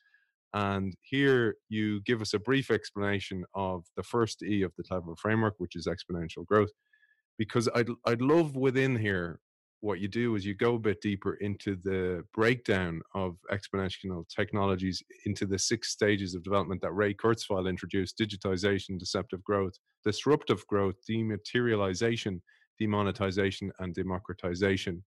And 0.53 0.95
here 1.01 1.55
you 1.69 2.01
give 2.03 2.21
us 2.21 2.33
a 2.33 2.39
brief 2.39 2.71
explanation 2.71 3.43
of 3.53 3.83
the 3.95 4.03
first 4.03 4.43
E 4.43 4.63
of 4.63 4.71
the 4.77 4.83
Clever 4.83 5.15
framework, 5.17 5.55
which 5.57 5.75
is 5.75 5.87
exponential 5.87 6.45
growth. 6.45 6.71
Because 7.37 7.69
I'd, 7.75 7.89
I'd 8.05 8.21
love 8.21 8.55
within 8.55 8.97
here, 8.97 9.39
what 9.81 9.99
you 9.99 10.07
do 10.07 10.35
is 10.35 10.45
you 10.45 10.55
go 10.55 10.75
a 10.75 10.79
bit 10.79 11.01
deeper 11.01 11.35
into 11.35 11.77
the 11.83 12.23
breakdown 12.33 13.01
of 13.13 13.37
exponential 13.51 14.23
technologies 14.27 15.03
into 15.25 15.45
the 15.45 15.59
six 15.59 15.91
stages 15.91 16.33
of 16.33 16.43
development 16.43 16.81
that 16.81 16.93
Ray 16.93 17.13
Kurzweil 17.13 17.69
introduced 17.69 18.17
digitization, 18.17 18.97
deceptive 18.97 19.43
growth, 19.43 19.73
disruptive 20.03 20.65
growth, 20.67 20.95
dematerialization, 21.07 22.41
demonetization, 22.79 23.71
and 23.79 23.93
democratization. 23.93 25.03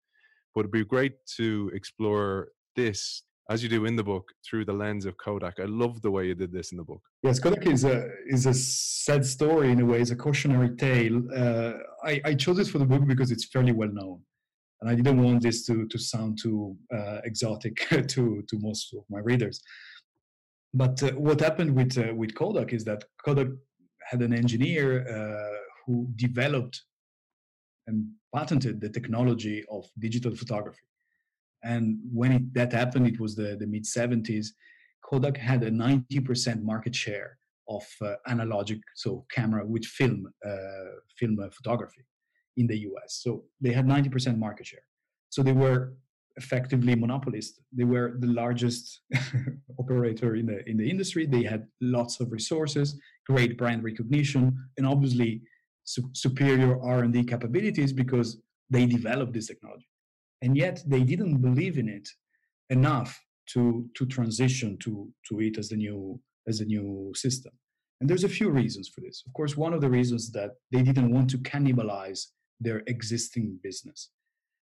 But 0.55 0.61
it'd 0.61 0.71
be 0.71 0.85
great 0.85 1.15
to 1.37 1.71
explore 1.75 2.51
this 2.77 3.25
as 3.51 3.65
you 3.65 3.69
do 3.69 3.85
in 3.85 3.97
the 3.97 4.05
book 4.05 4.31
through 4.49 4.65
the 4.65 4.73
lens 4.73 5.05
of 5.05 5.17
Kodak. 5.19 5.59
I 5.59 5.65
love 5.65 6.01
the 6.03 6.11
way 6.11 6.27
you 6.29 6.37
did 6.37 6.53
this 6.53 6.71
in 6.71 6.79
the 6.79 6.85
book. 6.85 7.03
Yes, 7.25 7.41
Kodak 7.41 7.67
is 7.67 7.85
a 7.85 8.09
is 8.29 8.47
a 8.47 8.55
sad 8.55 9.27
story 9.27 9.73
in 9.73 9.81
a 9.81 9.85
way. 9.85 10.01
It's 10.01 10.13
a 10.13 10.17
cautionary 10.17 10.77
tale. 10.77 11.21
Uh, 11.37 11.73
I, 12.05 12.21
I 12.25 12.35
chose 12.35 12.61
it 12.61 12.69
for 12.69 12.79
the 12.79 12.87
book 12.87 13.07
because 13.07 13.31
it's 13.33 13.47
fairly 13.47 13.73
well 13.73 13.91
known, 13.93 14.21
and 14.81 14.89
I 14.89 14.95
didn't 14.95 15.21
want 15.23 15.43
this 15.43 15.67
to 15.67 15.87
to 15.89 15.99
sound 15.99 16.39
too 16.41 16.77
uh, 16.97 17.19
exotic 17.25 17.75
to 17.91 18.43
to 18.49 18.59
most 18.61 18.95
of 18.95 19.05
my 19.11 19.19
readers. 19.19 19.61
But 20.73 21.03
uh, 21.03 21.11
what 21.13 21.41
happened 21.41 21.75
with 21.75 21.99
uh, 21.99 22.15
with 22.15 22.35
Kodak 22.37 22.73
is 22.73 22.85
that 22.85 23.03
Kodak 23.25 23.49
had 24.11 24.23
an 24.23 24.33
engineer 24.33 24.87
uh, 25.17 25.59
who 25.85 26.09
developed 26.15 26.81
and 27.89 28.07
patented 28.35 28.81
the 28.81 28.89
technology 28.89 29.65
of 29.69 29.85
digital 29.99 30.37
photography 30.37 30.85
and 31.63 31.99
when 32.13 32.33
it, 32.33 32.55
that 32.55 32.73
happened, 32.73 33.07
it 33.07 33.21
was 33.21 33.37
the, 33.37 33.57
the 33.59 33.67
mid 33.67 33.85
70s. 33.85 34.49
Kodak 35.05 35.37
had 35.37 35.63
a 35.63 35.71
90% 35.71 36.63
market 36.63 36.95
share 36.95 37.39
of 37.69 37.85
uh, 38.03 38.15
analogic, 38.29 38.81
so 38.95 39.25
camera 39.31 39.65
with 39.65 39.85
film, 39.85 40.27
uh, 40.47 40.51
film 41.19 41.39
uh, 41.41 41.49
photography 41.51 42.05
in 42.57 42.67
the 42.67 42.79
US. 42.79 43.21
So 43.23 43.45
they 43.61 43.73
had 43.73 43.87
90% 43.87 44.39
market 44.39 44.67
share. 44.67 44.83
So 45.29 45.43
they 45.43 45.53
were 45.53 45.95
effectively 46.37 46.95
monopolist. 46.95 47.61
They 47.73 47.85
were 47.85 48.17
the 48.19 48.29
largest 48.29 49.03
operator 49.79 50.37
in 50.37 50.47
the 50.47 50.69
in 50.69 50.77
the 50.77 50.89
industry. 50.89 51.27
They 51.27 51.43
had 51.43 51.67
lots 51.81 52.21
of 52.21 52.33
resources, 52.33 52.99
great 53.27 53.57
brand 53.59 53.85
recognition, 53.85 54.43
and 54.77 54.87
obviously 54.87 55.43
su- 55.85 56.11
superior 56.13 56.81
R 56.83 57.01
and 57.05 57.13
D 57.13 57.25
capabilities 57.25 57.93
because 57.93 58.41
they 58.71 58.87
developed 58.87 59.33
this 59.33 59.49
technology 59.49 59.90
and 60.43 60.57
yet 60.57 60.83
they 60.87 61.03
didn't 61.03 61.39
believe 61.39 61.79
in 61.79 61.89
it 61.89 62.09
enough 62.71 63.21
to 63.53 63.89
to 63.95 64.07
transition 64.07 64.77
to 64.79 65.13
to 65.29 65.41
it 65.41 65.59
as 65.59 65.69
the 65.69 65.77
new 65.77 66.21
as 66.49 66.61
a 66.61 66.65
new 66.65 67.13
system. 67.15 67.53
And 68.01 68.09
there's 68.09 68.25
a 68.25 68.29
few 68.29 68.49
reasons 68.51 68.89
for 68.89 69.03
this. 69.03 69.23
Of 69.27 69.33
course 69.35 69.57
one 69.57 69.75
of 69.75 69.81
the 69.81 69.91
reasons 69.91 70.31
that 70.33 70.53
they 70.71 70.83
didn't 70.83 71.13
want 71.13 71.29
to 71.31 71.39
cannibalize 71.39 72.27
their 72.59 72.83
existing 72.87 73.59
business. 73.63 74.11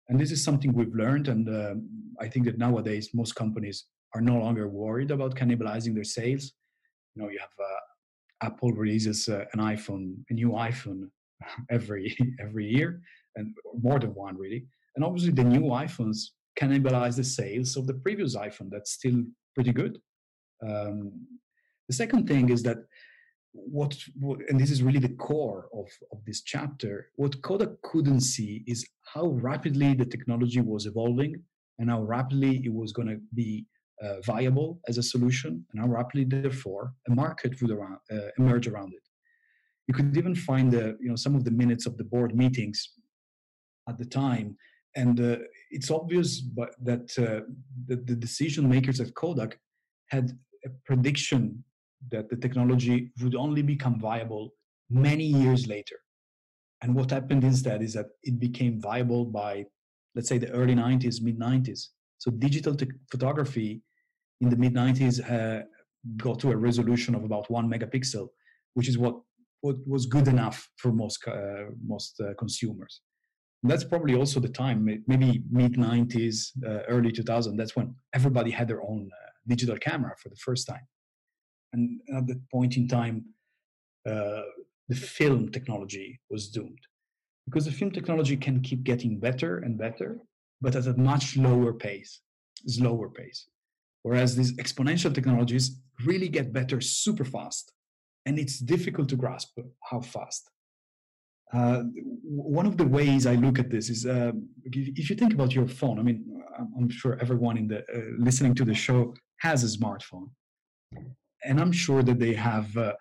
And 0.09 0.21
this 0.21 0.31
is 0.31 0.45
something 0.45 0.73
we've 0.73 0.95
learned 0.95 1.29
and 1.29 1.49
um, 1.49 1.89
i 2.21 2.29
think 2.29 2.45
that 2.47 2.59
nowadays 2.59 3.11
most 3.15 3.35
companies 3.35 3.87
are 4.15 4.21
no 4.21 4.37
longer 4.45 4.69
worried 4.69 5.11
about 5.11 5.37
cannibalizing 5.37 5.95
their 5.95 6.11
sales. 6.19 6.53
You 7.15 7.23
know 7.23 7.29
you 7.29 7.39
have 7.39 7.57
uh, 7.71 8.47
apple 8.47 8.73
releases 8.73 9.29
uh, 9.29 9.45
an 9.53 9.61
iphone 9.75 10.05
a 10.31 10.35
new 10.35 10.51
iphone 10.71 11.01
every 11.71 12.05
every 12.41 12.67
year 12.67 13.01
and 13.37 13.55
more 13.87 13.99
than 13.99 14.15
one 14.15 14.37
really 14.37 14.67
and 14.95 15.05
obviously, 15.05 15.33
the 15.33 15.45
new 15.45 15.63
iPhones 15.63 16.19
cannibalize 16.61 17.17
the 17.17 17.25
sales 17.25 17.77
of 17.77 17.87
the 17.87 17.95
previous 17.95 18.37
iPhone. 18.37 18.71
That's 18.71 18.93
still 18.93 19.23
pretty 19.55 19.73
good. 19.73 19.99
Um, 20.67 21.13
the 21.89 21.95
second 21.95 22.29
thing 22.29 22.51
is 22.51 22.63
that 22.63 22.79
what, 23.53 23.97
what, 24.19 24.39
and 24.49 24.59
this 24.59 24.71
is 24.71 24.83
really 24.83 24.99
the 24.99 25.17
core 25.17 25.69
of, 25.75 25.87
of 26.13 26.25
this 26.27 26.43
chapter, 26.43 27.09
what 27.17 27.41
Kodak 27.43 27.71
couldn't 27.83 28.21
see 28.21 28.65
is 28.67 28.87
how 29.13 29.27
rapidly 29.27 29.95
the 29.95 30.07
technology 30.07 30.61
was 30.61 30.87
evolving 30.87 31.37
and 31.79 31.91
how 31.91 32.03
rapidly 32.03 32.63
it 32.65 32.73
was 32.73 32.93
going 32.93 33.09
to 33.09 33.19
be 33.35 33.67
uh, 34.03 34.21
viable 34.23 34.81
as 34.89 34.99
a 34.99 35.03
solution, 35.03 35.65
and 35.73 35.81
how 35.81 35.87
rapidly, 35.89 36.25
therefore, 36.25 36.93
a 37.09 37.15
market 37.15 37.61
would 37.61 37.71
around, 37.71 37.99
uh, 38.11 38.29
emerge 38.39 38.67
around 38.67 38.93
it. 38.95 39.03
You 39.87 39.95
could 39.95 40.17
even 40.17 40.35
find 40.35 40.73
the, 40.73 40.97
you 41.01 41.09
know, 41.09 41.17
some 41.17 41.35
of 41.35 41.45
the 41.45 41.51
minutes 41.51 41.87
of 41.87 41.97
the 41.97 42.05
board 42.05 42.35
meetings 42.35 42.95
at 43.89 43.99
the 43.99 44.05
time 44.05 44.57
and 44.97 45.21
uh, 45.21 45.37
it's 45.71 45.91
obvious 45.91 46.41
but 46.41 46.75
that 46.83 47.11
uh, 47.19 47.41
the, 47.87 47.97
decision 47.97 48.69
makers 48.69 49.01
at 49.01 49.15
kodak 49.15 49.59
had 50.09 50.33
a 50.67 50.71
prediction 50.85 51.65
that 52.11 52.29
the 52.29 52.37
technology 52.37 53.13
would 53.23 53.35
only 53.35 53.63
become 53.63 53.99
viable 54.01 54.55
many 54.91 55.25
years 55.25 55.67
later. 55.67 55.97
And 56.83 56.95
what 56.95 57.11
happened 57.11 57.45
instead 57.45 57.83
is 57.83 57.93
that 57.95 58.07
it 58.23 58.41
became 58.41 58.81
viable 58.81 59.25
by 59.25 59.67
let's 60.15 60.29
say 60.29 60.39
the 60.39 60.51
early 60.51 60.75
90s 60.75 61.23
mid 61.23 61.39
90s 61.39 61.89
so 62.19 62.31
digital 62.31 62.75
te- 62.75 62.91
photography 63.11 63.83
in 64.43 64.51
the 64.51 64.57
mid 64.57 64.75
90s 64.75 65.17
uh, 65.31 65.63
got 66.17 66.39
to 66.41 66.51
a 66.51 66.57
resolution 66.57 67.15
of 67.15 67.25
about 67.25 67.49
one 67.51 67.67
megapixel 67.71 68.29
which 68.75 68.89
is 68.89 68.99
what 68.99 69.15
what 69.63 69.77
was 69.87 70.05
good 70.07 70.29
enough 70.29 70.69
for 70.77 70.93
most 70.93 71.27
uh, 71.27 71.71
most 71.83 72.21
uh, 72.21 72.35
consumers 72.39 73.01
that's 73.71 73.85
probably 73.85 74.15
also 74.15 74.41
the 74.41 74.49
time, 74.49 74.85
maybe 75.07 75.43
mid 75.51 75.75
90s, 75.75 76.51
uh, 76.67 76.83
early 76.89 77.13
2000. 77.13 77.57
That's 77.57 77.77
when 77.77 77.95
everybody 78.13 78.51
had 78.51 78.69
their 78.69 78.83
own 78.83 79.09
uh, 79.13 79.31
digital 79.47 79.77
camera 79.77 80.15
for 80.21 80.29
the 80.29 80.37
first 80.37 80.67
time. 80.67 80.87
And 81.73 82.01
at 82.17 82.27
that 82.27 82.41
point 82.51 82.77
in 82.77 82.89
time, 82.89 83.25
uh, 84.09 84.43
the 84.89 84.97
film 84.97 85.51
technology 85.51 86.21
was 86.29 86.49
doomed 86.49 86.81
because 87.47 87.65
the 87.65 87.73
film 87.73 87.91
technology 87.91 88.37
can 88.37 88.61
keep 88.61 88.83
getting 88.83 89.19
better 89.19 89.59
and 89.59 89.79
better, 89.79 90.19
but 90.61 90.77
at 90.77 90.87
a 90.87 90.95
much 90.95 91.37
lower 91.37 91.73
pace, 91.73 92.21
slower 92.67 93.09
pace. 93.09 93.49
Whereas 94.03 94.37
these 94.37 94.53
exponential 94.55 95.15
technologies 95.15 95.81
really 96.05 96.29
get 96.29 96.53
better 96.53 96.81
super 96.81 97.25
fast. 97.25 97.73
And 98.27 98.39
it's 98.39 98.59
difficult 98.59 99.09
to 99.11 99.17
grasp 99.17 99.59
how 99.91 100.01
fast. 100.01 100.51
Uh, 101.53 101.83
one 102.25 102.65
of 102.65 102.79
the 102.79 102.87
ways 102.87 103.27
I 103.27 103.35
look 103.35 103.59
at 103.59 103.69
this 103.71 103.91
is 103.91 104.07
uh, 104.07 104.33
if 104.65 105.11
you 105.11 105.17
think 105.17 105.35
about 105.35 105.55
your 105.55 105.69
phone. 105.69 105.99
I 105.99 106.03
mean, 106.03 106.25
I'm 106.79 106.89
sure 106.89 107.19
everyone 107.21 107.59
in 107.59 107.69
the 107.69 107.81
uh, 107.81 108.01
listening 108.19 108.55
to 108.57 108.65
the 108.65 108.75
show 108.75 109.15
has 109.39 109.63
a 109.63 109.79
smartphone, 109.79 110.31
and 111.45 111.61
I'm 111.61 111.73
sure 111.73 112.03
that 112.03 112.19
they 112.19 112.33
have 112.35 112.75
uh, 112.77 112.95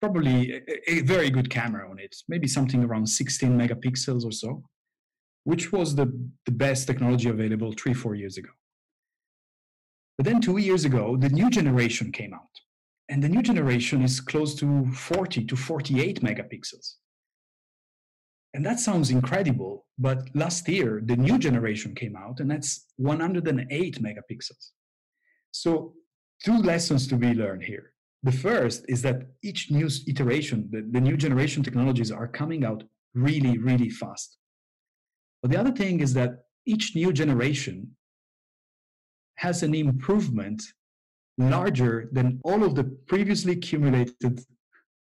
probably 0.00 0.52
a, 0.52 0.90
a, 0.90 1.00
very 1.02 1.28
good 1.28 1.50
camera 1.50 1.90
on 1.90 1.98
it, 1.98 2.14
maybe 2.28 2.48
something 2.48 2.82
around 2.82 3.06
16 3.06 3.50
megapixels 3.50 4.24
or 4.24 4.32
so, 4.32 4.62
which 5.44 5.72
was 5.72 5.94
the, 5.94 6.06
the 6.46 6.52
best 6.52 6.86
technology 6.86 7.28
available 7.28 7.72
three, 7.72 7.94
four 7.94 8.14
years 8.14 8.38
ago. 8.38 8.50
But 10.16 10.26
then 10.26 10.40
two 10.40 10.58
years 10.58 10.84
ago, 10.84 11.16
the 11.16 11.28
new 11.28 11.50
generation 11.50 12.12
came 12.12 12.32
out, 12.32 12.54
and 13.10 13.22
the 13.22 13.28
new 13.28 13.42
generation 13.42 14.02
is 14.02 14.20
close 14.20 14.54
to 14.56 14.90
40 14.92 15.44
to 15.44 15.56
48 15.56 16.22
megapixels 16.22 16.94
and 18.54 18.64
that 18.66 18.80
sounds 18.80 19.10
incredible, 19.10 19.86
but 19.98 20.28
last 20.34 20.68
year, 20.68 21.00
the 21.04 21.16
new 21.16 21.38
generation 21.38 21.94
came 21.94 22.16
out, 22.16 22.40
and 22.40 22.50
that's 22.50 22.86
108 22.96 24.02
megapixels. 24.02 24.70
So, 25.52 25.94
two 26.44 26.58
lessons 26.58 27.06
to 27.08 27.16
be 27.16 27.32
learned 27.32 27.62
here. 27.62 27.92
The 28.22 28.32
first 28.32 28.84
is 28.88 29.02
that 29.02 29.22
each 29.42 29.70
new 29.70 29.88
iteration, 30.06 30.68
the, 30.70 30.86
the 30.90 31.00
new 31.00 31.16
generation 31.16 31.62
technologies 31.62 32.12
are 32.12 32.28
coming 32.28 32.64
out 32.64 32.84
really, 33.14 33.58
really 33.58 33.90
fast. 33.90 34.36
But 35.40 35.50
the 35.50 35.58
other 35.58 35.72
thing 35.72 36.00
is 36.00 36.14
that 36.14 36.44
each 36.66 36.94
new 36.94 37.12
generation 37.12 37.96
has 39.36 39.62
an 39.62 39.74
improvement 39.74 40.62
larger 41.38 42.08
than 42.12 42.40
all 42.44 42.62
of 42.62 42.74
the 42.74 42.84
previously 42.84 43.54
accumulated 43.54 44.44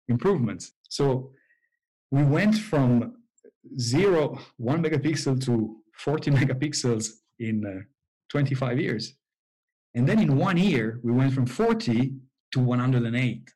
improvements. 0.08 0.72
So 0.88 1.32
we 2.12 2.24
went 2.24 2.56
from 2.56 3.19
zero, 3.78 4.40
one 4.58 4.84
megapixel 4.84 5.44
to 5.46 5.78
40 5.98 6.32
megapixels 6.40 7.10
in 7.40 7.66
uh, 7.66 7.82
25 8.30 8.80
years. 8.80 9.14
And 9.96 10.08
then 10.08 10.20
in 10.20 10.38
one 10.38 10.58
year, 10.58 11.00
we 11.04 11.12
went 11.12 11.34
from 11.34 11.46
40 11.46 12.14
to 12.52 12.60
108. 12.60 13.50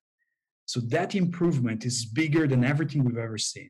So 0.65 0.79
that 0.79 1.15
improvement 1.15 1.85
is 1.85 2.05
bigger 2.05 2.47
than 2.47 2.63
everything 2.63 3.03
we've 3.03 3.17
ever 3.17 3.37
seen. 3.37 3.69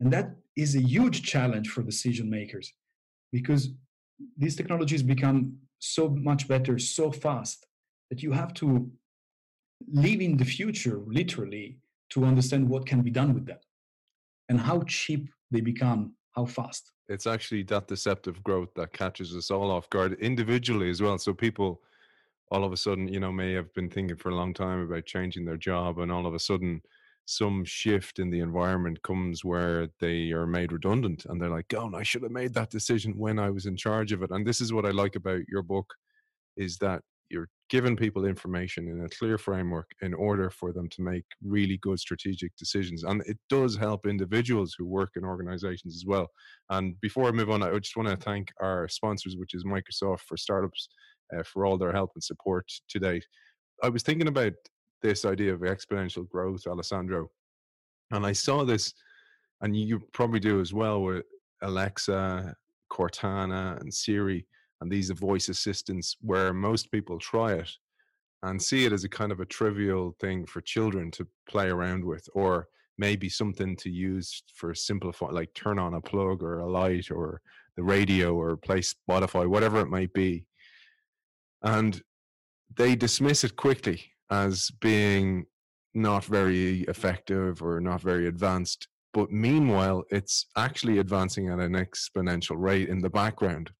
And 0.00 0.12
that 0.12 0.34
is 0.56 0.74
a 0.74 0.80
huge 0.80 1.22
challenge 1.22 1.68
for 1.70 1.82
decision 1.82 2.28
makers 2.28 2.72
because 3.32 3.70
these 4.36 4.56
technologies 4.56 5.02
become 5.02 5.56
so 5.78 6.08
much 6.08 6.48
better 6.48 6.78
so 6.78 7.10
fast 7.10 7.66
that 8.10 8.22
you 8.22 8.32
have 8.32 8.54
to 8.54 8.90
live 9.92 10.20
in 10.20 10.36
the 10.36 10.44
future 10.44 11.00
literally 11.06 11.78
to 12.10 12.24
understand 12.24 12.68
what 12.68 12.86
can 12.86 13.02
be 13.02 13.10
done 13.10 13.34
with 13.34 13.46
them 13.46 13.58
and 14.48 14.60
how 14.60 14.82
cheap 14.86 15.28
they 15.50 15.60
become 15.60 16.14
how 16.32 16.44
fast 16.44 16.92
it's 17.08 17.26
actually 17.26 17.62
that 17.62 17.86
deceptive 17.86 18.42
growth 18.42 18.72
that 18.74 18.92
catches 18.92 19.36
us 19.36 19.50
all 19.50 19.70
off 19.70 19.88
guard 19.90 20.14
individually 20.14 20.90
as 20.90 21.00
well 21.00 21.18
so 21.18 21.32
people 21.32 21.80
all 22.50 22.64
of 22.64 22.72
a 22.72 22.76
sudden 22.76 23.08
you 23.08 23.20
know 23.20 23.32
may 23.32 23.52
have 23.52 23.72
been 23.74 23.90
thinking 23.90 24.16
for 24.16 24.30
a 24.30 24.34
long 24.34 24.52
time 24.54 24.80
about 24.80 25.04
changing 25.04 25.44
their 25.44 25.56
job 25.56 25.98
and 25.98 26.10
all 26.10 26.26
of 26.26 26.34
a 26.34 26.38
sudden 26.38 26.80
some 27.26 27.64
shift 27.64 28.18
in 28.18 28.30
the 28.30 28.40
environment 28.40 29.02
comes 29.02 29.44
where 29.44 29.88
they 30.00 30.30
are 30.30 30.46
made 30.46 30.72
redundant 30.72 31.24
and 31.24 31.40
they're 31.40 31.48
like, 31.48 31.72
oh, 31.74 31.90
I 31.94 32.02
should 32.02 32.22
have 32.22 32.32
made 32.32 32.54
that 32.54 32.70
decision 32.70 33.16
when 33.16 33.38
I 33.38 33.50
was 33.50 33.66
in 33.66 33.76
charge 33.76 34.12
of 34.12 34.22
it. 34.22 34.30
And 34.30 34.46
this 34.46 34.60
is 34.60 34.72
what 34.72 34.84
I 34.84 34.90
like 34.90 35.16
about 35.16 35.40
your 35.48 35.62
book 35.62 35.94
is 36.56 36.76
that 36.78 37.02
giving 37.70 37.96
people 37.96 38.26
information 38.26 38.88
in 38.88 39.04
a 39.04 39.08
clear 39.08 39.38
framework 39.38 39.90
in 40.02 40.12
order 40.14 40.50
for 40.50 40.72
them 40.72 40.88
to 40.90 41.02
make 41.02 41.24
really 41.42 41.78
good 41.78 41.98
strategic 41.98 42.54
decisions. 42.56 43.04
And 43.04 43.22
it 43.26 43.38
does 43.48 43.76
help 43.76 44.06
individuals 44.06 44.74
who 44.76 44.84
work 44.84 45.12
in 45.16 45.24
organizations 45.24 45.96
as 45.96 46.04
well. 46.06 46.28
And 46.70 47.00
before 47.00 47.26
I 47.26 47.32
move 47.32 47.50
on, 47.50 47.62
I 47.62 47.76
just 47.78 47.96
want 47.96 48.08
to 48.08 48.16
thank 48.16 48.52
our 48.60 48.86
sponsors, 48.88 49.36
which 49.36 49.54
is 49.54 49.64
Microsoft 49.64 50.20
for 50.20 50.36
Startups, 50.36 50.88
uh, 51.34 51.42
for 51.42 51.64
all 51.64 51.78
their 51.78 51.92
help 51.92 52.10
and 52.14 52.22
support 52.22 52.70
today. 52.88 53.20
I 53.82 53.88
was 53.88 54.02
thinking 54.02 54.28
about 54.28 54.52
this 55.02 55.24
idea 55.24 55.52
of 55.52 55.60
exponential 55.60 56.28
growth, 56.28 56.66
Alessandro. 56.66 57.28
And 58.10 58.26
I 58.26 58.32
saw 58.32 58.64
this, 58.64 58.92
and 59.62 59.76
you 59.76 60.00
probably 60.12 60.40
do 60.40 60.60
as 60.60 60.72
well 60.74 61.02
with 61.02 61.24
Alexa, 61.62 62.54
Cortana, 62.92 63.80
and 63.80 63.92
Siri, 63.92 64.46
and 64.80 64.90
these 64.90 65.10
are 65.10 65.14
voice 65.14 65.48
assistants 65.48 66.16
where 66.20 66.52
most 66.52 66.90
people 66.90 67.18
try 67.18 67.52
it 67.52 67.70
and 68.42 68.60
see 68.60 68.84
it 68.84 68.92
as 68.92 69.04
a 69.04 69.08
kind 69.08 69.32
of 69.32 69.40
a 69.40 69.46
trivial 69.46 70.14
thing 70.20 70.44
for 70.46 70.60
children 70.60 71.10
to 71.12 71.26
play 71.48 71.68
around 71.68 72.04
with, 72.04 72.28
or 72.34 72.68
maybe 72.98 73.28
something 73.28 73.76
to 73.76 73.90
use 73.90 74.42
for 74.54 74.74
simplify, 74.74 75.26
like 75.26 75.52
turn 75.54 75.78
on 75.78 75.94
a 75.94 76.00
plug 76.00 76.42
or 76.42 76.58
a 76.58 76.70
light 76.70 77.10
or 77.10 77.40
the 77.76 77.82
radio 77.82 78.34
or 78.34 78.56
play 78.56 78.80
Spotify, 78.80 79.48
whatever 79.48 79.80
it 79.80 79.88
might 79.88 80.12
be. 80.12 80.44
And 81.62 82.00
they 82.76 82.94
dismiss 82.94 83.44
it 83.44 83.56
quickly 83.56 84.02
as 84.30 84.70
being 84.80 85.46
not 85.94 86.24
very 86.24 86.82
effective 86.82 87.62
or 87.62 87.80
not 87.80 88.00
very 88.00 88.26
advanced. 88.26 88.88
But 89.12 89.30
meanwhile, 89.30 90.04
it's 90.10 90.46
actually 90.56 90.98
advancing 90.98 91.48
at 91.48 91.60
an 91.60 91.72
exponential 91.72 92.56
rate 92.58 92.88
in 92.88 93.00
the 93.00 93.10
background. 93.10 93.70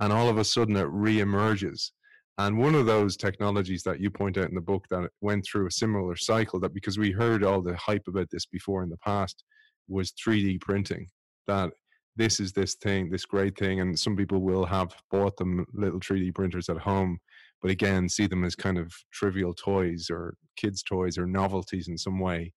And 0.00 0.12
all 0.12 0.28
of 0.28 0.38
a 0.38 0.44
sudden, 0.44 0.76
it 0.76 0.86
reemerges. 0.86 1.90
And 2.38 2.56
one 2.56 2.74
of 2.76 2.86
those 2.86 3.16
technologies 3.16 3.82
that 3.82 4.00
you 4.00 4.10
point 4.10 4.38
out 4.38 4.48
in 4.48 4.54
the 4.54 4.60
book 4.60 4.84
that 4.90 5.10
went 5.20 5.44
through 5.44 5.66
a 5.66 5.72
similar 5.72 6.14
cycle, 6.14 6.60
that 6.60 6.74
because 6.74 6.98
we 6.98 7.10
heard 7.10 7.42
all 7.42 7.60
the 7.60 7.76
hype 7.76 8.06
about 8.06 8.28
this 8.30 8.46
before 8.46 8.82
in 8.82 8.90
the 8.90 8.98
past, 8.98 9.42
was 9.88 10.12
3D 10.12 10.60
printing. 10.60 11.08
That 11.48 11.70
this 12.14 12.38
is 12.38 12.52
this 12.52 12.74
thing, 12.76 13.10
this 13.10 13.24
great 13.24 13.58
thing. 13.58 13.80
And 13.80 13.98
some 13.98 14.16
people 14.16 14.40
will 14.40 14.66
have 14.66 14.94
bought 15.10 15.36
them 15.36 15.66
little 15.72 16.00
3D 16.00 16.34
printers 16.34 16.68
at 16.68 16.78
home 16.78 17.18
but 17.60 17.70
again 17.70 18.08
see 18.08 18.26
them 18.26 18.44
as 18.44 18.54
kind 18.54 18.78
of 18.78 18.92
trivial 19.12 19.54
toys 19.54 20.08
or 20.10 20.34
kids 20.56 20.82
toys 20.82 21.18
or 21.18 21.26
novelties 21.26 21.88
in 21.88 21.96
some 21.96 22.18
way 22.18 22.52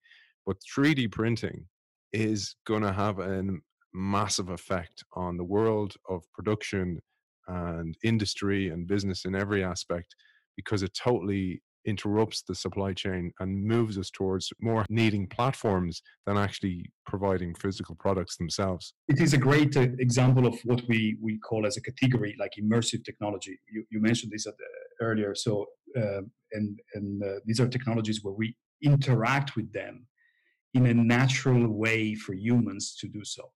but 0.46 0.58
3d 0.78 1.12
printing 1.12 1.66
is 2.14 2.56
going 2.66 2.82
to 2.82 2.92
have 2.92 3.20
a 3.20 3.44
massive 3.94 4.50
effect 4.50 5.04
on 5.14 5.38
the 5.38 5.44
world 5.44 5.94
of 6.10 6.24
production 6.34 7.00
and 7.48 7.96
industry 8.04 8.70
and 8.70 8.88
business 8.88 9.26
in 9.26 9.36
every 9.36 9.64
aspect 9.64 10.16
because 10.56 10.84
it 10.84 10.94
totally 10.94 11.62
interrupts 11.86 12.44
the 12.44 12.56
supply 12.56 12.94
chain 12.94 13.32
and 13.40 13.64
moves 13.64 13.98
us 13.98 14.12
towards 14.12 14.52
more 14.62 14.86
needing 14.90 15.28
platforms 15.28 16.02
than 16.26 16.38
actually 16.38 16.86
providing 17.06 17.56
physical 17.56 17.96
products 17.96 18.38
themselves. 18.38 18.94
It 19.08 19.20
is 19.20 19.34
a 19.34 19.38
great 19.38 19.76
uh, 19.76 19.88
example 20.00 20.46
of 20.46 20.60
what 20.64 20.82
we, 20.88 21.18
we 21.22 21.40
call 21.40 21.66
as 21.66 21.78
a 21.78 21.82
category 21.82 22.36
like 22.40 22.52
immersive 22.62 23.04
technology. 23.04 23.60
You, 23.72 23.84
you 23.90 24.00
mentioned 24.00 24.32
this 24.32 24.46
earlier. 25.02 25.34
So, 25.36 25.66
uh, 25.98 26.22
and, 26.52 26.80
and 26.94 27.24
uh, 27.24 27.40
these 27.46 27.60
are 27.60 27.68
technologies 27.68 28.24
where 28.24 28.34
we 28.34 28.56
interact 28.84 29.56
with 29.56 29.72
them 29.74 30.06
in 30.74 30.86
a 30.86 30.94
natural 30.94 31.68
way 31.68 32.16
for 32.16 32.34
humans 32.34 32.96
to 33.00 33.08
do 33.08 33.24
so. 33.24 33.52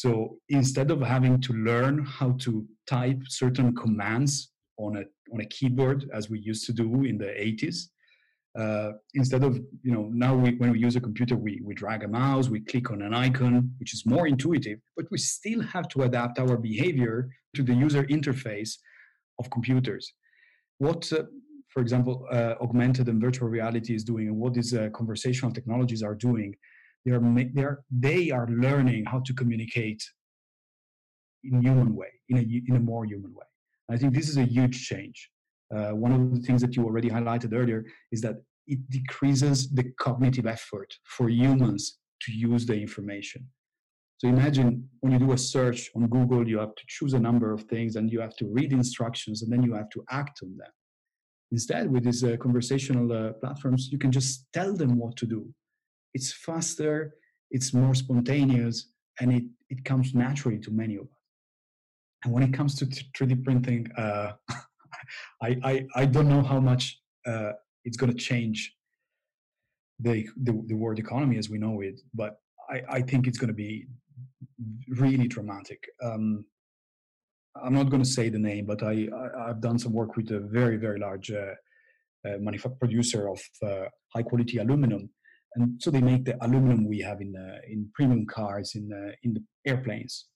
So 0.00 0.36
instead 0.50 0.90
of 0.90 1.00
having 1.00 1.40
to 1.40 1.54
learn 1.54 2.04
how 2.04 2.32
to 2.44 2.66
type 2.86 3.20
certain 3.28 3.74
commands 3.74 4.52
on 4.76 4.98
a 4.98 5.04
on 5.32 5.40
a 5.40 5.46
keyboard 5.46 5.98
as 6.12 6.28
we 6.28 6.38
used 6.38 6.66
to 6.66 6.72
do 6.74 7.04
in 7.04 7.16
the 7.16 7.30
80s. 7.48 7.76
Uh, 8.62 8.92
instead 9.14 9.42
of 9.42 9.52
you 9.86 9.92
know 9.94 10.04
now 10.12 10.34
we, 10.34 10.50
when 10.60 10.70
we 10.70 10.78
use 10.78 10.96
a 10.96 11.00
computer 11.08 11.36
we, 11.36 11.52
we 11.68 11.74
drag 11.82 12.04
a 12.04 12.08
mouse 12.08 12.48
we 12.48 12.60
click 12.72 12.90
on 12.90 13.02
an 13.02 13.12
icon 13.12 13.54
which 13.78 13.92
is 13.92 14.02
more 14.14 14.26
intuitive 14.26 14.78
but 14.96 15.04
we 15.10 15.18
still 15.18 15.60
have 15.74 15.86
to 15.88 15.98
adapt 16.08 16.38
our 16.38 16.56
behavior 16.56 17.28
to 17.54 17.62
the 17.62 17.74
user 17.86 18.04
interface 18.16 18.72
of 19.40 19.44
computers 19.50 20.04
what 20.78 21.02
uh, 21.12 21.24
for 21.72 21.80
example 21.84 22.14
uh, 22.32 22.54
augmented 22.64 23.06
and 23.10 23.20
virtual 23.20 23.48
reality 23.58 23.92
is 23.94 24.04
doing 24.04 24.26
and 24.28 24.38
what 24.42 24.54
these 24.54 24.72
uh, 24.72 24.88
conversational 25.00 25.52
technologies 25.52 26.02
are 26.02 26.14
doing 26.14 26.54
they 27.06 27.12
are, 27.12 27.20
they 27.54 27.62
are 27.62 27.78
they 27.90 28.30
are 28.30 28.46
learning 28.48 29.04
how 29.06 29.20
to 29.20 29.32
communicate 29.32 30.02
in 31.44 31.62
human 31.62 31.94
way 31.94 32.12
in 32.28 32.36
a, 32.38 32.44
in 32.68 32.76
a 32.76 32.80
more 32.80 33.06
human 33.06 33.32
way 33.32 33.46
I 33.88 33.96
think 33.96 34.14
this 34.14 34.28
is 34.28 34.36
a 34.36 34.44
huge 34.44 34.86
change. 34.86 35.30
Uh, 35.74 35.90
one 35.90 36.12
of 36.12 36.34
the 36.34 36.40
things 36.40 36.60
that 36.62 36.76
you 36.76 36.84
already 36.84 37.08
highlighted 37.08 37.52
earlier 37.52 37.84
is 38.12 38.20
that 38.22 38.36
it 38.66 38.78
decreases 38.90 39.70
the 39.70 39.84
cognitive 40.00 40.46
effort 40.46 40.92
for 41.04 41.28
humans 41.28 41.98
to 42.22 42.32
use 42.32 42.66
the 42.66 42.74
information. 42.74 43.46
So 44.18 44.28
imagine 44.28 44.88
when 45.00 45.12
you 45.12 45.18
do 45.18 45.32
a 45.32 45.38
search 45.38 45.90
on 45.94 46.06
Google, 46.08 46.48
you 46.48 46.58
have 46.58 46.74
to 46.74 46.82
choose 46.88 47.12
a 47.12 47.18
number 47.18 47.52
of 47.52 47.64
things 47.64 47.96
and 47.96 48.10
you 48.10 48.20
have 48.20 48.34
to 48.36 48.46
read 48.46 48.72
instructions 48.72 49.42
and 49.42 49.52
then 49.52 49.62
you 49.62 49.74
have 49.74 49.90
to 49.90 50.02
act 50.10 50.40
on 50.42 50.56
them. 50.56 50.70
Instead, 51.52 51.90
with 51.90 52.04
these 52.04 52.24
uh, 52.24 52.36
conversational 52.40 53.12
uh, 53.12 53.32
platforms, 53.34 53.88
you 53.92 53.98
can 53.98 54.10
just 54.10 54.46
tell 54.52 54.74
them 54.74 54.96
what 54.96 55.16
to 55.16 55.26
do. 55.26 55.46
It's 56.16 56.32
faster, 56.32 56.94
it's 57.50 57.74
more 57.74 57.94
spontaneous, 57.94 58.76
and 59.20 59.28
it, 59.38 59.44
it 59.68 59.84
comes 59.84 60.14
naturally 60.14 60.58
to 60.60 60.70
many 60.70 60.96
of 60.96 61.02
us. 61.02 61.22
And 62.24 62.32
when 62.32 62.42
it 62.42 62.54
comes 62.54 62.74
to 62.76 62.86
3D 62.86 63.44
printing, 63.44 63.82
uh, 63.98 64.32
I, 65.46 65.50
I, 65.70 65.86
I 65.94 66.04
don't 66.06 66.30
know 66.34 66.42
how 66.42 66.58
much 66.58 66.84
uh, 67.26 67.52
it's 67.84 67.98
going 67.98 68.12
to 68.14 68.18
change 68.30 68.58
the, 70.00 70.26
the, 70.46 70.52
the 70.68 70.74
world 70.74 70.98
economy 70.98 71.36
as 71.36 71.50
we 71.50 71.58
know 71.58 71.82
it, 71.82 72.00
but 72.14 72.32
I, 72.70 72.78
I 72.96 73.00
think 73.02 73.26
it's 73.26 73.38
going 73.38 73.54
to 73.56 73.60
be 73.68 73.86
really 74.88 75.28
dramatic. 75.28 75.80
Um, 76.02 76.46
I'm 77.62 77.74
not 77.74 77.90
going 77.90 78.02
to 78.02 78.08
say 78.08 78.30
the 78.30 78.38
name, 78.38 78.64
but 78.64 78.82
I, 78.82 79.08
I 79.42 79.48
have 79.48 79.60
done 79.60 79.78
some 79.78 79.92
work 79.92 80.16
with 80.16 80.30
a 80.30 80.40
very 80.40 80.76
very 80.76 80.98
large 80.98 81.30
uh, 81.30 81.54
uh, 82.26 82.38
manufacturer 82.38 82.78
producer 82.80 83.28
of 83.28 83.40
uh, 83.62 83.84
high 84.14 84.22
quality 84.22 84.58
aluminum, 84.58 85.10
and 85.56 85.82
so 85.82 85.90
they 85.90 86.00
make 86.00 86.24
the 86.24 86.36
aluminum 86.44 86.86
we 86.86 87.00
have 87.00 87.20
in 87.20 87.34
uh, 87.36 87.58
in 87.68 87.88
premium 87.94 88.24
cars 88.26 88.74
in 88.74 88.92
uh, 88.92 89.12
in 89.24 89.34
the 89.34 89.42
airplanes 89.66 90.26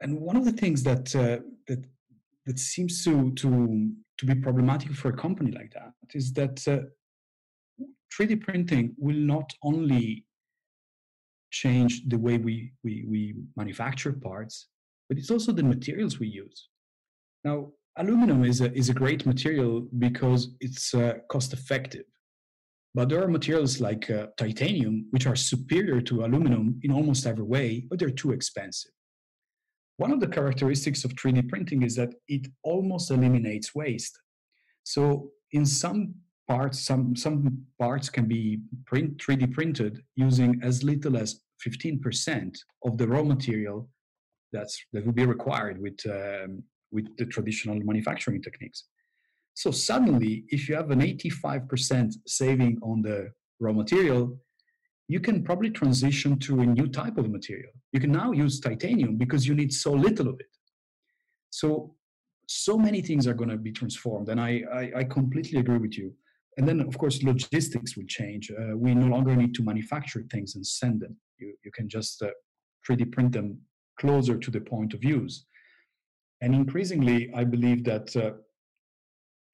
and 0.00 0.18
one 0.18 0.36
of 0.36 0.44
the 0.44 0.52
things 0.52 0.82
that 0.82 1.14
uh, 1.14 1.38
that 1.68 1.84
that 2.46 2.58
seems 2.58 3.04
to 3.04 3.32
to 3.32 3.90
to 4.18 4.26
be 4.26 4.34
problematic 4.34 4.92
for 4.92 5.08
a 5.08 5.16
company 5.16 5.50
like 5.50 5.72
that 5.72 5.92
is 6.14 6.32
that 6.34 6.56
uh, 6.68 6.78
3D 8.14 8.40
printing 8.40 8.94
will 8.96 9.16
not 9.16 9.52
only 9.62 10.24
change 11.50 12.02
the 12.06 12.18
way 12.18 12.36
we, 12.38 12.72
we 12.82 13.04
we 13.08 13.34
manufacture 13.56 14.12
parts, 14.12 14.68
but 15.08 15.18
it's 15.18 15.30
also 15.30 15.52
the 15.52 15.62
materials 15.62 16.18
we 16.18 16.28
use. 16.28 16.68
Now, 17.44 17.72
aluminum 17.96 18.44
is 18.44 18.60
a 18.60 18.72
is 18.72 18.88
a 18.88 18.94
great 18.94 19.26
material 19.26 19.86
because 19.98 20.54
it's 20.60 20.94
uh, 20.94 21.14
cost 21.28 21.52
effective. 21.52 22.06
But 22.94 23.08
there 23.08 23.22
are 23.22 23.28
materials 23.28 23.80
like 23.80 24.08
uh, 24.08 24.28
titanium, 24.36 25.06
which 25.10 25.26
are 25.26 25.34
superior 25.34 26.00
to 26.02 26.24
aluminum 26.24 26.78
in 26.82 26.92
almost 26.92 27.26
every 27.26 27.44
way, 27.44 27.86
but 27.90 27.98
they're 27.98 28.10
too 28.10 28.30
expensive. 28.30 28.92
One 29.96 30.12
of 30.12 30.20
the 30.20 30.28
characteristics 30.28 31.04
of 31.04 31.12
3D 31.14 31.48
printing 31.48 31.82
is 31.82 31.96
that 31.96 32.14
it 32.28 32.46
almost 32.62 33.10
eliminates 33.10 33.74
waste. 33.74 34.16
So 34.84 35.30
in 35.52 35.66
some 35.66 36.14
parts, 36.48 36.84
some, 36.84 37.16
some 37.16 37.64
parts 37.80 38.10
can 38.10 38.26
be 38.26 38.60
print, 38.86 39.18
3D 39.18 39.52
printed 39.52 40.02
using 40.14 40.60
as 40.62 40.84
little 40.84 41.16
as 41.16 41.40
15% 41.66 42.56
of 42.84 42.98
the 42.98 43.08
raw 43.08 43.22
material 43.22 43.88
that's, 44.52 44.80
that 44.92 45.04
would 45.04 45.14
be 45.16 45.26
required 45.26 45.80
with, 45.80 45.98
um, 46.06 46.62
with 46.92 47.06
the 47.16 47.26
traditional 47.26 47.78
manufacturing 47.80 48.40
techniques. 48.42 48.84
So 49.54 49.70
suddenly, 49.70 50.44
if 50.48 50.68
you 50.68 50.74
have 50.74 50.90
an 50.90 51.00
85% 51.00 52.14
saving 52.26 52.78
on 52.82 53.02
the 53.02 53.30
raw 53.60 53.72
material, 53.72 54.36
you 55.08 55.20
can 55.20 55.44
probably 55.44 55.70
transition 55.70 56.38
to 56.40 56.60
a 56.60 56.66
new 56.66 56.88
type 56.88 57.18
of 57.18 57.30
material. 57.30 57.72
You 57.92 58.00
can 58.00 58.10
now 58.10 58.32
use 58.32 58.58
titanium 58.58 59.16
because 59.16 59.46
you 59.46 59.54
need 59.54 59.72
so 59.72 59.92
little 59.92 60.28
of 60.28 60.40
it. 60.40 60.46
So, 61.50 61.94
so 62.48 62.76
many 62.76 63.00
things 63.00 63.26
are 63.26 63.34
going 63.34 63.50
to 63.50 63.56
be 63.56 63.72
transformed, 63.72 64.28
and 64.28 64.40
I, 64.40 64.62
I, 64.72 64.92
I 64.96 65.04
completely 65.04 65.60
agree 65.60 65.78
with 65.78 65.96
you. 65.96 66.12
And 66.56 66.68
then, 66.68 66.80
of 66.80 66.96
course, 66.98 67.22
logistics 67.22 67.96
will 67.96 68.06
change. 68.06 68.50
Uh, 68.50 68.76
we 68.76 68.94
no 68.94 69.06
longer 69.06 69.34
need 69.34 69.54
to 69.54 69.62
manufacture 69.62 70.24
things 70.30 70.54
and 70.54 70.66
send 70.66 71.00
them. 71.00 71.16
You, 71.38 71.54
you 71.64 71.70
can 71.72 71.88
just 71.88 72.22
uh, 72.22 72.30
3D 72.88 73.12
print 73.12 73.32
them 73.32 73.58
closer 73.98 74.36
to 74.36 74.50
the 74.50 74.60
point 74.60 74.94
of 74.94 75.02
use. 75.02 75.46
And 76.40 76.54
increasingly, 76.54 77.32
I 77.34 77.44
believe 77.44 77.84
that, 77.84 78.14
uh, 78.16 78.32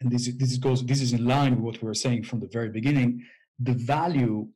and 0.01 0.11
this, 0.11 0.30
this 0.36 0.57
goes, 0.57 0.84
this 0.84 1.01
is 1.01 1.12
in 1.12 1.24
line 1.26 1.57
with 1.57 1.64
what 1.64 1.82
we 1.82 1.86
were 1.86 1.94
saying 1.94 2.24
from 2.24 2.40
the 2.40 2.48
very 2.48 2.70
beginning. 2.70 3.24
The 3.59 3.74
value 3.74 4.48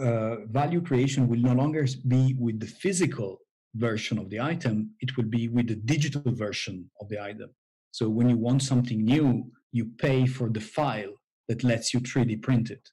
uh, 0.00 0.46
value 0.46 0.80
creation 0.80 1.28
will 1.28 1.38
no 1.38 1.52
longer 1.52 1.86
be 2.08 2.34
with 2.38 2.58
the 2.60 2.66
physical 2.66 3.38
version 3.74 4.18
of 4.18 4.30
the 4.30 4.40
item; 4.40 4.90
it 5.00 5.16
will 5.16 5.24
be 5.24 5.48
with 5.48 5.68
the 5.68 5.76
digital 5.76 6.32
version 6.32 6.90
of 7.00 7.08
the 7.10 7.22
item. 7.22 7.50
So 7.90 8.08
when 8.08 8.28
you 8.30 8.38
want 8.38 8.62
something 8.62 9.04
new, 9.04 9.50
you 9.70 9.90
pay 9.98 10.26
for 10.26 10.48
the 10.48 10.60
file 10.60 11.12
that 11.48 11.62
lets 11.62 11.92
you 11.92 12.00
3D 12.00 12.42
print 12.42 12.70
it. 12.70 12.88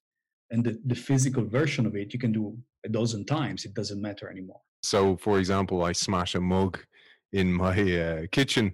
And 0.51 0.63
the, 0.65 0.77
the 0.85 0.95
physical 0.95 1.45
version 1.45 1.85
of 1.85 1.95
it, 1.95 2.11
you 2.11 2.19
can 2.19 2.33
do 2.33 2.57
a 2.85 2.89
dozen 2.89 3.25
times. 3.25 3.63
It 3.63 3.73
doesn't 3.73 4.01
matter 4.01 4.29
anymore. 4.29 4.59
So, 4.83 5.15
for 5.17 5.39
example, 5.39 5.83
I 5.83 5.93
smash 5.93 6.35
a 6.35 6.41
mug 6.41 6.79
in 7.31 7.53
my 7.53 7.75
uh, 8.01 8.21
kitchen 8.31 8.73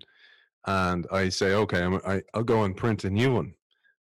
and 0.67 1.05
I 1.11 1.29
say, 1.29 1.53
okay, 1.53 1.83
I'm, 1.83 1.95
I, 2.05 2.21
I'll 2.33 2.43
go 2.43 2.63
and 2.63 2.75
print 2.75 3.03
a 3.03 3.09
new 3.09 3.33
one. 3.33 3.53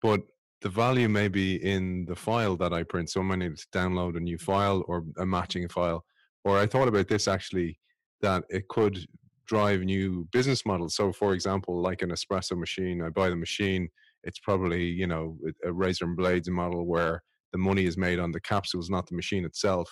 But 0.02 0.22
the 0.62 0.68
value 0.68 1.08
may 1.08 1.28
be 1.28 1.56
in 1.56 2.06
the 2.06 2.16
file 2.16 2.56
that 2.56 2.72
I 2.72 2.82
print. 2.82 3.10
So 3.10 3.20
I 3.20 3.24
might 3.24 3.40
need 3.40 3.56
to 3.56 3.66
download 3.74 4.16
a 4.16 4.20
new 4.20 4.38
file 4.38 4.84
or 4.88 5.04
a 5.18 5.26
matching 5.26 5.68
file. 5.68 6.04
Or 6.44 6.58
I 6.58 6.66
thought 6.66 6.88
about 6.88 7.08
this 7.08 7.28
actually 7.28 7.78
that 8.22 8.44
it 8.48 8.68
could 8.68 9.04
drive 9.46 9.80
new 9.80 10.26
business 10.32 10.64
models. 10.64 10.96
So, 10.96 11.12
for 11.12 11.34
example, 11.34 11.80
like 11.80 12.02
an 12.02 12.10
espresso 12.10 12.58
machine, 12.58 13.02
I 13.02 13.10
buy 13.10 13.28
the 13.28 13.36
machine. 13.36 13.88
It's 14.24 14.38
probably 14.40 14.84
you 14.84 15.06
know 15.06 15.38
a 15.64 15.72
razor 15.72 16.04
and 16.04 16.16
blades 16.16 16.50
model 16.50 16.86
where 16.86 17.22
the 17.52 17.58
money 17.58 17.84
is 17.84 17.96
made 17.96 18.18
on 18.18 18.32
the 18.32 18.40
capsules, 18.40 18.90
not 18.90 19.06
the 19.06 19.14
machine 19.14 19.44
itself. 19.44 19.88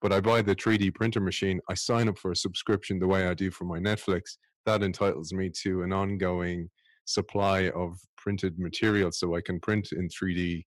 But 0.00 0.12
I 0.12 0.20
buy 0.20 0.42
the 0.42 0.56
3D 0.56 0.94
printer 0.94 1.20
machine. 1.20 1.60
I 1.68 1.74
sign 1.74 2.08
up 2.08 2.18
for 2.18 2.32
a 2.32 2.36
subscription 2.36 2.98
the 2.98 3.06
way 3.06 3.26
I 3.26 3.34
do 3.34 3.50
for 3.50 3.64
my 3.64 3.78
Netflix. 3.78 4.36
That 4.66 4.82
entitles 4.82 5.32
me 5.32 5.50
to 5.62 5.82
an 5.82 5.92
ongoing 5.92 6.68
supply 7.04 7.70
of 7.70 7.98
printed 8.16 8.58
material, 8.58 9.10
so 9.12 9.34
I 9.34 9.40
can 9.40 9.58
print 9.60 9.88
in 9.92 10.08
3D, 10.08 10.64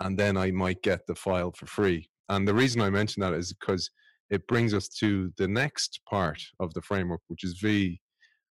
and 0.00 0.18
then 0.18 0.36
I 0.36 0.50
might 0.50 0.82
get 0.82 1.06
the 1.06 1.14
file 1.14 1.52
for 1.52 1.66
free. 1.66 2.08
And 2.28 2.46
the 2.46 2.54
reason 2.54 2.80
I 2.80 2.90
mention 2.90 3.20
that 3.22 3.34
is 3.34 3.52
because 3.52 3.90
it 4.30 4.46
brings 4.46 4.74
us 4.74 4.88
to 5.00 5.32
the 5.38 5.48
next 5.48 6.00
part 6.08 6.42
of 6.60 6.74
the 6.74 6.82
framework, 6.82 7.20
which 7.28 7.44
is 7.44 7.58
V. 7.62 8.00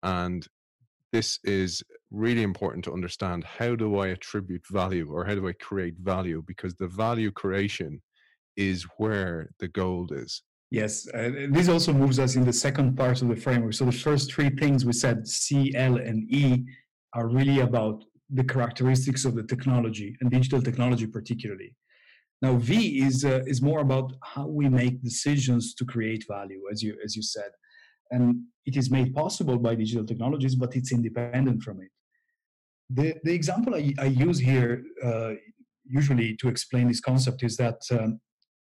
And 0.02 0.46
this 1.12 1.40
is 1.44 1.84
really 2.12 2.44
important 2.44 2.86
to 2.86 2.94
understand 2.94 3.44
how 3.44 3.76
do 3.76 3.98
I 3.98 4.08
attribute 4.08 4.66
value 4.70 5.12
or 5.12 5.26
how 5.26 5.36
do 5.36 5.48
I 5.48 5.54
create 5.54 5.96
value? 6.00 6.44
Because 6.46 6.76
the 6.76 6.88
value 6.88 7.32
creation 7.32 8.02
is 8.56 8.86
where 8.98 9.50
the 9.60 9.68
gold 9.68 10.12
is. 10.14 10.44
Yes, 10.72 11.08
uh, 11.16 11.32
this 11.50 11.68
also 11.68 11.92
moves 11.94 12.20
us 12.20 12.36
in 12.36 12.46
the 12.46 12.54
second 12.54 12.96
part 12.96 13.22
of 13.24 13.28
the 13.28 13.36
framework. 13.36 13.74
So 13.74 13.86
the 13.86 13.92
first 13.92 14.32
three 14.32 14.50
things 14.50 14.86
we 14.86 14.94
said, 14.94 15.28
C, 15.28 15.74
L, 15.76 15.96
and 15.98 16.32
E, 16.32 16.64
are 17.16 17.28
really 17.28 17.62
about 17.62 18.04
the 18.30 18.44
characteristics 18.44 19.26
of 19.26 19.34
the 19.34 19.44
technology 19.44 20.16
and 20.22 20.30
digital 20.30 20.62
technology 20.62 21.08
particularly. 21.08 21.74
Now, 22.44 22.56
V 22.56 23.02
is 23.02 23.26
uh, 23.26 23.42
is 23.48 23.62
more 23.62 23.80
about 23.80 24.14
how 24.24 24.48
we 24.48 24.70
make 24.70 25.04
decisions 25.04 25.74
to 25.74 25.86
create 25.86 26.24
value, 26.30 26.62
as 26.72 26.84
you 26.84 26.96
as 27.04 27.16
you 27.16 27.24
said, 27.24 27.52
and 28.12 28.44
it 28.66 28.78
is 28.78 28.92
made 28.92 29.14
possible 29.14 29.58
by 29.58 29.74
digital 29.76 30.06
technologies, 30.06 30.56
but 30.56 30.76
it's 30.76 30.92
independent 30.92 31.64
from 31.64 31.82
it. 31.82 31.92
The 32.92 33.16
the 33.24 33.34
example 33.34 33.74
I, 33.76 33.94
I 34.00 34.06
use 34.06 34.38
here 34.38 34.84
uh, 35.04 35.34
usually 35.84 36.38
to 36.38 36.48
explain 36.48 36.88
this 36.88 37.02
concept 37.02 37.44
is 37.44 37.58
that. 37.58 37.82
Um, 37.92 38.20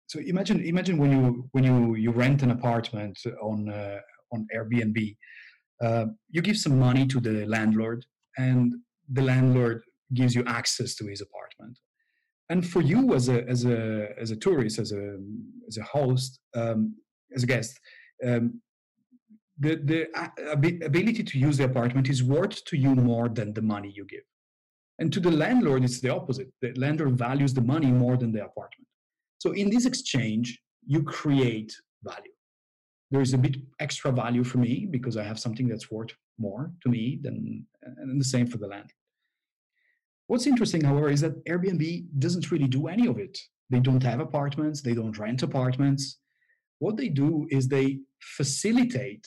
so 0.06 0.20
imagine 0.20 0.62
imagine 0.64 0.98
when 0.98 1.12
you 1.12 1.48
when 1.52 1.64
you 1.64 1.94
you 1.94 2.10
rent 2.10 2.42
an 2.42 2.50
apartment 2.50 3.18
on 3.42 3.68
uh, 3.68 4.00
on 4.32 4.46
Airbnb, 4.54 5.16
uh, 5.82 6.06
you 6.30 6.42
give 6.42 6.56
some 6.56 6.78
money 6.78 7.06
to 7.06 7.20
the 7.20 7.46
landlord, 7.46 8.04
and 8.36 8.74
the 9.10 9.22
landlord 9.22 9.82
gives 10.12 10.34
you 10.34 10.44
access 10.46 10.94
to 10.96 11.06
his 11.06 11.20
apartment. 11.20 11.78
And 12.50 12.66
for 12.66 12.82
you 12.82 13.14
as 13.14 13.28
a 13.28 13.48
as 13.48 13.64
a 13.64 14.08
as 14.18 14.30
a 14.30 14.36
tourist 14.36 14.78
as 14.78 14.92
a 14.92 15.16
as 15.68 15.78
a 15.78 15.82
host 15.82 16.40
um, 16.54 16.94
as 17.34 17.42
a 17.42 17.46
guest 17.46 17.80
um, 18.24 18.60
the 19.58 19.76
the 19.76 20.80
ability 20.84 21.22
to 21.22 21.38
use 21.38 21.56
the 21.56 21.64
apartment 21.64 22.10
is 22.10 22.22
worth 22.22 22.62
to 22.66 22.76
you 22.76 22.94
more 22.94 23.28
than 23.28 23.54
the 23.54 23.62
money 23.62 23.90
you 23.94 24.04
give. 24.04 24.26
And 24.98 25.12
to 25.12 25.20
the 25.20 25.30
landlord 25.30 25.84
it's 25.84 26.00
the 26.00 26.10
opposite. 26.10 26.52
The 26.60 26.74
landlord 26.76 27.16
values 27.16 27.54
the 27.54 27.62
money 27.62 27.90
more 27.90 28.16
than 28.18 28.32
the 28.32 28.44
apartment 28.44 28.88
so 29.38 29.52
in 29.52 29.70
this 29.70 29.86
exchange 29.86 30.60
you 30.86 31.02
create 31.02 31.72
value 32.02 32.32
there 33.10 33.20
is 33.20 33.34
a 33.34 33.38
bit 33.38 33.56
extra 33.80 34.10
value 34.10 34.44
for 34.44 34.58
me 34.58 34.86
because 34.90 35.16
i 35.16 35.22
have 35.22 35.38
something 35.38 35.68
that's 35.68 35.90
worth 35.90 36.12
more 36.38 36.72
to 36.82 36.88
me 36.88 37.18
than 37.22 37.66
and 37.82 38.20
the 38.20 38.24
same 38.24 38.46
for 38.46 38.58
the 38.58 38.66
landlord 38.66 38.90
What's 40.26 40.46
interesting, 40.46 40.82
however, 40.82 41.10
is 41.10 41.20
that 41.20 41.44
Airbnb 41.44 42.06
doesn't 42.18 42.50
really 42.50 42.66
do 42.66 42.88
any 42.88 43.06
of 43.06 43.18
it. 43.18 43.38
They 43.70 43.80
don't 43.80 44.02
have 44.02 44.20
apartments, 44.20 44.80
they 44.80 44.94
don't 44.94 45.18
rent 45.18 45.42
apartments. 45.42 46.18
What 46.78 46.96
they 46.96 47.08
do 47.08 47.46
is 47.50 47.68
they 47.68 48.00
facilitate 48.20 49.26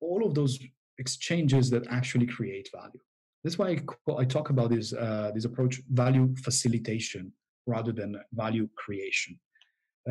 all 0.00 0.24
of 0.24 0.34
those 0.34 0.58
exchanges 0.98 1.70
that 1.70 1.86
actually 1.88 2.26
create 2.26 2.68
value. 2.74 3.00
That's 3.42 3.58
why 3.58 3.70
I, 3.70 4.12
I 4.18 4.24
talk 4.24 4.50
about 4.50 4.70
this, 4.70 4.92
uh, 4.92 5.32
this 5.34 5.46
approach 5.46 5.80
value 5.90 6.34
facilitation 6.44 7.32
rather 7.66 7.92
than 7.92 8.20
value 8.32 8.68
creation. 8.76 9.38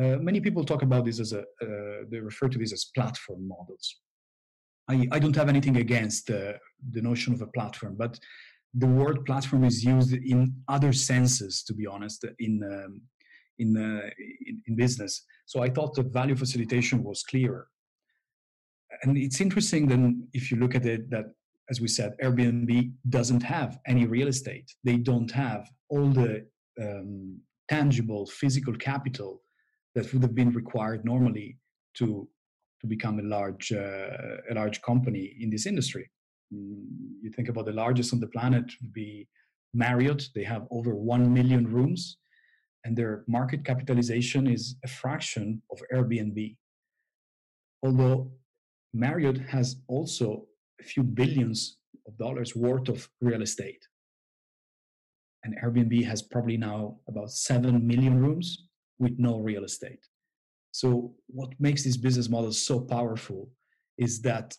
Uh, 0.00 0.16
many 0.16 0.40
people 0.40 0.64
talk 0.64 0.82
about 0.82 1.04
this 1.04 1.20
as 1.20 1.32
a, 1.32 1.40
uh, 1.40 2.04
they 2.10 2.20
refer 2.20 2.48
to 2.48 2.58
this 2.58 2.72
as 2.72 2.86
platform 2.94 3.46
models. 3.46 3.96
I, 4.88 5.06
I 5.12 5.18
don't 5.18 5.36
have 5.36 5.48
anything 5.48 5.76
against 5.76 6.26
the 6.26 6.58
notion 6.94 7.34
of 7.34 7.42
a 7.42 7.46
platform, 7.48 7.96
but 7.98 8.18
the 8.74 8.86
word 8.86 9.24
platform 9.26 9.64
is 9.64 9.84
used 9.84 10.12
in 10.12 10.54
other 10.68 10.92
senses, 10.92 11.62
to 11.64 11.74
be 11.74 11.86
honest, 11.86 12.24
in 12.38 12.62
um, 12.62 13.02
in, 13.60 13.76
uh, 13.76 14.08
in, 14.46 14.62
in 14.66 14.74
business. 14.74 15.26
So 15.46 15.62
I 15.62 15.68
thought 15.68 15.94
that 15.94 16.12
value 16.12 16.34
facilitation 16.34 17.04
was 17.04 17.22
clearer. 17.22 17.68
And 19.02 19.16
it's 19.16 19.40
interesting 19.40 19.86
then 19.86 20.28
if 20.32 20.50
you 20.50 20.56
look 20.56 20.74
at 20.74 20.86
it 20.86 21.10
that 21.10 21.26
as 21.70 21.80
we 21.80 21.86
said, 21.86 22.16
Airbnb 22.22 22.92
doesn't 23.08 23.42
have 23.42 23.78
any 23.86 24.04
real 24.04 24.26
estate. 24.26 24.74
They 24.82 24.96
don't 24.96 25.30
have 25.30 25.70
all 25.88 26.08
the 26.08 26.46
um, 26.80 27.40
tangible 27.68 28.26
physical 28.26 28.74
capital 28.74 29.42
that 29.94 30.12
would 30.12 30.22
have 30.22 30.34
been 30.34 30.50
required 30.50 31.04
normally 31.04 31.58
to 31.96 32.28
to 32.80 32.86
become 32.86 33.18
a 33.18 33.22
large 33.22 33.72
uh, 33.72 34.50
a 34.50 34.54
large 34.54 34.80
company 34.82 35.36
in 35.40 35.50
this 35.50 35.66
industry. 35.66 36.10
Mm, 36.52 36.84
you 37.22 37.30
think 37.30 37.48
about 37.48 37.66
the 37.66 37.72
largest 37.72 38.12
on 38.12 38.20
the 38.20 38.26
planet 38.28 38.64
would 38.80 38.92
be 38.92 39.28
Marriott. 39.74 40.28
They 40.34 40.44
have 40.44 40.66
over 40.70 40.94
1 40.94 41.32
million 41.32 41.66
rooms, 41.66 42.16
and 42.84 42.96
their 42.96 43.24
market 43.28 43.64
capitalization 43.64 44.46
is 44.46 44.76
a 44.84 44.88
fraction 44.88 45.62
of 45.70 45.82
Airbnb. 45.92 46.56
Although 47.82 48.32
Marriott 48.92 49.38
has 49.38 49.76
also 49.88 50.46
a 50.80 50.84
few 50.84 51.02
billions 51.02 51.78
of 52.06 52.16
dollars 52.16 52.56
worth 52.56 52.88
of 52.88 53.08
real 53.20 53.42
estate. 53.42 53.86
And 55.44 55.56
Airbnb 55.62 56.04
has 56.04 56.22
probably 56.22 56.56
now 56.56 56.98
about 57.08 57.30
7 57.30 57.86
million 57.86 58.20
rooms 58.20 58.66
with 58.98 59.18
no 59.18 59.38
real 59.38 59.64
estate. 59.64 60.06
So, 60.72 61.14
what 61.26 61.50
makes 61.58 61.82
this 61.82 61.96
business 61.96 62.28
model 62.28 62.52
so 62.52 62.80
powerful 62.80 63.50
is 63.98 64.20
that 64.22 64.54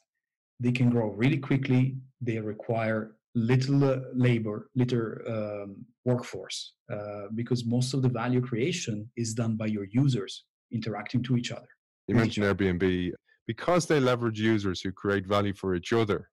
they 0.59 0.71
can 0.71 0.89
grow 0.89 1.09
really 1.11 1.37
quickly. 1.37 1.97
They 2.19 2.39
require 2.39 3.15
little 3.33 3.83
uh, 3.83 3.99
labor, 4.13 4.69
little 4.75 5.13
um, 5.27 5.85
workforce, 6.03 6.73
uh, 6.91 7.27
because 7.35 7.65
most 7.65 7.93
of 7.93 8.01
the 8.01 8.09
value 8.09 8.41
creation 8.41 9.09
is 9.15 9.33
done 9.33 9.55
by 9.55 9.67
your 9.67 9.85
users 9.91 10.45
interacting 10.71 11.23
to 11.23 11.37
each 11.37 11.51
other. 11.51 11.67
You 12.07 12.15
mentioned 12.15 12.45
Airbnb. 12.45 13.11
Because 13.47 13.85
they 13.85 13.99
leverage 13.99 14.39
users 14.39 14.81
who 14.81 14.91
create 14.91 15.25
value 15.25 15.53
for 15.53 15.75
each 15.75 15.93
other, 15.93 16.29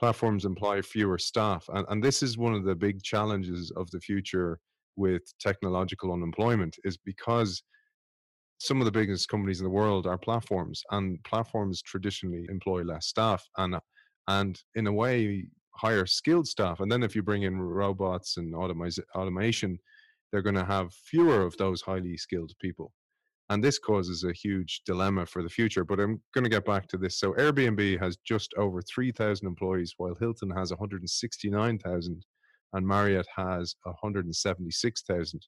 platforms 0.00 0.44
employ 0.44 0.82
fewer 0.82 1.18
staff. 1.18 1.64
And, 1.74 1.86
and 1.90 2.02
this 2.02 2.22
is 2.22 2.38
one 2.38 2.54
of 2.54 2.64
the 2.64 2.74
big 2.74 3.02
challenges 3.02 3.70
of 3.76 3.90
the 3.90 4.00
future 4.00 4.58
with 4.96 5.22
technological 5.38 6.12
unemployment, 6.12 6.74
is 6.84 6.96
because 6.96 7.62
some 8.58 8.80
of 8.80 8.86
the 8.86 8.98
biggest 9.00 9.28
companies 9.28 9.60
in 9.60 9.64
the 9.64 9.70
world 9.70 10.06
are 10.06 10.18
platforms, 10.18 10.82
and 10.90 11.22
platforms 11.24 11.82
traditionally 11.82 12.46
employ 12.48 12.82
less 12.82 13.06
staff. 13.06 13.42
And 13.56 13.76
and 14.28 14.60
in 14.74 14.86
a 14.86 14.92
way, 14.92 15.46
hire 15.74 16.06
skilled 16.06 16.46
staff. 16.46 16.80
And 16.80 16.90
then 16.92 17.02
if 17.02 17.14
you 17.16 17.22
bring 17.22 17.42
in 17.42 17.60
robots 17.60 18.36
and 18.36 18.54
automation, 18.54 19.78
they're 20.30 20.42
going 20.42 20.54
to 20.54 20.64
have 20.64 20.92
fewer 20.92 21.42
of 21.42 21.56
those 21.56 21.80
highly 21.82 22.16
skilled 22.16 22.52
people. 22.60 22.92
And 23.50 23.62
this 23.62 23.80
causes 23.80 24.22
a 24.22 24.32
huge 24.32 24.82
dilemma 24.86 25.26
for 25.26 25.42
the 25.42 25.48
future. 25.48 25.84
But 25.84 25.98
I'm 25.98 26.22
going 26.32 26.44
to 26.44 26.50
get 26.50 26.64
back 26.64 26.86
to 26.88 26.96
this. 26.96 27.18
So 27.18 27.32
Airbnb 27.32 28.00
has 28.00 28.16
just 28.18 28.54
over 28.56 28.80
3,000 28.80 29.46
employees, 29.46 29.94
while 29.96 30.14
Hilton 30.14 30.50
has 30.50 30.70
169,000 30.70 32.24
and 32.72 32.86
Marriott 32.86 33.26
has 33.34 33.74
176,000. 33.82 35.46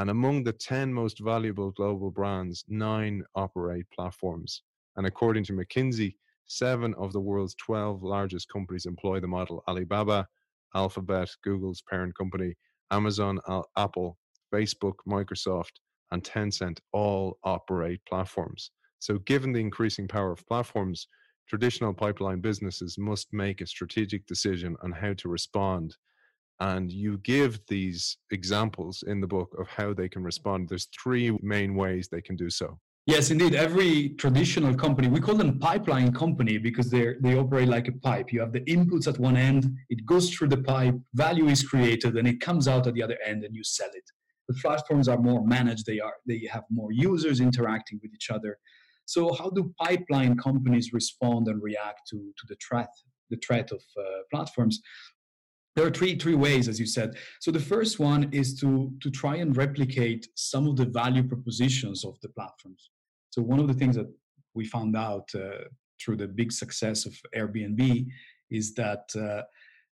And 0.00 0.10
among 0.10 0.42
the 0.42 0.52
10 0.52 0.92
most 0.92 1.20
valuable 1.20 1.70
global 1.70 2.10
brands, 2.10 2.64
nine 2.66 3.22
operate 3.36 3.86
platforms. 3.94 4.62
And 4.96 5.06
according 5.06 5.44
to 5.44 5.52
McKinsey, 5.52 6.16
seven 6.46 6.94
of 6.98 7.12
the 7.12 7.20
world's 7.20 7.54
12 7.64 8.02
largest 8.02 8.48
companies 8.48 8.86
employ 8.86 9.20
the 9.20 9.28
model. 9.28 9.62
Alibaba, 9.68 10.26
Alphabet, 10.74 11.30
Google's 11.44 11.82
parent 11.88 12.16
company, 12.16 12.56
Amazon, 12.90 13.38
Apple, 13.76 14.18
Facebook, 14.52 14.94
Microsoft, 15.06 15.78
and 16.10 16.22
Tencent 16.22 16.78
all 16.92 17.38
operate 17.44 18.00
platforms. 18.08 18.70
So, 18.98 19.18
given 19.18 19.52
the 19.52 19.60
increasing 19.60 20.08
power 20.08 20.32
of 20.32 20.46
platforms, 20.46 21.08
traditional 21.48 21.94
pipeline 21.94 22.40
businesses 22.40 22.96
must 22.98 23.32
make 23.32 23.60
a 23.60 23.66
strategic 23.66 24.26
decision 24.26 24.76
on 24.82 24.92
how 24.92 25.14
to 25.14 25.28
respond. 25.28 25.96
And 26.60 26.92
you 26.92 27.18
give 27.18 27.58
these 27.68 28.18
examples 28.30 29.02
in 29.06 29.20
the 29.20 29.26
book 29.26 29.54
of 29.58 29.66
how 29.66 29.94
they 29.94 30.08
can 30.08 30.22
respond. 30.22 30.68
There's 30.68 30.88
three 31.02 31.36
main 31.42 31.74
ways 31.74 32.08
they 32.08 32.20
can 32.20 32.36
do 32.36 32.50
so. 32.50 32.78
Yes, 33.06 33.30
indeed. 33.30 33.54
Every 33.54 34.10
traditional 34.10 34.74
company, 34.74 35.08
we 35.08 35.20
call 35.20 35.34
them 35.34 35.58
pipeline 35.58 36.12
company 36.12 36.58
because 36.58 36.90
they 36.90 37.14
they 37.20 37.34
operate 37.36 37.68
like 37.68 37.88
a 37.88 37.92
pipe. 37.92 38.30
You 38.32 38.40
have 38.40 38.52
the 38.52 38.60
inputs 38.60 39.08
at 39.08 39.18
one 39.18 39.36
end, 39.36 39.74
it 39.88 40.04
goes 40.04 40.30
through 40.30 40.48
the 40.48 40.62
pipe, 40.62 40.94
value 41.14 41.48
is 41.48 41.62
created, 41.62 42.16
and 42.18 42.28
it 42.28 42.40
comes 42.40 42.68
out 42.68 42.86
at 42.86 42.94
the 42.94 43.02
other 43.02 43.18
end, 43.26 43.42
and 43.42 43.54
you 43.54 43.64
sell 43.64 43.88
it. 43.94 44.04
The 44.50 44.58
platforms 44.60 45.06
are 45.06 45.20
more 45.30 45.46
managed. 45.46 45.86
They 45.86 46.00
are 46.00 46.16
they 46.26 46.40
have 46.54 46.64
more 46.70 46.90
users 46.90 47.38
interacting 47.48 48.00
with 48.02 48.12
each 48.16 48.30
other. 48.36 48.58
So 49.04 49.32
how 49.32 49.48
do 49.50 49.72
pipeline 49.78 50.36
companies 50.36 50.92
respond 50.92 51.46
and 51.46 51.62
react 51.62 52.00
to 52.10 52.18
to 52.38 52.44
the 52.48 52.56
threat 52.64 52.92
the 53.32 53.40
threat 53.46 53.70
of 53.70 53.82
uh, 53.96 54.22
platforms? 54.32 54.80
there 55.76 55.86
are 55.86 55.96
three 55.98 56.16
three 56.16 56.34
ways 56.34 56.66
as 56.66 56.80
you 56.80 56.86
said 56.96 57.10
so 57.40 57.48
the 57.52 57.66
first 57.74 58.00
one 58.00 58.22
is 58.32 58.48
to 58.60 58.92
to 59.02 59.08
try 59.22 59.36
and 59.36 59.56
replicate 59.56 60.22
some 60.34 60.66
of 60.66 60.74
the 60.76 60.88
value 61.00 61.22
propositions 61.32 62.04
of 62.04 62.14
the 62.22 62.28
platforms 62.30 62.90
so 63.34 63.40
one 63.40 63.60
of 63.60 63.68
the 63.68 63.78
things 63.80 63.94
that 63.94 64.10
we 64.56 64.64
found 64.66 64.96
out 64.96 65.28
uh, 65.36 65.62
through 66.00 66.16
the 66.16 66.26
big 66.40 66.50
success 66.50 67.06
of 67.06 67.12
airbnb 67.36 67.80
is 68.50 68.74
that 68.74 69.04
uh, 69.16 69.42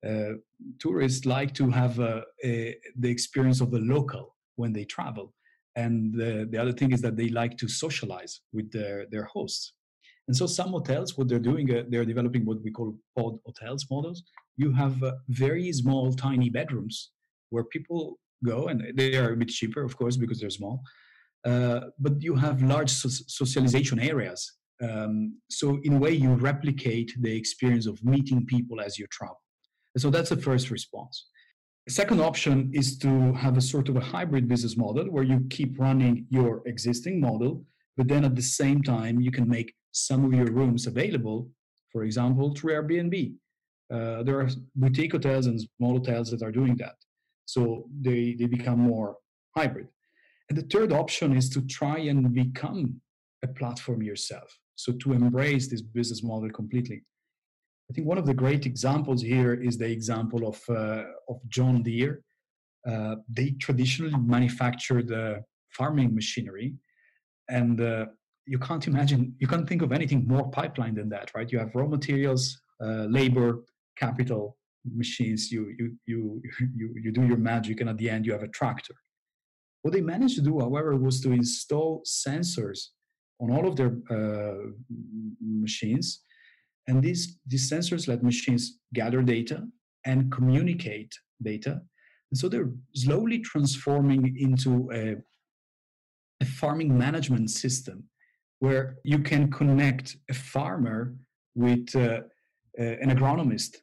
uh, 0.08 0.34
tourists 0.78 1.24
like 1.24 1.54
to 1.54 1.70
have 1.70 1.98
a, 1.98 2.22
a, 2.44 2.76
the 2.98 3.10
experience 3.10 3.60
of 3.60 3.70
the 3.70 3.80
local 3.80 4.33
when 4.56 4.72
they 4.72 4.84
travel 4.84 5.32
and 5.76 6.14
the, 6.14 6.46
the 6.50 6.58
other 6.58 6.72
thing 6.72 6.92
is 6.92 7.00
that 7.00 7.16
they 7.16 7.28
like 7.28 7.56
to 7.58 7.68
socialize 7.68 8.40
with 8.52 8.70
their, 8.72 9.06
their 9.10 9.24
hosts 9.24 9.72
and 10.26 10.36
so 10.36 10.46
some 10.46 10.70
hotels, 10.70 11.16
what 11.18 11.28
they're 11.28 11.38
doing, 11.38 11.70
uh, 11.70 11.82
they're 11.88 12.04
developing 12.04 12.46
what 12.46 12.62
we 12.62 12.70
call 12.70 12.96
pod 13.16 13.38
hotels 13.44 13.86
models. 13.90 14.22
You 14.56 14.72
have 14.72 15.02
uh, 15.02 15.12
very 15.28 15.70
small, 15.72 16.12
tiny 16.14 16.48
bedrooms 16.48 17.10
where 17.50 17.64
people 17.64 18.18
go, 18.44 18.68
and 18.68 18.82
they 18.96 19.16
are 19.16 19.32
a 19.32 19.36
bit 19.36 19.48
cheaper, 19.48 19.82
of 19.82 19.96
course, 19.96 20.16
because 20.16 20.40
they're 20.40 20.50
small. 20.50 20.80
Uh, 21.44 21.80
but 21.98 22.22
you 22.22 22.34
have 22.36 22.62
large 22.62 22.90
so- 22.90 23.08
socialization 23.08 23.98
areas. 23.98 24.50
Um, 24.82 25.38
so 25.50 25.78
in 25.82 25.94
a 25.94 25.98
way, 25.98 26.12
you 26.12 26.34
replicate 26.34 27.12
the 27.20 27.36
experience 27.36 27.86
of 27.86 28.02
meeting 28.02 28.46
people 28.46 28.80
as 28.80 28.98
you 28.98 29.06
travel. 29.08 29.40
And 29.94 30.00
so 30.00 30.10
that's 30.10 30.30
the 30.30 30.36
first 30.36 30.70
response. 30.70 31.26
The 31.86 31.92
second 31.92 32.20
option 32.20 32.70
is 32.72 32.96
to 32.98 33.34
have 33.34 33.58
a 33.58 33.60
sort 33.60 33.90
of 33.90 33.96
a 33.96 34.00
hybrid 34.00 34.48
business 34.48 34.76
model 34.76 35.04
where 35.10 35.22
you 35.22 35.46
keep 35.50 35.78
running 35.78 36.26
your 36.30 36.62
existing 36.66 37.20
model, 37.20 37.62
but 37.98 38.08
then 38.08 38.24
at 38.24 38.34
the 38.34 38.42
same 38.42 38.82
time, 38.82 39.20
you 39.20 39.30
can 39.30 39.46
make 39.46 39.74
some 39.92 40.24
of 40.24 40.32
your 40.32 40.50
rooms 40.50 40.86
available, 40.86 41.50
for 41.92 42.04
example, 42.04 42.54
through 42.54 42.72
Airbnb. 42.72 43.34
Uh, 43.92 44.22
there 44.22 44.40
are 44.40 44.48
boutique 44.74 45.12
hotels 45.12 45.46
and 45.46 45.60
small 45.76 45.98
hotels 45.98 46.30
that 46.30 46.42
are 46.42 46.50
doing 46.50 46.74
that. 46.78 46.94
So 47.44 47.84
they, 48.00 48.34
they 48.38 48.46
become 48.46 48.78
more 48.78 49.18
hybrid. 49.54 49.88
And 50.48 50.56
the 50.56 50.62
third 50.62 50.90
option 50.90 51.36
is 51.36 51.50
to 51.50 51.60
try 51.66 51.98
and 51.98 52.32
become 52.32 53.00
a 53.42 53.48
platform 53.48 54.02
yourself. 54.02 54.58
So 54.74 54.92
to 54.92 55.12
embrace 55.12 55.68
this 55.68 55.82
business 55.82 56.22
model 56.22 56.48
completely. 56.48 57.04
I 57.90 57.94
think 57.94 58.06
one 58.06 58.18
of 58.18 58.26
the 58.26 58.34
great 58.34 58.66
examples 58.66 59.22
here 59.22 59.54
is 59.54 59.76
the 59.76 59.90
example 59.90 60.48
of, 60.48 60.60
uh, 60.68 61.04
of 61.28 61.38
John 61.48 61.82
Deere. 61.82 62.22
Uh, 62.86 63.16
they 63.28 63.50
traditionally 63.60 64.14
manufactured 64.18 65.12
uh, 65.12 65.36
farming 65.70 66.14
machinery, 66.14 66.74
and 67.48 67.80
uh, 67.80 68.06
you 68.46 68.58
can't 68.58 68.86
imagine, 68.86 69.34
you 69.38 69.46
can't 69.46 69.68
think 69.68 69.82
of 69.82 69.92
anything 69.92 70.26
more 70.26 70.50
pipeline 70.50 70.94
than 70.94 71.08
that, 71.10 71.30
right? 71.34 71.50
You 71.50 71.58
have 71.58 71.74
raw 71.74 71.86
materials, 71.86 72.60
uh, 72.82 73.06
labor, 73.08 73.64
capital, 73.98 74.56
machines. 74.92 75.50
You 75.50 75.72
you 75.78 75.96
you 76.06 76.42
you 76.76 76.94
you 77.02 77.12
do 77.12 77.26
your 77.26 77.36
magic, 77.36 77.80
and 77.80 77.88
at 77.88 77.98
the 77.98 78.10
end 78.10 78.26
you 78.26 78.32
have 78.32 78.42
a 78.42 78.48
tractor. 78.48 78.94
What 79.82 79.92
they 79.92 80.00
managed 80.00 80.36
to 80.36 80.42
do, 80.42 80.60
however, 80.60 80.96
was 80.96 81.20
to 81.22 81.32
install 81.32 82.02
sensors 82.06 82.88
on 83.40 83.50
all 83.50 83.66
of 83.68 83.76
their 83.76 83.92
uh, 84.10 84.70
machines, 85.40 86.20
and 86.86 87.02
these 87.02 87.38
these 87.46 87.70
sensors 87.70 88.08
let 88.08 88.22
machines 88.22 88.78
gather 88.92 89.22
data 89.22 89.66
and 90.04 90.30
communicate 90.30 91.12
data. 91.42 91.80
And 92.30 92.38
so 92.38 92.48
they're 92.48 92.72
slowly 92.94 93.38
transforming 93.38 94.36
into 94.38 94.90
a, 94.92 95.16
a 96.40 96.44
farming 96.44 96.96
management 96.96 97.50
system 97.50 98.04
where 98.58 98.96
you 99.04 99.18
can 99.18 99.50
connect 99.50 100.16
a 100.30 100.34
farmer 100.34 101.14
with 101.54 101.94
uh, 101.94 102.20
uh, 102.78 102.82
an 102.82 103.10
agronomist. 103.10 103.76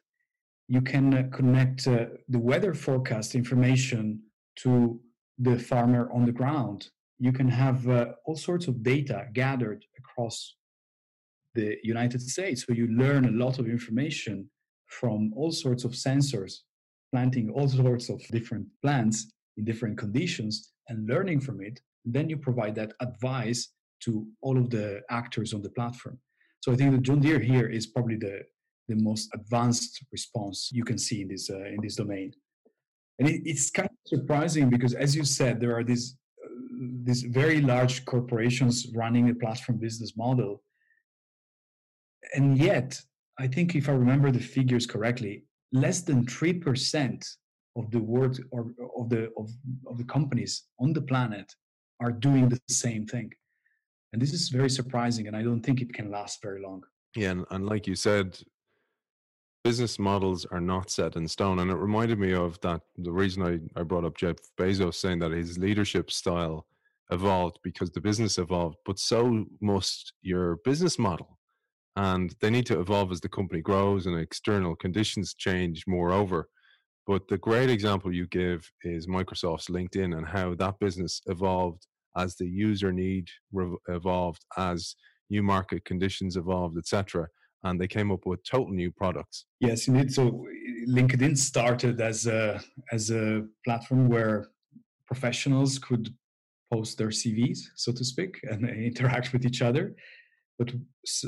You 0.68 0.80
can 0.80 1.14
uh, 1.14 1.22
connect 1.32 1.86
uh, 1.86 2.06
the 2.28 2.38
weather 2.38 2.74
forecast 2.74 3.34
information 3.34 4.20
to 4.56 5.00
the 5.38 5.58
farmer 5.58 6.10
on 6.12 6.24
the 6.24 6.32
ground. 6.32 6.88
You 7.18 7.32
can 7.32 7.48
have 7.48 7.88
uh, 7.88 8.06
all 8.26 8.36
sorts 8.36 8.68
of 8.68 8.82
data 8.82 9.28
gathered 9.32 9.84
across 9.98 10.56
the 11.54 11.76
United 11.82 12.20
States, 12.22 12.64
so 12.66 12.72
you 12.72 12.86
learn 12.88 13.24
a 13.26 13.44
lot 13.44 13.58
of 13.58 13.66
information 13.66 14.48
from 14.86 15.32
all 15.34 15.50
sorts 15.50 15.84
of 15.84 15.92
sensors, 15.92 16.52
planting 17.12 17.50
all 17.50 17.68
sorts 17.68 18.08
of 18.08 18.20
different 18.28 18.66
plants 18.82 19.32
in 19.56 19.64
different 19.64 19.98
conditions 19.98 20.72
and 20.88 21.08
learning 21.08 21.40
from 21.40 21.60
it. 21.60 21.80
And 22.04 22.14
then 22.14 22.28
you 22.28 22.36
provide 22.36 22.74
that 22.76 22.92
advice 23.00 23.68
to 24.04 24.26
all 24.42 24.58
of 24.58 24.70
the 24.70 25.00
actors 25.10 25.54
on 25.54 25.62
the 25.62 25.70
platform. 25.70 26.18
So 26.60 26.72
I 26.72 26.76
think 26.76 26.92
the 26.92 26.98
John 26.98 27.20
Deere 27.20 27.40
here 27.40 27.68
is 27.68 27.86
probably 27.86 28.16
the 28.16 28.42
the 28.88 28.96
most 28.96 29.30
advanced 29.34 30.04
response 30.10 30.70
you 30.72 30.84
can 30.84 30.98
see 30.98 31.22
in 31.22 31.28
this 31.28 31.50
uh, 31.50 31.64
in 31.74 31.78
this 31.82 31.96
domain. 31.96 32.32
And 33.18 33.28
it, 33.28 33.42
it's 33.44 33.70
kind 33.70 33.88
of 33.88 33.96
surprising 34.06 34.68
because, 34.68 34.94
as 34.94 35.14
you 35.14 35.24
said, 35.24 35.60
there 35.60 35.74
are 35.76 35.84
these 35.84 36.16
uh, 36.44 36.48
these 37.04 37.22
very 37.22 37.60
large 37.60 38.04
corporations 38.04 38.86
running 38.94 39.30
a 39.30 39.34
platform 39.34 39.78
business 39.78 40.16
model, 40.16 40.62
and 42.34 42.58
yet 42.58 43.00
I 43.38 43.46
think 43.46 43.74
if 43.74 43.88
I 43.88 43.92
remember 43.92 44.30
the 44.30 44.40
figures 44.40 44.86
correctly, 44.86 45.44
less 45.72 46.02
than 46.02 46.26
three 46.26 46.52
percent 46.52 47.26
of 47.76 47.90
the 47.90 47.98
world 47.98 48.38
or 48.50 48.72
of 48.98 49.08
the 49.08 49.30
of, 49.38 49.50
of 49.86 49.98
the 49.98 50.04
companies 50.04 50.64
on 50.78 50.92
the 50.92 51.02
planet 51.02 51.52
are 52.00 52.12
doing 52.12 52.48
the 52.48 52.60
same 52.68 53.06
thing. 53.06 53.30
And 54.12 54.20
this 54.20 54.32
is 54.32 54.50
very 54.50 54.68
surprising 54.68 55.26
and 55.26 55.36
i 55.36 55.42
don't 55.42 55.62
think 55.62 55.80
it 55.80 55.94
can 55.94 56.10
last 56.10 56.42
very 56.42 56.60
long. 56.62 56.82
Yeah 57.16 57.30
and, 57.30 57.46
and 57.50 57.66
like 57.66 57.86
you 57.86 57.94
said 57.94 58.38
business 59.64 59.98
models 59.98 60.44
are 60.46 60.60
not 60.60 60.90
set 60.90 61.14
in 61.14 61.26
stone. 61.28 61.60
And 61.60 61.70
it 61.70 61.76
reminded 61.76 62.18
me 62.18 62.32
of 62.34 62.60
that 62.62 62.82
the 62.96 63.12
reason 63.12 63.42
I, 63.42 63.80
I 63.80 63.82
brought 63.84 64.04
up 64.04 64.16
jeff 64.16 64.36
bezos 64.58 64.96
saying 64.96 65.20
that 65.20 65.32
his 65.32 65.56
leadership 65.58 66.10
style 66.10 66.66
evolved 67.10 67.58
because 67.62 67.90
the 67.90 68.00
business 68.00 68.38
evolved. 68.38 68.76
But 68.84 68.98
so 68.98 69.46
must 69.60 70.12
your 70.20 70.56
business 70.64 70.98
model 70.98 71.38
and 71.96 72.34
they 72.40 72.50
need 72.50 72.66
to 72.66 72.80
evolve 72.80 73.12
as 73.12 73.20
the 73.20 73.28
company 73.28 73.60
grows 73.60 74.06
and 74.06 74.18
external 74.18 74.74
conditions 74.76 75.34
change 75.34 75.84
moreover 75.86 76.48
but 77.06 77.26
the 77.28 77.38
great 77.38 77.68
example 77.68 78.12
you 78.12 78.26
give 78.28 78.70
is 78.84 79.06
microsoft's 79.06 79.68
linkedin 79.68 80.16
and 80.16 80.26
how 80.26 80.54
that 80.54 80.78
business 80.78 81.20
evolved 81.26 81.86
as 82.16 82.36
the 82.36 82.46
user 82.46 82.92
need 82.92 83.28
re- 83.52 83.76
evolved, 83.88 84.44
as 84.56 84.96
new 85.30 85.42
market 85.42 85.84
conditions 85.84 86.36
evolved, 86.36 86.76
etc. 86.78 87.26
And 87.64 87.80
they 87.80 87.88
came 87.88 88.10
up 88.10 88.26
with 88.26 88.42
total 88.44 88.72
new 88.72 88.90
products. 88.90 89.46
Yes, 89.60 89.88
indeed. 89.88 90.12
So 90.12 90.46
LinkedIn 90.88 91.38
started 91.38 92.00
as 92.00 92.26
a 92.26 92.60
as 92.90 93.10
a 93.10 93.44
platform 93.64 94.08
where 94.08 94.48
professionals 95.06 95.78
could 95.78 96.12
post 96.72 96.98
their 96.98 97.08
CVs, 97.08 97.58
so 97.76 97.92
to 97.92 98.04
speak, 98.04 98.40
and 98.44 98.68
interact 98.90 99.32
with 99.32 99.44
each 99.44 99.62
other. 99.62 99.94
But 100.62 100.74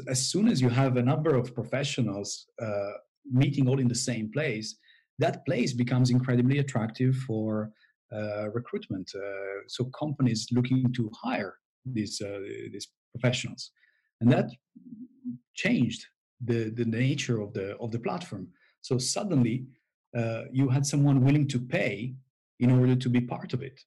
as 0.08 0.30
soon 0.30 0.46
as 0.48 0.60
you 0.60 0.68
have 0.68 0.96
a 0.96 1.02
number 1.02 1.34
of 1.34 1.54
professionals 1.54 2.46
uh, 2.62 2.92
meeting 3.42 3.68
all 3.68 3.80
in 3.80 3.88
the 3.88 4.02
same 4.10 4.30
place, 4.30 4.76
that 5.18 5.44
place 5.44 5.72
becomes 5.72 6.10
incredibly 6.10 6.58
attractive 6.58 7.16
for 7.26 7.72
uh, 8.12 8.50
recruitment. 8.50 9.10
Uh, 9.14 9.62
so 9.66 9.86
companies 9.86 10.46
looking 10.52 10.92
to 10.92 11.10
hire 11.24 11.54
these 11.84 12.20
uh, 12.20 12.40
these 12.72 12.88
professionals, 13.12 13.72
and 14.20 14.30
that 14.30 14.48
changed 15.54 16.06
the 16.40 16.70
the 16.80 16.84
nature 16.84 17.40
of 17.40 17.52
the 17.54 17.76
of 17.78 17.90
the 17.90 18.02
platform. 18.06 18.48
So 18.82 18.98
suddenly, 18.98 19.66
uh, 20.16 20.42
you 20.52 20.68
had 20.68 20.84
someone 20.86 21.24
willing 21.26 21.48
to 21.48 21.58
pay 21.58 22.14
in 22.60 22.70
order 22.70 22.96
to 22.96 23.08
be 23.08 23.20
part 23.20 23.52
of 23.52 23.62
it. 23.62 23.80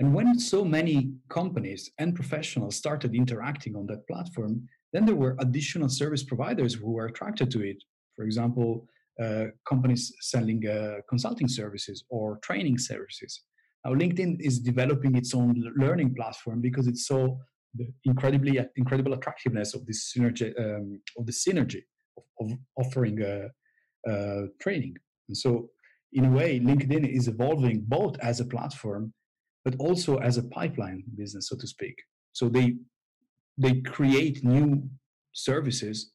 And 0.00 0.14
when 0.14 0.38
so 0.38 0.64
many 0.64 1.12
companies 1.28 1.90
and 1.98 2.14
professionals 2.14 2.74
started 2.74 3.14
interacting 3.14 3.76
on 3.76 3.84
that 3.88 4.06
platform, 4.08 4.66
then 4.94 5.04
there 5.04 5.14
were 5.14 5.36
additional 5.40 5.90
service 5.90 6.24
providers 6.24 6.72
who 6.72 6.90
were 6.90 7.04
attracted 7.04 7.50
to 7.50 7.60
it. 7.60 7.76
For 8.16 8.24
example, 8.24 8.88
uh, 9.22 9.48
companies 9.68 10.10
selling 10.20 10.66
uh, 10.66 11.02
consulting 11.06 11.48
services 11.48 12.04
or 12.08 12.38
training 12.38 12.78
services. 12.78 13.42
Now, 13.84 13.92
LinkedIn 13.92 14.40
is 14.40 14.58
developing 14.58 15.16
its 15.16 15.34
own 15.34 15.54
learning 15.76 16.14
platform 16.14 16.62
because 16.62 16.86
it 16.86 16.96
saw 16.96 17.36
the 17.74 17.86
incredibly 18.04 18.58
incredible 18.76 19.12
attractiveness 19.12 19.74
of 19.74 19.84
this 19.84 20.10
synergy 20.16 20.48
um, 20.58 20.98
of 21.18 21.26
the 21.26 21.32
synergy 21.32 21.82
of, 22.16 22.24
of 22.40 22.58
offering 22.78 23.22
uh, 23.22 23.48
uh, 24.10 24.46
training. 24.62 24.94
And 25.28 25.36
so, 25.36 25.68
in 26.14 26.24
a 26.24 26.30
way, 26.30 26.58
LinkedIn 26.58 27.06
is 27.06 27.28
evolving 27.28 27.84
both 27.86 28.18
as 28.20 28.40
a 28.40 28.46
platform, 28.46 29.12
but 29.64 29.74
also 29.78 30.16
as 30.18 30.36
a 30.38 30.42
pipeline 30.44 31.02
business, 31.16 31.48
so 31.48 31.56
to 31.56 31.66
speak. 31.66 31.94
So 32.32 32.48
they 32.48 32.76
they 33.58 33.80
create 33.82 34.44
new 34.44 34.88
services 35.32 36.12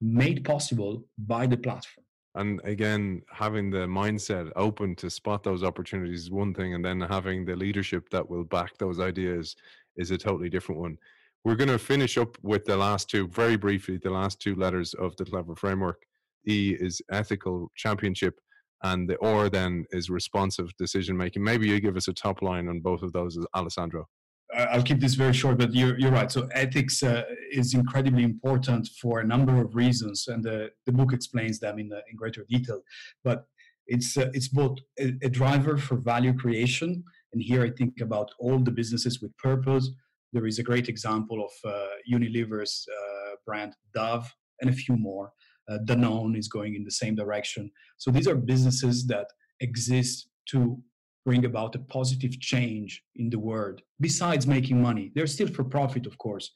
made 0.00 0.44
possible 0.44 1.04
by 1.18 1.46
the 1.46 1.56
platform. 1.56 2.04
And 2.34 2.60
again, 2.64 3.22
having 3.32 3.70
the 3.70 3.86
mindset 3.86 4.50
open 4.56 4.94
to 4.96 5.10
spot 5.10 5.42
those 5.42 5.62
opportunities 5.64 6.22
is 6.22 6.30
one 6.30 6.54
thing, 6.54 6.74
and 6.74 6.84
then 6.84 7.00
having 7.00 7.44
the 7.44 7.56
leadership 7.56 8.08
that 8.10 8.28
will 8.28 8.44
back 8.44 8.78
those 8.78 9.00
ideas 9.00 9.56
is 9.96 10.10
a 10.10 10.18
totally 10.18 10.48
different 10.48 10.80
one. 10.80 10.96
We're 11.44 11.56
going 11.56 11.68
to 11.70 11.78
finish 11.78 12.18
up 12.18 12.36
with 12.42 12.64
the 12.64 12.76
last 12.76 13.08
two, 13.08 13.26
very 13.28 13.56
briefly, 13.56 13.98
the 13.98 14.10
last 14.10 14.40
two 14.40 14.54
letters 14.54 14.94
of 14.94 15.16
the 15.16 15.24
Clever 15.24 15.56
Framework. 15.56 16.02
E 16.46 16.76
is 16.78 17.02
ethical 17.10 17.70
championship, 17.76 18.40
and 18.82 19.08
the 19.08 19.16
or 19.16 19.48
then 19.48 19.84
is 19.90 20.10
responsive 20.10 20.74
decision 20.76 21.16
making. 21.16 21.44
Maybe 21.44 21.68
you 21.68 21.80
give 21.80 21.96
us 21.96 22.08
a 22.08 22.12
top 22.12 22.42
line 22.42 22.68
on 22.68 22.80
both 22.80 23.02
of 23.02 23.12
those, 23.12 23.38
Alessandro. 23.54 24.06
I'll 24.54 24.82
keep 24.82 24.98
this 24.98 25.14
very 25.14 25.32
short, 25.32 25.58
but 25.58 25.72
you're, 25.72 25.98
you're 25.98 26.10
right. 26.10 26.30
So 26.30 26.48
ethics 26.52 27.02
uh, 27.02 27.22
is 27.52 27.72
incredibly 27.72 28.24
important 28.24 28.88
for 29.00 29.20
a 29.20 29.24
number 29.24 29.60
of 29.60 29.76
reasons, 29.76 30.26
and 30.26 30.42
the, 30.42 30.70
the 30.86 30.92
book 30.92 31.12
explains 31.12 31.60
them 31.60 31.78
in, 31.78 31.90
in 31.92 32.16
greater 32.16 32.44
detail. 32.48 32.80
But 33.22 33.46
it's 33.86 34.16
uh, 34.16 34.30
it's 34.32 34.48
both 34.48 34.78
a, 34.98 35.12
a, 35.22 35.28
driver 35.28 35.76
for 35.76 35.96
value 35.96 36.34
creation, 36.36 37.04
and 37.32 37.42
here 37.42 37.62
I 37.64 37.70
think 37.70 38.00
about 38.00 38.30
all 38.38 38.58
the 38.58 38.70
businesses 38.70 39.20
with 39.20 39.36
purpose. 39.36 39.90
There 40.32 40.46
is 40.46 40.58
a 40.58 40.62
great 40.62 40.88
example 40.88 41.44
of 41.44 41.70
uh, 41.70 41.86
Unilever's 42.10 42.86
uh, 42.88 43.36
brand 43.46 43.74
Dove, 43.94 44.32
and 44.60 44.70
a 44.70 44.72
few 44.72 44.96
more. 44.96 45.32
Uh, 45.70 45.78
Danone 45.84 46.36
is 46.36 46.48
going 46.48 46.74
in 46.74 46.84
the 46.84 46.90
same 46.90 47.14
direction. 47.14 47.70
So 47.98 48.10
these 48.10 48.26
are 48.26 48.34
businesses 48.34 49.06
that 49.06 49.26
exist 49.60 50.28
to 50.50 50.82
bring 51.24 51.44
about 51.44 51.74
a 51.74 51.78
positive 51.78 52.38
change 52.40 53.02
in 53.16 53.30
the 53.30 53.38
world 53.38 53.82
besides 54.00 54.46
making 54.46 54.80
money 54.80 55.12
they're 55.14 55.26
still 55.26 55.48
for 55.48 55.64
profit 55.64 56.06
of 56.06 56.16
course 56.18 56.50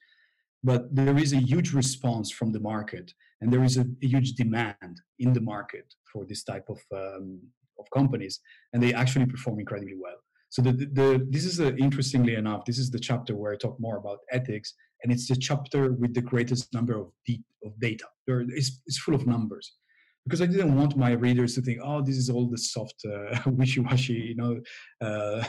but 0.62 0.82
there 0.94 1.18
is 1.18 1.32
a 1.34 1.36
huge 1.50 1.72
response 1.74 2.30
from 2.30 2.50
the 2.52 2.60
market 2.60 3.12
and 3.40 3.52
there 3.52 3.62
is 3.62 3.76
a, 3.76 3.84
a 4.02 4.06
huge 4.06 4.32
demand 4.32 4.94
in 5.18 5.32
the 5.32 5.40
market 5.40 5.86
for 6.10 6.24
this 6.24 6.42
type 6.44 6.66
of 6.68 6.80
um, 7.00 7.40
of 7.78 7.86
companies 7.92 8.40
and 8.72 8.82
they 8.82 8.94
actually 8.94 9.26
perform 9.26 9.58
incredibly 9.58 9.96
well 10.00 10.20
so 10.48 10.62
the, 10.62 10.72
the, 10.72 10.86
the 10.86 11.26
this 11.30 11.44
is 11.44 11.60
a, 11.60 11.76
interestingly 11.76 12.34
enough 12.34 12.64
this 12.64 12.78
is 12.78 12.90
the 12.90 12.98
chapter 12.98 13.34
where 13.36 13.52
i 13.52 13.56
talk 13.56 13.76
more 13.78 13.98
about 13.98 14.18
ethics 14.30 14.74
and 15.04 15.12
it's 15.12 15.28
the 15.28 15.36
chapter 15.36 15.92
with 15.92 16.14
the 16.14 16.22
greatest 16.22 16.74
number 16.74 16.98
of 16.98 17.12
deep 17.24 17.44
of 17.64 17.78
data 17.78 18.06
there, 18.26 18.40
it's, 18.40 18.80
it's 18.86 18.98
full 18.98 19.14
of 19.14 19.26
numbers 19.26 19.74
because 20.24 20.40
I 20.40 20.46
didn't 20.46 20.74
want 20.74 20.96
my 20.96 21.12
readers 21.12 21.54
to 21.54 21.62
think, 21.62 21.80
oh, 21.82 22.00
this 22.00 22.16
is 22.16 22.30
all 22.30 22.48
the 22.48 22.58
soft, 22.58 23.04
uh, 23.06 23.38
wishy-washy, 23.50 24.14
you 24.14 24.34
know, 24.34 24.60
uh, 25.00 25.44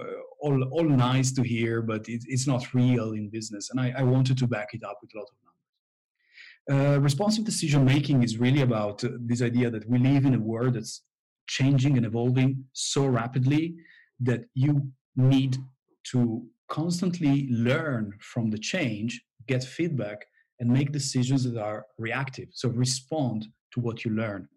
uh, 0.00 0.04
all 0.40 0.62
all 0.70 0.84
nice 0.84 1.32
to 1.32 1.42
hear, 1.42 1.82
but 1.82 2.08
it, 2.08 2.22
it's 2.28 2.46
not 2.46 2.72
real 2.72 3.12
in 3.12 3.28
business. 3.28 3.70
And 3.70 3.80
I, 3.80 3.92
I, 3.98 4.02
wanted 4.04 4.38
to 4.38 4.46
back 4.46 4.68
it 4.72 4.84
up 4.84 4.98
with 5.02 5.10
a 5.14 5.18
lot 5.18 5.26
of 5.32 5.36
numbers. 5.44 6.96
Uh, 6.96 7.00
responsive 7.00 7.44
decision 7.44 7.84
making 7.84 8.22
is 8.22 8.38
really 8.38 8.60
about 8.60 9.02
uh, 9.02 9.08
this 9.18 9.42
idea 9.42 9.70
that 9.70 9.88
we 9.88 9.98
live 9.98 10.24
in 10.24 10.34
a 10.34 10.38
world 10.38 10.74
that's 10.74 11.02
changing 11.48 11.96
and 11.96 12.06
evolving 12.06 12.64
so 12.74 13.06
rapidly 13.06 13.74
that 14.20 14.44
you 14.54 14.92
need 15.16 15.56
to 16.04 16.46
constantly 16.68 17.48
learn 17.50 18.12
from 18.20 18.50
the 18.50 18.58
change, 18.58 19.22
get 19.46 19.64
feedback, 19.64 20.24
and 20.60 20.70
make 20.70 20.92
decisions 20.92 21.44
that 21.44 21.60
are 21.60 21.86
reactive. 21.98 22.48
So 22.52 22.68
respond 22.68 23.48
to 23.72 23.80
what 23.80 24.04
you 24.04 24.10
learn. 24.12 24.48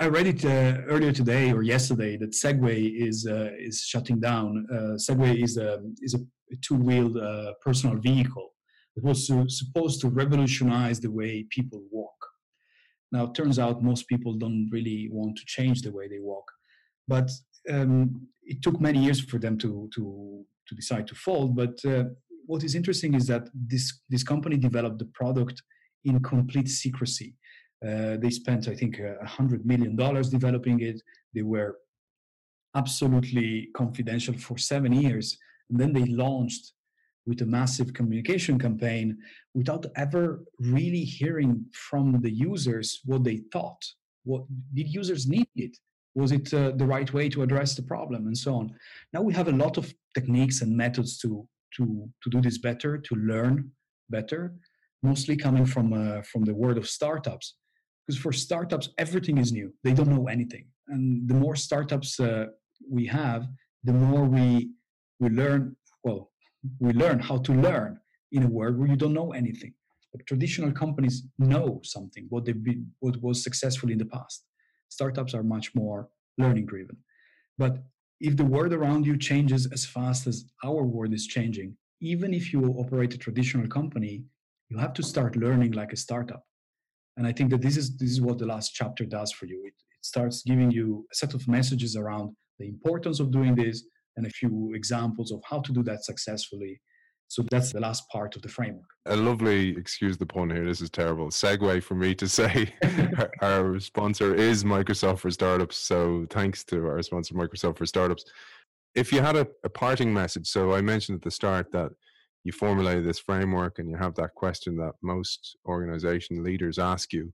I 0.00 0.08
read 0.08 0.26
it 0.26 0.44
uh, 0.44 0.82
earlier 0.88 1.12
today 1.12 1.52
or 1.52 1.62
yesterday 1.62 2.16
that 2.16 2.32
Segway 2.32 3.00
is 3.08 3.26
uh, 3.26 3.50
is 3.56 3.82
shutting 3.82 4.18
down. 4.18 4.66
Uh, 4.72 4.96
Segway 4.96 5.42
is 5.42 5.56
a 5.56 5.82
is 6.00 6.14
a 6.14 6.18
two-wheeled 6.62 7.16
uh, 7.16 7.52
personal 7.60 7.96
vehicle 7.98 8.54
that 8.94 9.04
was 9.04 9.26
su- 9.26 9.48
supposed 9.48 10.00
to 10.00 10.08
revolutionize 10.08 10.98
the 11.00 11.10
way 11.10 11.46
people 11.50 11.82
walk. 11.92 12.10
Now, 13.12 13.24
it 13.26 13.34
turns 13.34 13.58
out 13.60 13.84
most 13.84 14.08
people 14.08 14.34
don't 14.34 14.68
really 14.72 15.08
want 15.12 15.36
to 15.36 15.44
change 15.46 15.82
the 15.82 15.92
way 15.92 16.08
they 16.08 16.18
walk, 16.18 16.50
but 17.06 17.30
um, 17.70 18.26
it 18.42 18.62
took 18.62 18.80
many 18.80 18.98
years 18.98 19.20
for 19.20 19.38
them 19.38 19.56
to 19.58 19.88
to 19.94 20.44
to 20.68 20.74
decide 20.74 21.06
to 21.08 21.14
fold. 21.14 21.56
But 21.56 21.76
uh, 21.84 22.04
what 22.46 22.64
is 22.64 22.74
interesting 22.74 23.14
is 23.14 23.26
that 23.28 23.48
this 23.54 24.00
this 24.08 24.22
company 24.22 24.56
developed 24.56 24.98
the 24.98 25.10
product 25.20 25.62
in 26.04 26.20
complete 26.20 26.68
secrecy 26.68 27.34
uh, 27.84 28.16
they 28.16 28.30
spent, 28.30 28.68
I 28.68 28.74
think, 28.74 28.98
a 28.98 29.26
hundred 29.26 29.66
million 29.66 29.94
dollars 29.96 30.30
developing 30.30 30.80
it. 30.80 31.02
They 31.34 31.42
were 31.42 31.76
absolutely 32.74 33.68
confidential 33.76 34.34
for 34.34 34.56
seven 34.56 34.92
years, 34.92 35.36
and 35.68 35.78
then 35.78 35.92
they 35.92 36.04
launched 36.04 36.72
with 37.26 37.42
a 37.42 37.46
massive 37.46 37.92
communication 37.92 38.58
campaign 38.58 39.16
without 39.54 39.86
ever 39.96 40.44
really 40.58 41.04
hearing 41.04 41.64
from 41.72 42.20
the 42.20 42.30
users 42.30 43.00
what 43.04 43.24
they 43.24 43.42
thought. 43.52 43.82
What 44.24 44.44
did 44.72 44.88
users 44.88 45.26
need 45.26 45.48
it? 45.54 45.76
Was 46.14 46.32
it 46.32 46.52
uh, 46.54 46.72
the 46.76 46.86
right 46.86 47.12
way 47.12 47.28
to 47.28 47.42
address 47.42 47.74
the 47.74 47.82
problem, 47.82 48.26
and 48.26 48.36
so 48.36 48.54
on? 48.54 48.74
Now 49.12 49.22
we 49.22 49.34
have 49.34 49.48
a 49.48 49.52
lot 49.52 49.76
of 49.76 49.92
techniques 50.14 50.62
and 50.62 50.76
methods 50.76 51.18
to 51.18 51.46
to 51.76 52.08
to 52.22 52.30
do 52.30 52.40
this 52.40 52.58
better, 52.58 52.98
to 52.98 53.14
learn 53.16 53.70
better, 54.10 54.54
mostly 55.02 55.36
coming 55.36 55.66
from 55.66 55.92
uh, 55.92 56.22
from 56.22 56.44
the 56.44 56.54
world 56.54 56.78
of 56.78 56.88
startups. 56.88 57.54
Because 58.06 58.20
for 58.20 58.32
startups 58.32 58.90
everything 58.98 59.38
is 59.38 59.50
new. 59.52 59.72
They 59.82 59.94
don't 59.94 60.08
know 60.08 60.28
anything. 60.28 60.66
And 60.88 61.26
the 61.28 61.34
more 61.34 61.56
startups 61.56 62.20
uh, 62.20 62.46
we 62.88 63.06
have 63.06 63.46
the 63.82 63.92
more 63.92 64.24
we 64.24 64.70
we 65.20 65.28
learn 65.30 65.76
well 66.02 66.30
we 66.78 66.92
learn 66.92 67.18
how 67.18 67.38
to 67.38 67.52
learn 67.52 67.98
in 68.32 68.42
a 68.42 68.48
world 68.48 68.78
where 68.78 68.88
you 68.88 68.96
don't 68.96 69.14
know 69.14 69.32
anything. 69.32 69.72
But 70.12 70.26
traditional 70.26 70.72
companies 70.72 71.16
know 71.38 71.80
something 71.82 72.26
what 72.28 72.44
they've 72.44 72.64
been 72.70 72.92
what 73.00 73.20
was 73.22 73.42
successful 73.42 73.90
in 73.90 73.98
the 73.98 74.10
past 74.16 74.44
startups 74.94 75.34
are 75.34 75.42
much 75.42 75.74
more 75.74 76.08
learning 76.38 76.66
driven. 76.66 76.96
But 77.58 77.74
if 78.20 78.36
the 78.36 78.50
world 78.54 78.72
around 78.72 79.06
you 79.06 79.16
changes 79.16 79.66
as 79.76 79.84
fast 79.84 80.26
as 80.26 80.44
our 80.64 80.82
world 80.84 81.12
is 81.12 81.26
changing 81.26 81.76
even 82.00 82.34
if 82.34 82.52
you 82.52 82.60
operate 82.82 83.14
a 83.14 83.18
traditional 83.18 83.66
company 83.66 84.24
you 84.70 84.78
have 84.78 84.94
to 84.94 85.02
start 85.02 85.36
learning 85.36 85.72
like 85.72 85.92
a 85.92 85.96
startup. 85.96 86.42
And 87.16 87.26
i 87.26 87.32
think 87.32 87.50
that 87.50 87.62
this 87.62 87.76
is 87.76 87.96
this 87.96 88.10
is 88.10 88.20
what 88.20 88.38
the 88.38 88.50
last 88.54 88.68
chapter 88.80 89.04
does 89.04 89.30
for 89.32 89.46
you. 89.46 89.60
It, 89.70 89.76
it 89.96 90.04
starts 90.12 90.42
giving 90.42 90.70
you 90.70 91.06
a 91.12 91.14
set 91.20 91.34
of 91.34 91.46
messages 91.56 91.96
around 91.96 92.26
the 92.58 92.68
importance 92.74 93.18
of 93.20 93.30
doing 93.30 93.54
this 93.54 93.76
and 94.16 94.26
a 94.26 94.30
few 94.40 94.72
examples 94.74 95.30
of 95.32 95.40
how 95.50 95.60
to 95.66 95.72
do 95.72 95.82
that 95.84 96.04
successfully 96.04 96.80
so 97.28 97.42
that's 97.50 97.72
the 97.72 97.80
last 97.80 98.08
part 98.10 98.36
of 98.36 98.42
the 98.42 98.48
framework. 98.48 98.84
A 99.06 99.16
lovely, 99.16 99.76
excuse 99.76 100.16
the 100.16 100.26
pun 100.26 100.50
here, 100.50 100.64
this 100.64 100.80
is 100.80 100.90
terrible, 100.90 101.28
segue 101.28 101.82
for 101.82 101.94
me 101.94 102.14
to 102.14 102.28
say 102.40 102.72
our, 103.42 103.78
sponsor 103.80 104.34
is 104.34 104.64
Microsoft 104.64 105.18
for 105.18 105.30
Startups. 105.30 105.76
So 105.76 106.26
thanks 106.30 106.64
to 106.64 106.86
our 106.86 107.02
sponsor, 107.02 107.34
Microsoft 107.34 107.78
for 107.78 107.86
Startups. 107.86 108.24
If 108.94 109.12
you 109.12 109.20
had 109.20 109.36
a, 109.36 109.46
a 109.64 109.68
parting 109.68 110.12
message, 110.12 110.46
so 110.46 110.72
I 110.72 110.80
mentioned 110.80 111.16
at 111.16 111.22
the 111.22 111.30
start 111.30 111.72
that 111.72 111.90
you 112.44 112.52
formulate 112.52 113.04
this 113.04 113.18
framework 113.18 113.78
and 113.78 113.88
you 113.88 113.96
have 113.96 114.14
that 114.14 114.34
question 114.34 114.76
that 114.76 114.92
most 115.02 115.56
organization 115.66 116.44
leaders 116.44 116.78
ask 116.78 117.12
you 117.12 117.32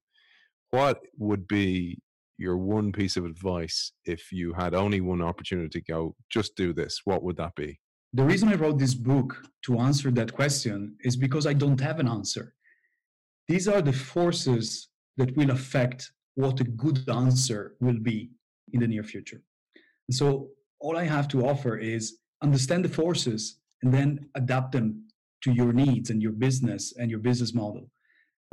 what 0.70 1.00
would 1.18 1.46
be 1.48 1.98
your 2.38 2.56
one 2.56 2.92
piece 2.92 3.16
of 3.16 3.24
advice 3.24 3.92
if 4.06 4.32
you 4.32 4.54
had 4.54 4.72
only 4.72 5.00
one 5.00 5.20
opportunity 5.20 5.68
to 5.68 5.92
go 5.92 6.14
just 6.30 6.56
do 6.56 6.72
this 6.72 7.00
what 7.04 7.22
would 7.22 7.36
that 7.36 7.54
be 7.56 7.78
the 8.12 8.24
reason 8.24 8.48
i 8.48 8.54
wrote 8.54 8.78
this 8.78 8.94
book 8.94 9.42
to 9.62 9.78
answer 9.78 10.10
that 10.10 10.32
question 10.32 10.96
is 11.00 11.16
because 11.16 11.46
i 11.46 11.52
don't 11.52 11.80
have 11.80 12.00
an 12.00 12.08
answer 12.08 12.54
these 13.50 13.66
are 13.66 13.82
the 13.82 13.92
forces 13.92 14.90
that 15.16 15.36
will 15.36 15.50
affect 15.50 16.12
what 16.34 16.60
a 16.60 16.64
good 16.64 16.98
answer 17.08 17.74
will 17.80 17.98
be 17.98 18.30
in 18.72 18.80
the 18.80 18.86
near 18.86 19.02
future. 19.02 19.42
And 20.08 20.14
so 20.14 20.50
all 20.78 20.96
I 20.96 21.04
have 21.04 21.28
to 21.28 21.46
offer 21.46 21.76
is 21.76 22.18
understand 22.42 22.84
the 22.84 22.88
forces 22.88 23.58
and 23.82 23.92
then 23.92 24.28
adapt 24.34 24.72
them 24.72 25.08
to 25.42 25.52
your 25.52 25.72
needs 25.72 26.10
and 26.10 26.22
your 26.22 26.32
business 26.32 26.94
and 26.98 27.10
your 27.10 27.20
business 27.20 27.52
model. 27.54 27.90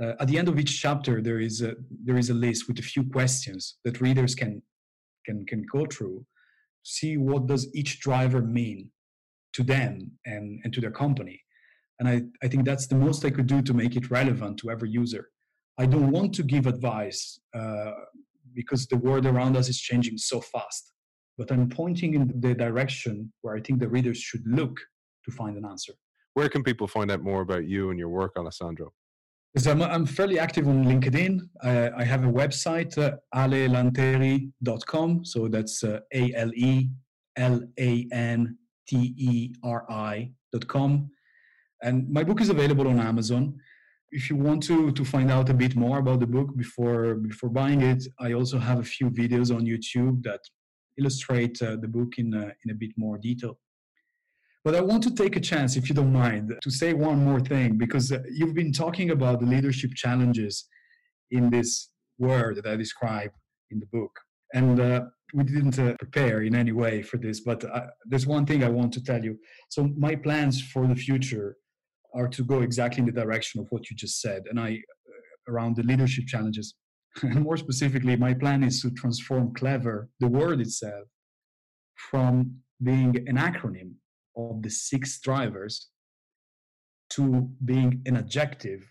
Uh, 0.02 0.14
at 0.20 0.28
the 0.28 0.38
end 0.38 0.48
of 0.48 0.60
each 0.60 0.82
chapter, 0.82 1.22
there 1.22 1.40
is 1.40 1.62
a 1.62 1.76
there 2.04 2.18
is 2.18 2.30
a 2.30 2.34
list 2.34 2.68
with 2.68 2.80
a 2.80 2.90
few 2.94 3.04
questions 3.18 3.78
that 3.84 4.02
readers 4.02 4.36
can 4.36 4.62
can 5.26 5.46
can 5.46 5.64
go 5.72 5.86
through, 5.86 6.26
see 6.84 7.18
what 7.18 7.48
does 7.48 7.64
each 7.74 8.00
driver 8.00 8.42
mean 8.42 8.92
to 9.58 9.64
them 9.64 9.92
and 10.26 10.46
and 10.64 10.70
to 10.74 10.82
their 10.84 10.96
company, 11.04 11.38
and 12.00 12.06
I 12.14 12.16
I 12.44 12.48
think 12.50 12.64
that's 12.66 12.88
the 12.88 13.00
most 13.06 13.26
I 13.26 13.32
could 13.36 13.50
do 13.56 13.60
to 13.62 13.74
make 13.74 13.94
it 14.00 14.12
relevant 14.20 14.54
to 14.60 14.70
every 14.76 14.90
user. 14.90 15.24
I 15.84 15.86
don't 15.86 16.12
want 16.12 16.34
to 16.36 16.44
give 16.44 16.66
advice 16.66 17.40
uh, 17.60 17.92
because 18.54 18.88
the 18.88 18.98
world 18.98 19.26
around 19.26 19.56
us 19.56 19.70
is 19.70 19.80
changing 19.80 20.18
so 20.18 20.42
fast, 20.42 20.92
but 21.38 21.52
I'm 21.52 21.70
pointing 21.70 22.16
in 22.16 22.24
the 22.46 22.54
direction 22.56 23.32
where 23.42 23.56
I 23.56 23.62
think 23.62 23.80
the 23.80 23.92
readers 23.98 24.18
should 24.18 24.46
look 24.60 24.76
to 25.26 25.32
find 25.32 25.56
an 25.58 25.66
answer. 25.66 25.94
Where 26.34 26.50
can 26.50 26.64
people 26.64 26.88
find 26.88 27.12
out 27.12 27.22
more 27.22 27.42
about 27.42 27.66
you 27.66 27.90
and 27.92 28.00
your 28.00 28.10
work, 28.10 28.34
Alessandro? 28.38 28.92
So 29.58 29.72
I'm, 29.72 29.82
I'm 29.82 30.06
fairly 30.06 30.38
active 30.40 30.68
on 30.68 30.84
LinkedIn. 30.86 31.40
Uh, 31.64 31.90
I 31.98 32.04
have 32.04 32.24
a 32.24 32.32
website, 32.32 32.98
uh, 32.98 33.18
alelanteri.com. 33.34 35.26
So 35.26 35.48
that's 35.48 35.84
uh, 35.84 36.00
A 36.14 36.34
L 36.36 36.52
E 36.54 36.90
L 37.38 37.62
A 37.80 38.08
N 38.12 38.58
T 38.88 39.14
E 39.18 39.54
R 39.64 39.86
I.com. 39.90 41.10
And 41.84 42.10
my 42.10 42.24
book 42.24 42.42
is 42.42 42.50
available 42.50 42.88
on 42.88 43.00
Amazon. 43.00 43.60
If 44.12 44.30
you 44.30 44.36
want 44.36 44.64
to, 44.64 44.92
to 44.92 45.06
find 45.06 45.30
out 45.30 45.50
a 45.50 45.54
bit 45.54 45.76
more 45.76 46.00
about 46.00 46.22
the 46.22 46.28
book 46.28 46.56
before, 46.56 47.16
before 47.16 47.50
buying 47.50 47.82
it, 47.82 48.04
I 48.20 48.34
also 48.34 48.58
have 48.58 48.80
a 48.80 48.84
few 48.84 49.10
videos 49.10 49.54
on 49.54 49.66
YouTube 49.66 50.24
that 50.24 50.40
illustrate 50.98 51.62
uh, 51.62 51.76
the 51.76 51.88
book 51.88 52.18
in, 52.18 52.34
uh, 52.34 52.52
in 52.64 52.72
a 52.72 52.74
bit 52.74 52.92
more 52.98 53.18
detail. 53.18 53.60
But 54.64 54.76
I 54.76 54.82
want 54.82 55.04
to 55.04 55.14
take 55.14 55.36
a 55.36 55.40
chance, 55.40 55.78
if 55.78 55.88
you 55.88 55.96
don't 55.96 56.12
mind, 56.12 56.54
to 56.62 56.72
say 56.72 56.94
one 56.94 57.24
more 57.24 57.40
thing, 57.40 57.78
because 57.78 58.12
uh, 58.12 58.20
you've 58.30 58.56
been 58.56 58.74
talking 58.74 59.12
about 59.12 59.40
the 59.40 59.46
leadership 59.46 59.92
challenges 59.96 60.66
in 61.32 61.50
this 61.50 61.90
word 62.18 62.56
that 62.56 62.66
I 62.66 62.76
describe 62.76 63.32
in 63.72 63.80
the 63.80 63.86
book. 63.86 64.12
And 64.54 64.80
uh, 64.80 65.02
we 65.34 65.44
didn't 65.44 65.78
uh, 65.78 65.94
prepare 66.00 66.44
in 66.44 66.56
any 66.56 66.72
way 66.72 67.02
for 67.02 67.18
this, 67.18 67.42
but 67.42 67.64
uh, 67.64 67.88
there's 68.06 68.26
one 68.26 68.46
thing 68.46 68.64
I 68.64 68.70
want 68.70 68.94
to 68.94 69.04
tell 69.04 69.24
you. 69.24 69.38
So, 69.70 69.90
my 69.98 70.16
plans 70.16 70.62
for 70.62 70.88
the 70.88 70.96
future 70.96 71.58
are 72.14 72.28
to 72.30 72.44
go 72.44 72.62
exactly 72.62 73.02
in 73.02 73.06
the 73.06 73.12
direction 73.12 73.60
of 73.60 73.68
what 73.70 73.90
you 73.90 73.96
just 73.96 74.22
said, 74.22 74.44
and 74.50 74.60
I 74.60 74.72
uh, 74.72 75.52
around 75.52 75.76
the 75.76 75.84
leadership 75.84 76.26
challenges. 76.28 76.76
And 77.24 77.42
more 77.42 77.58
specifically, 77.58 78.16
my 78.16 78.34
plan 78.36 78.64
is 78.64 78.82
to 78.82 78.92
transform 78.92 79.54
clever, 79.56 80.08
the 80.20 80.28
word 80.28 80.62
itself, 80.62 81.08
from 82.12 82.58
being 82.84 83.16
an 83.28 83.38
acronym 83.38 83.94
of 84.36 84.62
the 84.62 84.70
six 84.70 85.20
drivers 85.20 85.90
to 87.10 87.50
being 87.66 88.02
an 88.06 88.18
adjective. 88.18 88.84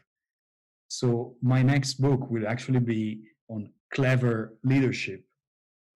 So 0.89 1.37
my 1.43 1.63
next 1.63 1.95
book 1.95 2.31
will 2.31 2.47
actually 2.49 2.81
be 2.81 3.21
on 3.49 3.71
clever 3.95 4.57
leadership, 4.65 5.25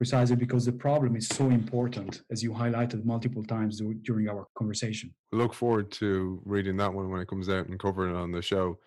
precisely 0.00 0.34
because 0.34 0.64
the 0.64 0.72
problem 0.72 1.14
is 1.14 1.28
so 1.28 1.50
important, 1.50 2.22
as 2.30 2.42
you 2.42 2.52
highlighted 2.52 3.04
multiple 3.04 3.44
times 3.44 3.82
during 4.02 4.30
our 4.30 4.46
conversation. 4.56 5.14
look 5.30 5.52
forward 5.52 5.90
to 5.90 6.40
reading 6.46 6.74
that 6.78 6.90
one 6.92 7.10
when 7.10 7.20
it 7.20 7.28
comes 7.28 7.50
out 7.50 7.66
and 7.66 7.78
covering 7.78 8.14
it 8.14 8.18
on 8.18 8.32
the 8.32 8.40
show. 8.40 8.78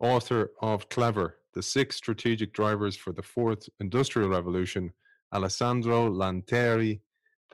Author 0.00 0.50
of 0.60 0.88
Clever, 0.88 1.38
the 1.54 1.62
six 1.62 1.94
strategic 1.94 2.52
drivers 2.52 2.96
for 2.96 3.12
the 3.12 3.22
fourth 3.22 3.68
industrial 3.78 4.28
revolution, 4.28 4.92
Alessandro 5.32 6.10
Lanteri. 6.10 7.00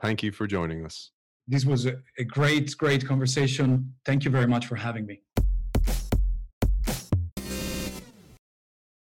Thank 0.01 0.23
you 0.23 0.31
for 0.31 0.47
joining 0.47 0.83
us 0.83 1.11
this 1.47 1.65
was 1.65 1.85
a, 1.85 1.95
a 2.17 2.23
great, 2.23 2.75
great 2.77 3.05
conversation. 3.05 3.93
Thank 4.05 4.23
you 4.23 4.31
very 4.31 4.47
much 4.47 4.65
for 4.65 4.75
having 4.75 5.05
me. 5.05 5.21